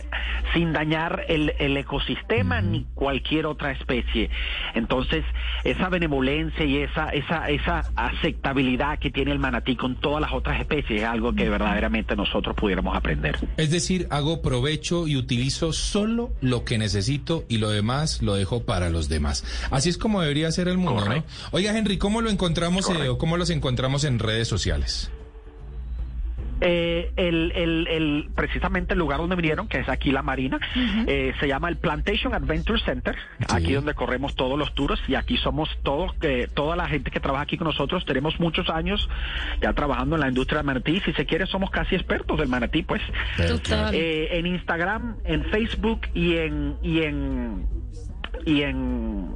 sin 0.54 0.74
dañar 0.74 1.26
el, 1.28 1.54
el 1.60 1.76
ecosistema 1.78 2.62
ni 2.62 2.86
cualquier 2.96 3.46
otra 3.46 3.72
especie. 3.72 4.30
Entonces 4.74 5.24
esa 5.64 5.90
benevolencia 5.90 6.66
y 6.66 6.78
esa 6.78 7.10
esa 7.10 7.50
esa 7.50 7.84
aceptabilidad 7.96 9.00
que 9.00 9.12
tiene 9.18 9.32
el 9.32 9.40
manatí 9.40 9.76
con 9.76 9.96
todas 9.96 10.22
las 10.22 10.32
otras 10.32 10.60
especies 10.60 11.02
es 11.02 11.08
algo 11.08 11.34
que 11.34 11.50
verdaderamente 11.50 12.16
nosotros 12.16 12.56
pudiéramos 12.56 12.96
aprender. 12.96 13.36
Es 13.58 13.72
decir, 13.72 14.06
hago 14.12 14.44
provecho 14.44 15.08
y 15.08 15.16
utilizo 15.16 15.74
solo 15.74 16.30
lo 16.40 16.64
que 16.64 16.78
necesito 16.78 17.44
y 17.50 17.58
lo 17.58 17.72
demás 17.72 18.22
lo 18.22 18.36
dejo 18.36 18.62
para 18.62 18.92
los 18.92 19.10
demás. 19.10 19.44
Así 19.72 19.90
es 19.90 19.98
como 19.98 20.22
debería 20.22 20.52
ser 20.52 20.68
el 20.68 20.78
mundo, 20.78 21.02
Correcto. 21.02 21.28
¿no? 21.46 21.50
Oiga, 21.58 21.76
Henry, 21.76 21.98
¿cómo 21.98 22.22
lo 22.22 22.30
encontramos 22.30 22.88
eh, 22.92 23.10
o 23.10 23.18
cómo 23.18 23.38
los 23.38 23.50
encontramos 23.50 24.04
en 24.04 24.20
redes 24.20 24.48
sociales? 24.48 25.10
Eh, 26.62 27.12
el, 27.18 27.52
el, 27.56 27.88
el- 27.88 28.30
precisamente 28.36 28.94
el 28.94 29.00
lugar 29.00 29.20
donde 29.20 29.36
vinieron, 29.36 29.68
que 29.68 29.80
es 29.80 29.90
aquí 29.90 30.12
la 30.12 30.24
Marina, 30.24 30.60
eh, 31.08 31.34
se 31.40 31.48
llama 31.48 31.70
el 31.70 31.78
Plantation 31.78 32.34
Adventure 32.34 32.80
Center, 32.84 33.16
aquí 33.50 33.74
donde 33.74 33.94
corremos 33.94 34.36
todos 34.36 34.58
los 34.58 34.74
tours 34.74 35.00
y 35.08 35.16
aquí 35.16 35.38
somos 35.38 35.70
todos, 35.84 36.14
que 36.16 36.48
toda 36.48 36.76
la 36.76 36.88
gente 36.88 37.12
que 37.12 37.20
trabaja 37.20 37.44
aquí 37.44 37.58
con 37.58 37.68
nosotros, 37.68 38.06
tenemos 38.06 38.40
muchos 38.40 38.70
años 38.70 39.08
ya 39.62 39.74
trabajando 39.74 40.16
en 40.16 40.22
la 40.22 40.28
industria 40.30 40.58
del 40.60 40.66
manatí, 40.68 41.00
si 41.02 41.14
se 41.14 41.26
quiere 41.26 41.46
somos 41.46 41.70
casi 41.70 41.96
expertos 41.96 42.38
del 42.40 42.48
manatí, 42.48 42.84
pues. 42.84 43.02
Eh, 43.94 44.30
en 44.32 44.46
Instagram, 44.48 45.18
en 45.26 45.44
Facebook 45.46 46.02
y 46.14 46.36
en 46.38 46.76
y 46.82 47.02
en 47.02 47.66
y 48.46 48.62
en 48.64 49.30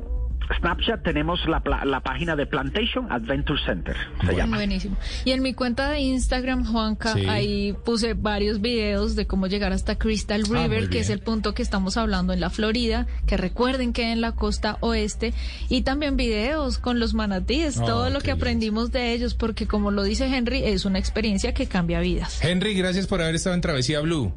Snapchat 0.60 1.04
tenemos 1.04 1.40
la, 1.48 1.62
pla- 1.62 1.86
la 1.86 2.02
página 2.02 2.36
de 2.36 2.46
Plantation 2.46 3.12
Adventure 3.12 3.60
Center. 3.66 3.96
Se 4.26 4.36
llama. 4.36 4.58
Buenísimo. 4.58 4.98
Y 5.26 5.32
en 5.32 5.42
mi 5.42 5.54
cuenta 5.54 5.90
de 5.90 6.00
Instagram, 6.00 6.66
Juanca, 6.66 7.14
Sí. 7.14 7.26
ahí 7.28 7.74
puse 7.86 8.14
varios 8.14 8.62
videos 8.62 9.16
de 9.16 9.28
cómo 9.28 9.48
llegar 9.48 9.72
hasta 9.74 9.96
Crystal 9.98 10.44
Ah, 10.46 10.64
River, 10.64 10.90
que 10.90 11.00
es 11.00 11.10
el 11.10 11.20
punto 11.20 11.54
que 11.54 11.62
estamos 11.64 11.98
hablando 11.98 12.34
en 12.34 12.40
la 12.40 12.50
Florida, 12.50 13.08
que 13.28 13.38
recuerden 13.38 13.94
que 13.94 14.12
en 14.12 14.22
la 14.22 14.34
costa 14.34 14.78
oeste, 14.82 15.34
y 15.70 15.82
también 15.82 16.18
videos 16.18 16.78
con 16.78 17.00
los 17.00 17.14
manatíes, 17.14 17.78
Oh, 17.80 17.86
todo 17.86 18.10
lo 18.10 18.20
que 18.20 18.28
lindo. 18.28 18.42
aprendimos 18.44 18.92
de 18.92 19.14
ellos, 19.14 19.34
porque 19.34 19.68
como 19.68 19.92
lo 19.92 20.04
dice 20.04 20.26
Henry, 20.28 20.64
es 20.64 20.86
una 20.86 21.00
experiencia 21.00 21.54
que 21.54 21.68
cambia 21.68 22.00
vidas. 22.00 22.44
Henry, 22.44 22.74
gracias 22.74 23.08
por 23.08 23.22
haber 23.22 23.36
estado 23.36 23.56
en 23.56 23.62
Travesía 23.62 24.00
Blue. 24.02 24.34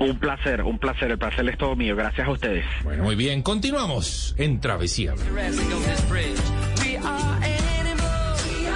Un 0.00 0.18
placer, 0.18 0.62
un 0.62 0.78
placer. 0.78 1.10
El 1.10 1.18
placer 1.18 1.46
es 1.48 1.58
todo 1.58 1.76
mío. 1.76 1.94
Gracias 1.94 2.26
a 2.26 2.30
ustedes. 2.30 2.64
Bueno, 2.82 3.04
muy 3.04 3.16
bien, 3.16 3.42
continuamos 3.42 4.34
en 4.38 4.58
Travesía 4.58 5.12
Blue. 5.12 5.24
Jurassic 5.28 5.70
on 5.74 5.82
this 5.82 6.00
bridge. 6.08 6.40
We 6.82 6.96
are 6.96 7.36
animals. 7.44 8.46
We 8.48 8.66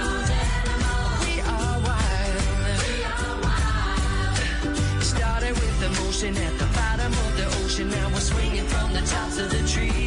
are 1.41 1.79
wild. 1.81 2.37
Started 5.01 5.53
with 5.53 5.83
emotion 5.83 6.37
at 6.37 6.57
the 6.59 6.67
bottom 6.75 7.11
of 7.11 7.37
the 7.37 7.45
ocean. 7.65 7.89
Now 7.89 8.07
we're 8.09 8.19
swinging 8.19 8.67
from 8.67 8.93
the 8.93 9.01
tops 9.01 9.39
of 9.39 9.49
the 9.49 9.63
trees. 9.67 10.04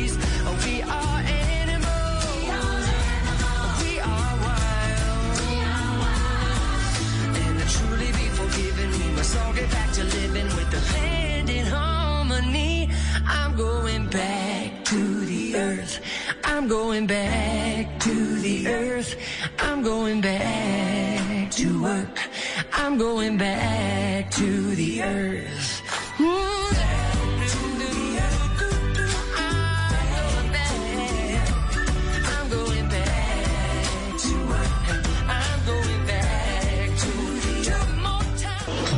Going 16.98 17.06
back 17.06 18.00
to 18.00 18.40
the 18.40 18.66
earth. 18.66 19.16
I'm 19.60 19.82
going 19.82 20.20
back 20.20 21.50
to 21.52 21.80
work. 21.80 22.18
I'm 22.72 22.98
going 22.98 23.36
back 23.38 24.32
to 24.32 24.74
the 24.74 25.02
earth. 25.02 25.82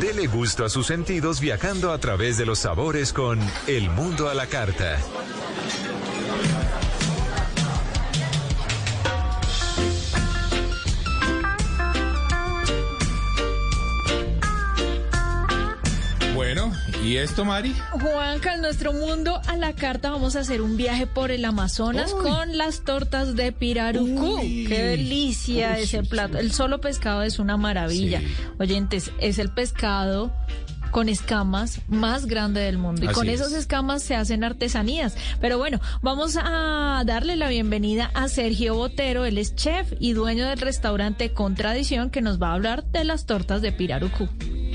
Dele 0.01 0.27
gusto 0.29 0.65
a 0.65 0.71
sus 0.71 0.87
sentidos 0.87 1.41
viajando 1.41 1.93
a 1.93 1.99
través 1.99 2.39
de 2.39 2.47
los 2.47 2.61
sabores 2.61 3.13
con 3.13 3.39
El 3.67 3.91
Mundo 3.91 4.31
a 4.31 4.35
la 4.35 4.47
Carta. 4.47 4.99
Esto, 17.23 17.45
Mari? 17.45 17.75
Juanca, 17.91 18.55
en 18.55 18.63
nuestro 18.63 18.93
mundo 18.93 19.41
a 19.47 19.57
la 19.57 19.75
carta 19.75 20.11
vamos 20.11 20.37
a 20.37 20.41
hacer 20.41 20.63
un 20.63 20.77
viaje 20.77 21.07
por 21.07 21.31
el 21.31 21.45
Amazonas 21.45 22.13
Uy. 22.13 22.23
con 22.23 22.59
las 22.59 22.81
tortas 22.85 23.37
de 23.37 23.53
pirarucú. 23.53 24.39
Uy. 24.41 24.65
Qué 24.69 24.83
delicia 24.83 25.75
Uy, 25.77 25.83
ese 25.83 26.03
plato. 26.03 26.39
El 26.39 26.53
solo 26.53 26.81
pescado 26.81 27.23
es 27.23 27.39
una 27.39 27.57
maravilla. 27.57 28.21
Sí. 28.21 28.27
Oyentes, 28.59 29.11
es 29.21 29.39
el 29.39 29.51
pescado 29.51 30.33
con 30.91 31.09
escamas 31.09 31.81
más 31.89 32.27
grande 32.27 32.61
del 32.61 32.79
mundo. 32.79 33.05
Y 33.05 33.09
Así 33.09 33.15
con 33.15 33.29
es. 33.29 33.41
esas 33.41 33.53
escamas 33.53 34.03
se 34.03 34.17
hacen 34.17 34.43
artesanías. 34.43 35.17
Pero 35.41 35.57
bueno, 35.59 35.81
vamos 36.03 36.37
a 36.41 37.03
darle 37.07 37.37
la 37.37 37.49
bienvenida 37.49 38.11
a 38.15 38.29
Sergio 38.29 38.75
Botero. 38.75 39.25
Él 39.25 39.39
es 39.39 39.55
chef 39.55 39.93
y 40.01 40.13
dueño 40.15 40.47
del 40.47 40.59
restaurante 40.61 41.33
Contradición 41.33 42.11
que 42.11 42.23
nos 42.23 42.41
va 42.43 42.49
a 42.51 42.55
hablar 42.55 42.85
de 42.87 43.05
las 43.05 43.27
tortas 43.27 43.63
de 43.63 43.73
pirarucú. 43.73 44.29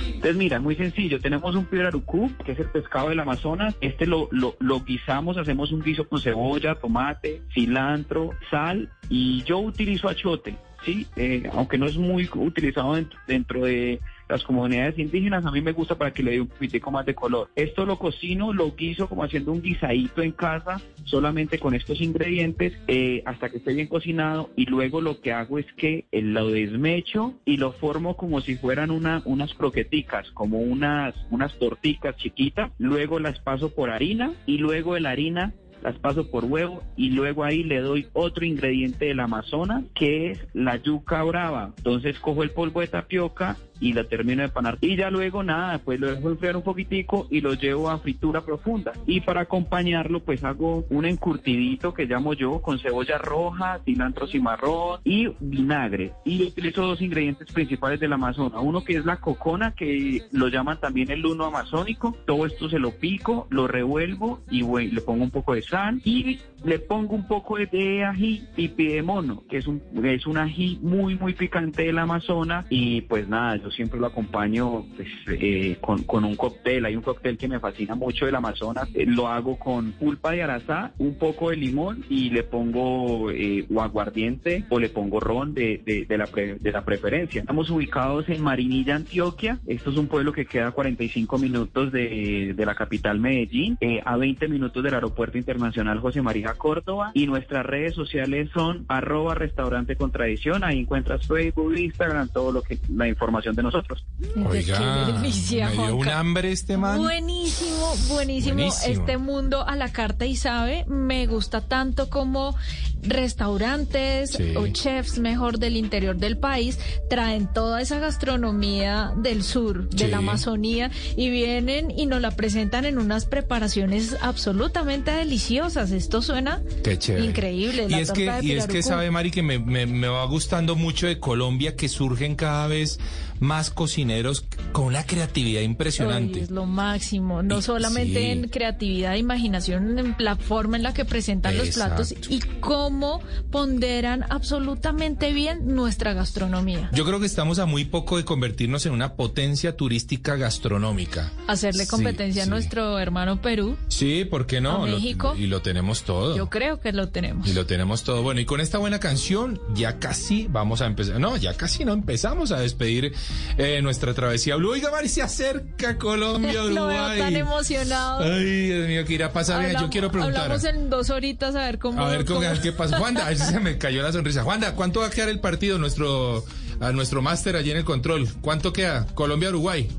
Entonces, 0.05 0.35
mira, 0.35 0.59
muy 0.59 0.75
sencillo. 0.75 1.19
Tenemos 1.19 1.55
un 1.55 1.65
pirarucú, 1.65 2.31
que 2.45 2.53
es 2.53 2.59
el 2.59 2.69
pescado 2.69 3.09
del 3.09 3.19
Amazonas. 3.19 3.75
Este 3.81 4.05
lo, 4.05 4.27
lo, 4.31 4.55
lo 4.59 4.83
guisamos, 4.83 5.37
hacemos 5.37 5.71
un 5.71 5.81
guiso 5.81 6.07
con 6.07 6.21
cebolla, 6.21 6.75
tomate, 6.75 7.41
cilantro, 7.53 8.31
sal 8.49 8.89
y 9.09 9.43
yo 9.43 9.59
utilizo 9.59 10.09
achote, 10.09 10.55
¿sí? 10.83 11.07
Eh, 11.15 11.49
aunque 11.53 11.77
no 11.77 11.85
es 11.85 11.97
muy 11.97 12.29
utilizado 12.33 12.95
dentro, 12.95 13.19
dentro 13.27 13.65
de 13.65 13.99
las 14.27 14.43
comunidades 14.43 14.97
indígenas, 14.97 15.45
a 15.45 15.51
mí 15.51 15.61
me 15.61 15.71
gusta 15.71 15.95
para 15.95 16.11
que 16.11 16.23
le 16.23 16.31
dé 16.31 16.41
un 16.41 16.47
poquitico 16.47 16.91
más 16.91 17.05
de 17.05 17.15
color. 17.15 17.49
Esto 17.55 17.85
lo 17.85 17.97
cocino, 17.97 18.53
lo 18.53 18.75
guiso 18.75 19.07
como 19.07 19.23
haciendo 19.23 19.51
un 19.51 19.61
guisadito 19.61 20.21
en 20.21 20.31
casa, 20.31 20.81
solamente 21.03 21.59
con 21.59 21.75
estos 21.75 22.01
ingredientes, 22.01 22.73
eh, 22.87 23.21
hasta 23.25 23.49
que 23.49 23.57
esté 23.57 23.73
bien 23.73 23.87
cocinado 23.87 24.49
y 24.55 24.65
luego 24.65 25.01
lo 25.01 25.21
que 25.21 25.31
hago 25.31 25.59
es 25.59 25.65
que 25.73 26.05
eh, 26.11 26.21
lo 26.21 26.49
desmecho 26.49 27.33
y 27.45 27.57
lo 27.57 27.71
formo 27.73 28.17
como 28.17 28.41
si 28.41 28.55
fueran 28.55 28.91
una, 28.91 29.21
unas 29.25 29.53
croqueticas, 29.53 30.31
como 30.31 30.59
unas, 30.59 31.15
unas 31.29 31.57
torticas 31.59 32.15
chiquitas, 32.17 32.71
luego 32.77 33.19
las 33.19 33.39
paso 33.39 33.73
por 33.73 33.89
harina 33.89 34.33
y 34.45 34.57
luego 34.57 34.95
de 34.95 35.01
la 35.01 35.11
harina 35.11 35.53
las 35.85 35.99
paso 35.99 36.31
por 36.31 36.45
huevo 36.45 36.81
y 36.97 37.11
luego 37.11 37.43
ahí 37.43 37.63
le 37.63 37.79
doy 37.79 38.07
otro 38.13 38.43
ingrediente 38.43 39.05
del 39.05 39.19
Amazonas 39.19 39.83
que 39.93 40.31
es 40.31 40.39
la 40.53 40.77
yuca 40.77 41.21
brava. 41.21 41.73
Entonces 41.77 42.19
cojo 42.19 42.41
el 42.41 42.49
polvo 42.49 42.81
de 42.81 42.87
tapioca 42.87 43.55
y 43.79 43.93
la 43.93 44.03
termino 44.05 44.41
de 44.41 44.49
panar. 44.49 44.77
Y 44.81 44.95
ya 44.95 45.09
luego 45.09 45.43
nada, 45.43 45.79
pues 45.79 45.99
lo 45.99 46.13
dejo 46.13 46.29
enfriar 46.29 46.55
un 46.55 46.63
poquitico 46.63 47.27
y 47.29 47.41
lo 47.41 47.53
llevo 47.53 47.89
a 47.89 47.99
fritura 47.99 48.41
profunda. 48.41 48.93
Y 49.05 49.21
para 49.21 49.41
acompañarlo 49.41 50.21
pues 50.21 50.43
hago 50.43 50.85
un 50.89 51.05
encurtidito 51.05 51.93
que 51.93 52.05
llamo 52.05 52.33
yo 52.33 52.61
con 52.61 52.79
cebolla 52.79 53.17
roja, 53.17 53.79
cilantro 53.85 54.27
cimarrón 54.27 55.01
y 55.03 55.27
vinagre. 55.39 56.13
Y 56.25 56.43
utilizo 56.43 56.85
dos 56.85 57.01
ingredientes 57.01 57.51
principales 57.51 57.99
del 57.99 58.13
Amazonas. 58.13 58.61
Uno 58.61 58.83
que 58.83 58.97
es 58.97 59.05
la 59.05 59.17
cocona 59.17 59.73
que 59.73 60.21
lo 60.31 60.47
llaman 60.47 60.79
también 60.79 61.11
el 61.11 61.21
luno 61.21 61.45
amazónico. 61.45 62.15
Todo 62.25 62.45
esto 62.45 62.69
se 62.69 62.79
lo 62.79 62.91
pico, 62.91 63.47
lo 63.49 63.67
revuelvo 63.67 64.41
y 64.49 64.63
le 64.63 65.01
pongo 65.01 65.23
un 65.23 65.31
poco 65.31 65.53
de 65.53 65.61
sal 65.61 66.01
y 66.03 66.39
le 66.63 66.79
pongo 66.79 67.15
un 67.15 67.27
poco 67.27 67.57
de 67.57 68.03
ají 68.03 68.43
pipi 68.55 68.87
de 68.87 69.03
mono, 69.03 69.43
que 69.47 69.57
es 69.57 69.67
un, 69.67 69.81
es 70.03 70.25
un 70.25 70.37
ají 70.37 70.79
muy, 70.81 71.15
muy 71.15 71.33
picante 71.33 71.83
del 71.83 71.99
Amazonas. 71.99 72.65
Y 72.69 73.01
pues 73.01 73.27
nada, 73.27 73.55
yo 73.65 73.71
siempre 73.71 73.99
lo 73.99 74.07
acompaño 74.07 74.85
pues, 74.95 75.07
eh, 75.27 75.77
con, 75.81 76.03
con 76.03 76.23
un 76.23 76.35
cóctel. 76.35 76.85
Hay 76.85 76.95
un 76.95 77.01
cóctel 77.01 77.37
que 77.37 77.47
me 77.47 77.59
fascina 77.59 77.95
mucho 77.95 78.25
del 78.25 78.35
Amazonas. 78.35 78.87
Eh, 78.93 79.05
lo 79.07 79.27
hago 79.27 79.57
con 79.57 79.93
pulpa 79.93 80.31
de 80.31 80.43
arazá, 80.43 80.91
un 80.99 81.15
poco 81.15 81.49
de 81.49 81.57
limón 81.57 82.05
y 82.07 82.29
le 82.29 82.43
pongo 82.43 83.31
eh, 83.31 83.65
o 83.73 83.81
aguardiente 83.81 84.65
o 84.69 84.79
le 84.79 84.89
pongo 84.89 85.19
ron 85.19 85.53
de, 85.55 86.05
de, 86.07 86.17
la, 86.17 86.25
de 86.25 86.71
la 86.71 86.85
preferencia. 86.85 87.41
Estamos 87.41 87.69
ubicados 87.71 88.29
en 88.29 88.41
Marinilla, 88.41 88.95
Antioquia. 88.95 89.59
Esto 89.65 89.89
es 89.89 89.97
un 89.97 90.07
pueblo 90.07 90.31
que 90.31 90.45
queda 90.45 90.67
a 90.67 90.71
45 90.71 91.37
minutos 91.39 91.91
de, 91.91 92.53
de 92.55 92.65
la 92.65 92.75
capital 92.75 93.19
Medellín, 93.19 93.77
eh, 93.81 94.01
a 94.05 94.15
20 94.15 94.47
minutos 94.47 94.83
del 94.83 94.93
aeropuerto 94.93 95.39
internacional 95.39 95.99
José 95.99 96.21
María 96.21 96.53
Córdoba. 96.53 97.11
Y 97.15 97.25
nuestras 97.25 97.65
redes 97.65 97.95
sociales 97.95 98.49
son 98.53 98.85
arroba 98.87 99.33
restaurante 99.33 99.95
con 99.95 100.11
tradición. 100.11 100.63
Ahí 100.63 100.81
encuentras 100.81 101.27
Facebook, 101.27 101.75
Instagram, 101.75 102.29
todo 102.29 102.51
lo 102.51 102.61
que 102.61 102.77
la 102.89 103.07
información 103.07 103.54
de 103.55 103.63
nosotros. 103.63 104.05
Oiga, 104.47 105.05
Qué 105.05 105.11
delicia, 105.13 105.69
me 105.69 105.73
dio 105.87 105.95
un 105.95 106.09
hambre 106.09 106.51
este 106.51 106.77
man. 106.77 106.97
Buenísimo, 106.99 107.95
buenísimo, 108.09 108.55
Buenísimo. 108.55 108.71
Este 109.01 109.17
mundo 109.17 109.65
a 109.67 109.75
la 109.75 109.91
carta 109.91 110.25
y 110.25 110.35
sabe, 110.35 110.85
me 110.87 111.25
gusta 111.27 111.61
tanto 111.61 112.09
como 112.09 112.55
restaurantes 113.03 114.31
Sí. 114.31 114.55
o 114.55 114.67
chefs 114.67 115.19
mejor 115.19 115.59
del 115.59 115.77
interior 115.77 116.15
del 116.17 116.37
país 116.37 116.79
traen 117.09 117.47
toda 117.53 117.81
esa 117.81 117.99
gastronomía 117.99 119.13
del 119.15 119.43
sur, 119.43 119.89
de 119.89 120.07
la 120.07 120.17
Amazonía 120.17 120.91
y 121.15 121.29
vienen 121.29 121.91
y 121.91 122.05
nos 122.07 122.21
la 122.21 122.31
presentan 122.31 122.85
en 122.85 122.97
unas 122.97 123.25
preparaciones 123.25 124.15
absolutamente 124.21 125.11
deliciosas. 125.11 125.91
Esto 125.91 126.21
suena 126.21 126.61
Qué 126.83 126.97
chévere. 126.97 127.25
increíble. 127.25 127.85
Y 127.87 127.91
la 127.91 127.99
es 127.99 128.11
que, 128.11 128.39
y 128.41 128.51
es 128.53 128.67
que 128.67 128.81
sabe, 128.83 129.09
Mari, 129.11 129.31
que 129.31 129.43
me, 129.43 129.59
me- 129.59 129.85
me 129.85 130.07
va 130.07 130.25
gustando 130.25 130.75
mucho 130.75 131.07
de 131.07 131.19
Colombia 131.19 131.75
que 131.75 131.87
surgen 131.89 132.35
cada 132.35 132.67
vez 132.67 132.99
más 133.39 133.69
cocineros 133.69 134.45
con 134.71 134.85
una 134.85 135.03
creatividad 135.05 135.61
impresionante. 135.61 136.39
Ay, 136.39 136.43
es 136.45 136.51
lo 136.51 136.65
máximo, 136.65 137.43
no 137.43 137.59
Y- 137.59 137.61
solamente 137.61 138.19
sí. 138.19 138.25
en 138.31 138.47
creatividad, 138.49 139.15
imaginación, 139.15 139.97
en 139.99 140.15
la 140.19 140.35
forma 140.35 140.77
en 140.77 140.83
la 140.83 140.93
que 140.93 141.05
presentan 141.05 141.57
los 141.57 141.69
platos 141.69 142.13
y 142.29 142.39
cómo 142.59 143.21
ponderan 143.51 144.25
absolutamente 144.29 145.33
bien 145.33 145.75
nuestra 145.75 146.13
gastronomía. 146.13 146.89
Yo 146.93 147.05
creo 147.05 147.19
que 147.19 147.25
estamos 147.25 147.59
a 147.59 147.65
muy 147.65 147.85
poco 147.85 148.17
de 148.17 148.25
convertirnos 148.25 148.85
en 148.85 148.93
una 148.93 149.13
potencia 149.13 149.75
turística 149.75 150.35
gastronómica. 150.35 151.31
Hacerle 151.47 151.87
competencia 151.87 152.43
sí. 152.43 152.47
a 152.49 152.51
nuestro 152.51 152.99
hermano 152.99 153.41
Perú, 153.41 153.77
Sí, 153.87 154.25
¿por 154.25 154.45
qué 154.45 154.61
no? 154.61 154.83
¿A 154.83 154.87
Lo- 154.87 154.95
México? 154.97 155.35
y 155.37 155.47
lo 155.47 155.61
tenemos 155.61 156.03
todo. 156.03 156.35
yo 156.35 156.49
creo 156.49 156.79
que 156.79 156.91
lo 156.91 157.09
tenemos. 157.09 157.47
Y 157.47 157.53
lo 157.53 157.65
tenemos 157.65 158.03
todo. 158.03 158.21
Bueno, 158.23 158.39
y 158.41 158.45
con 158.45 158.59
esta 158.61 158.77
buena 158.77 158.99
canción 158.99 159.59
ya 159.73 159.99
casi 159.99 160.47
vamos 160.49 160.81
a 160.81 160.85
empezar. 160.87 161.19
No, 161.19 161.37
ya 161.37 161.53
casi 161.55 161.85
no 161.85 161.93
empezamos 161.93 162.51
a 162.51 162.59
despedir 162.59 163.13
eh, 163.57 163.81
nuestra 163.81 164.13
travesía 164.13 164.55
Blue. 164.55 164.71
Oiga, 164.71 164.91
Mari, 164.91 165.07
se 165.09 165.21
acerca 165.21 165.97
Colombia, 165.97 166.53
lo 166.63 166.87
veo 166.87 166.97
Uruguay. 167.03 167.19
tan 167.19 167.35
emocionado. 167.35 168.23
Ay, 168.23 168.67
Dios 168.67 168.87
mío, 168.87 169.05
que 169.05 169.13
irá 169.13 169.27
a 169.27 169.31
pasar. 169.33 169.59
Vea, 169.59 169.71
yo 169.71 169.77
Hablamos- 169.77 169.91
quiero 169.91 170.11
preguntar. 170.11 170.41
Hablamos 170.43 170.63
en 170.65 170.89
dos 170.89 171.09
horitas 171.09 171.55
a 171.55 171.59
ver 171.65 171.79
cómo. 171.79 172.01
A 172.01 172.09
ver 172.09 172.25
cómo, 172.25 172.41
cómo- 172.41 172.61
qué 172.61 172.71
pasa. 172.71 172.97
Juanda, 172.97 173.33
se 173.35 173.59
me 173.59 173.77
cayó 173.77 174.01
la 174.03 174.11
sonrisa. 174.11 174.43
Juanda, 174.43 174.73
¿cuánto 174.75 174.99
va 175.01 175.07
a 175.07 175.09
quedar 175.09 175.29
el 175.29 175.39
partido 175.39 175.77
nuestro 175.77 176.43
a 176.79 176.91
nuestro 176.91 177.21
máster 177.21 177.55
allí 177.55 177.71
en 177.71 177.77
el 177.77 177.85
control? 177.85 178.27
¿Cuánto 178.41 178.73
queda? 178.73 179.05
Colombia 179.15 179.49
Uruguay. 179.49 179.89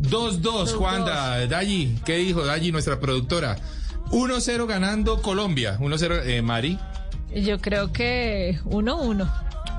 2-2, 0.00 0.36
Dos, 0.40 0.74
Juanda. 0.74 1.46
Dayi, 1.46 1.98
¿qué 2.04 2.16
dijo 2.16 2.44
Dayi, 2.44 2.70
nuestra 2.72 3.00
productora? 3.00 3.56
1-0 4.10 4.66
ganando 4.66 5.20
Colombia. 5.22 5.76
1-0 5.80 6.22
eh, 6.24 6.40
Mari. 6.42 6.78
Yo 7.34 7.58
creo 7.58 7.92
que 7.92 8.58
uno 8.64 8.96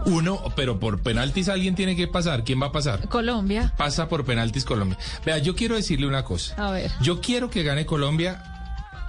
uno. 0.06 0.39
Pero 0.56 0.80
por 0.80 1.02
penaltis 1.02 1.50
alguien 1.50 1.76
tiene 1.76 1.95
que 1.95 2.08
pasar. 2.08 2.43
¿Quién 2.43 2.62
va 2.62 2.68
a 2.68 2.72
pasar? 2.72 3.08
Colombia. 3.10 3.74
Pasa 3.78 4.08
por 4.08 4.26
penaltis 4.26 4.66
Colombia. 4.66 4.97
Vea, 5.26 5.38
yo 5.39 5.56
quiero 5.56 5.76
decirle 5.76 6.08
una 6.08 6.24
cosa. 6.24 6.56
A 6.58 6.72
ver. 6.72 6.91
Yo 7.02 7.22
quiero 7.22 7.50
que 7.50 7.64
gane 7.64 7.86
Colombia, 7.86 8.59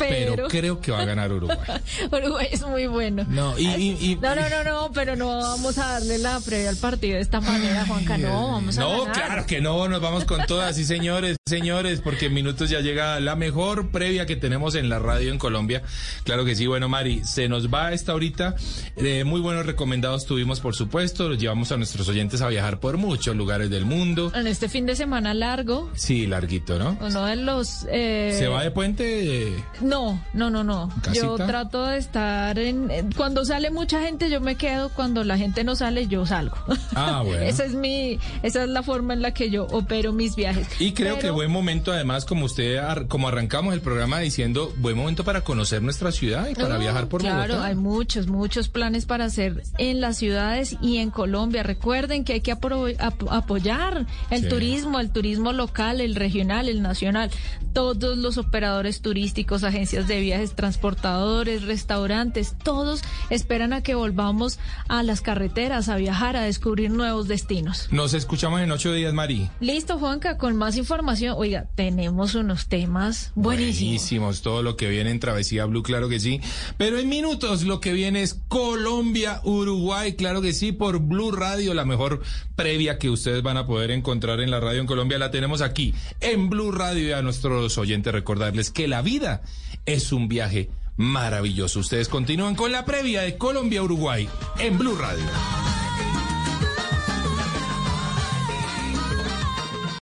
pero, 0.09 0.34
Pero, 0.36 0.48
creo 0.48 0.80
que 0.80 0.90
va 0.92 1.01
a 1.01 1.05
ganar 1.05 1.32
Uruguay. 1.32 1.57
Uruguay 2.12 2.48
es 2.51 2.62
muy 2.62 2.86
bueno. 2.86 3.24
No, 3.28 3.59
y, 3.59 3.66
y- 3.68 3.98
y- 4.12 4.16
No, 4.16 4.34
no, 4.34 4.48
no, 4.48 4.64
no, 4.64 4.90
pero 4.92 5.14
no 5.16 5.28
vamos 5.38 5.78
a 5.78 5.92
darle 5.92 6.18
la 6.18 6.40
previa 6.40 6.70
al 6.70 6.76
partido 6.76 7.14
de 7.16 7.20
esta 7.22 7.40
manera, 7.40 7.84
Juanca. 7.86 8.18
No, 8.18 8.53
vamos 8.53 8.78
a 8.78 8.80
No, 8.80 9.05
ganar. 9.05 9.12
claro 9.12 9.46
que 9.46 9.61
no, 9.61 9.88
nos 9.88 10.01
vamos 10.01 10.24
con 10.24 10.44
todas, 10.46 10.76
sí 10.76 10.84
señores, 10.84 11.36
señores, 11.46 12.01
porque 12.01 12.26
en 12.26 12.34
minutos 12.34 12.70
ya 12.70 12.80
llega 12.80 13.20
la 13.20 13.36
mejor 13.36 13.90
previa 13.90 14.26
que 14.26 14.36
tenemos 14.36 14.74
en 14.74 14.88
la 14.88 14.98
radio 14.98 15.32
en 15.32 15.38
Colombia. 15.38 15.82
Claro 16.24 16.44
que 16.44 16.55
sí, 16.57 16.66
bueno, 16.66 16.88
Mari, 16.88 17.22
se 17.24 17.48
nos 17.48 17.72
va 17.72 17.92
esta 17.92 18.12
ahorita. 18.12 18.55
Eh, 18.96 19.24
muy 19.24 19.40
buenos 19.40 19.66
recomendados 19.66 20.26
tuvimos, 20.26 20.61
por 20.61 20.74
supuesto, 20.74 21.28
los 21.28 21.38
llevamos 21.38 21.70
a 21.72 21.76
nuestros 21.76 22.09
oyentes 22.09 22.40
a 22.42 22.48
viajar 22.48 22.80
por 22.80 22.96
muchos 22.96 23.36
lugares 23.36 23.70
del 23.70 23.84
mundo. 23.84 24.32
En 24.34 24.46
este 24.46 24.68
fin 24.68 24.86
de 24.86 24.96
semana 24.96 25.34
largo, 25.34 25.90
Sí, 25.94 26.26
larguito, 26.26 26.78
¿no? 26.78 26.96
uno 27.01 27.24
de 27.26 27.36
los... 27.36 27.86
eh, 27.90 28.34
¿Se 28.38 28.48
va 28.48 28.62
de 28.62 28.70
puente? 28.70 29.53
No, 29.91 30.22
no, 30.34 30.51
no, 30.51 30.62
no. 30.64 30.88
¿Casita? 31.03 31.26
Yo 31.26 31.34
trato 31.36 31.86
de 31.86 31.99
estar 31.99 32.59
en... 32.59 33.11
Cuando 33.16 33.45
sale 33.45 33.70
mucha 33.70 34.01
gente 34.01 34.30
yo 34.30 34.41
me 34.41 34.55
quedo, 34.55 34.88
cuando 34.91 35.24
la 35.24 35.36
gente 35.36 35.64
no 35.64 35.74
sale 35.76 36.07
yo 36.07 36.24
salgo. 36.24 36.57
Ah, 36.95 37.22
bueno. 37.26 37.43
esa 37.43 37.64
es 37.64 37.74
mi... 37.74 38.18
Esa 38.43 38.62
es 38.62 38.68
la 38.68 38.82
forma 38.82 39.12
en 39.14 39.22
la 39.22 39.34
que 39.34 39.51
yo 39.51 39.64
opero 39.66 40.12
mis 40.12 40.36
viajes. 40.36 40.68
Y 40.80 40.93
creo 40.93 41.18
que 41.18 41.30
buen 41.30 41.51
momento, 41.51 41.93
además, 41.93 42.24
como 42.24 42.45
usted, 42.47 42.76
ar- 42.76 43.09
como 43.09 43.26
arrancamos 43.28 43.74
el 43.74 43.80
programa 43.80 44.20
diciendo, 44.20 44.72
buen 44.78 44.97
momento 44.97 45.24
para 45.24 45.41
conocer 45.43 45.82
nuestra 45.82 46.12
ciudad 46.12 46.49
y 46.49 46.55
para 46.55 46.74
No, 46.74 46.78
viajar 46.80 47.09
por 47.09 47.20
Claro, 47.20 47.55
Bogotá. 47.55 47.66
hay 47.68 47.74
muchos, 47.74 48.28
muchos 48.28 48.68
planes 48.68 49.07
para 49.07 49.24
hacer 49.24 49.62
en 49.78 50.01
las 50.01 50.16
ciudades 50.18 50.76
y 50.80 50.99
en 50.99 51.11
Colombia. 51.11 51.62
Recuerden 51.64 52.22
que 52.24 52.34
hay 52.34 52.41
que 52.41 52.55
apro- 52.57 52.95
ap- 53.01 53.28
apoyar 53.30 54.07
el 54.30 54.43
Sí. 54.43 54.49
turismo, 54.49 55.01
el 55.01 55.11
turismo 55.11 55.53
local, 55.53 56.01
el 56.01 56.14
regional, 56.14 56.68
el 56.68 56.80
nacional. 56.80 57.30
Todos 57.72 58.16
los 58.18 58.38
operadores 58.38 59.01
turísticos, 59.01 59.64
agentes 59.64 59.80
agencias 59.81 60.07
de 60.09 60.20
viajes, 60.20 60.55
transportadores, 60.55 61.62
restaurantes, 61.62 62.55
todos 62.62 63.01
esperan 63.31 63.72
a 63.72 63.83
que 63.83 63.95
volvamos 63.95 64.59
a 64.89 65.03
las 65.03 65.22
carreteras, 65.22 65.89
a 65.89 65.97
viajar, 65.97 66.37
a 66.37 66.43
descubrir 66.43 66.91
nuevos 66.91 67.28
destinos. 67.28 67.89
Nos 67.91 68.12
escuchamos 68.12 68.61
en 68.61 68.70
ocho 68.72 68.93
días, 68.93 69.14
Mari. 69.14 69.49
Listo, 69.61 69.99
Juanca, 69.99 70.37
con 70.37 70.55
más 70.57 70.76
información. 70.76 71.35
Oiga, 71.39 71.66
tenemos 71.76 72.35
unos 72.35 72.68
temas 72.68 73.33
buenísimos. 73.35 73.81
Buenísimos, 73.81 74.43
todo 74.43 74.62
lo 74.62 74.76
que 74.76 74.91
viene 74.91 75.12
en 75.12 75.18
Travesía 75.18 75.64
Blue, 75.64 75.83
claro 75.83 76.11
que 76.11 76.20
sí. 76.20 76.43
Pero 76.76 76.99
en 76.99 77.09
minutos 77.09 77.62
lo 77.62 77.81
que 77.81 77.95
viene 77.95 78.20
es 78.20 78.35
Colombia, 78.49 79.41
Uruguay, 79.45 80.12
claro 80.12 80.43
que 80.43 80.53
sí, 80.53 80.72
por 80.72 80.99
Blue 80.99 81.33
Radio, 81.33 81.72
la 81.72 81.87
mejor 81.87 82.20
previa 82.55 82.99
que 82.99 83.09
ustedes 83.09 83.43
van 83.43 83.57
a 83.57 83.64
poder 83.64 83.93
encontrar 83.93 84.41
en 84.41 84.51
la 84.51 84.61
radio 84.61 84.83
en 84.83 84.87
Colombia, 84.87 85.18
la 85.18 85.31
tenemos 85.31 85.62
aquí 85.62 85.95
en 86.20 86.51
Blue 86.51 86.70
Radio 86.70 87.09
y 87.09 87.12
a 87.12 87.22
nuestros 87.22 87.78
oyentes 87.78 88.12
recordarles 88.12 88.70
que 88.70 88.87
la 88.87 89.01
vida 89.01 89.41
es 89.87 90.12
un 90.12 90.28
viaje 90.28 90.70
maravilloso. 90.97 91.81
Ustedes 91.81 92.09
continúan 92.09 92.55
con 92.55 92.72
la 92.72 92.85
previa 92.85 93.22
de 93.22 93.37
Colombia, 93.39 93.83
Uruguay 93.83 94.28
en 94.59 94.78
Blue 94.78 94.97
Radio. 94.97 95.24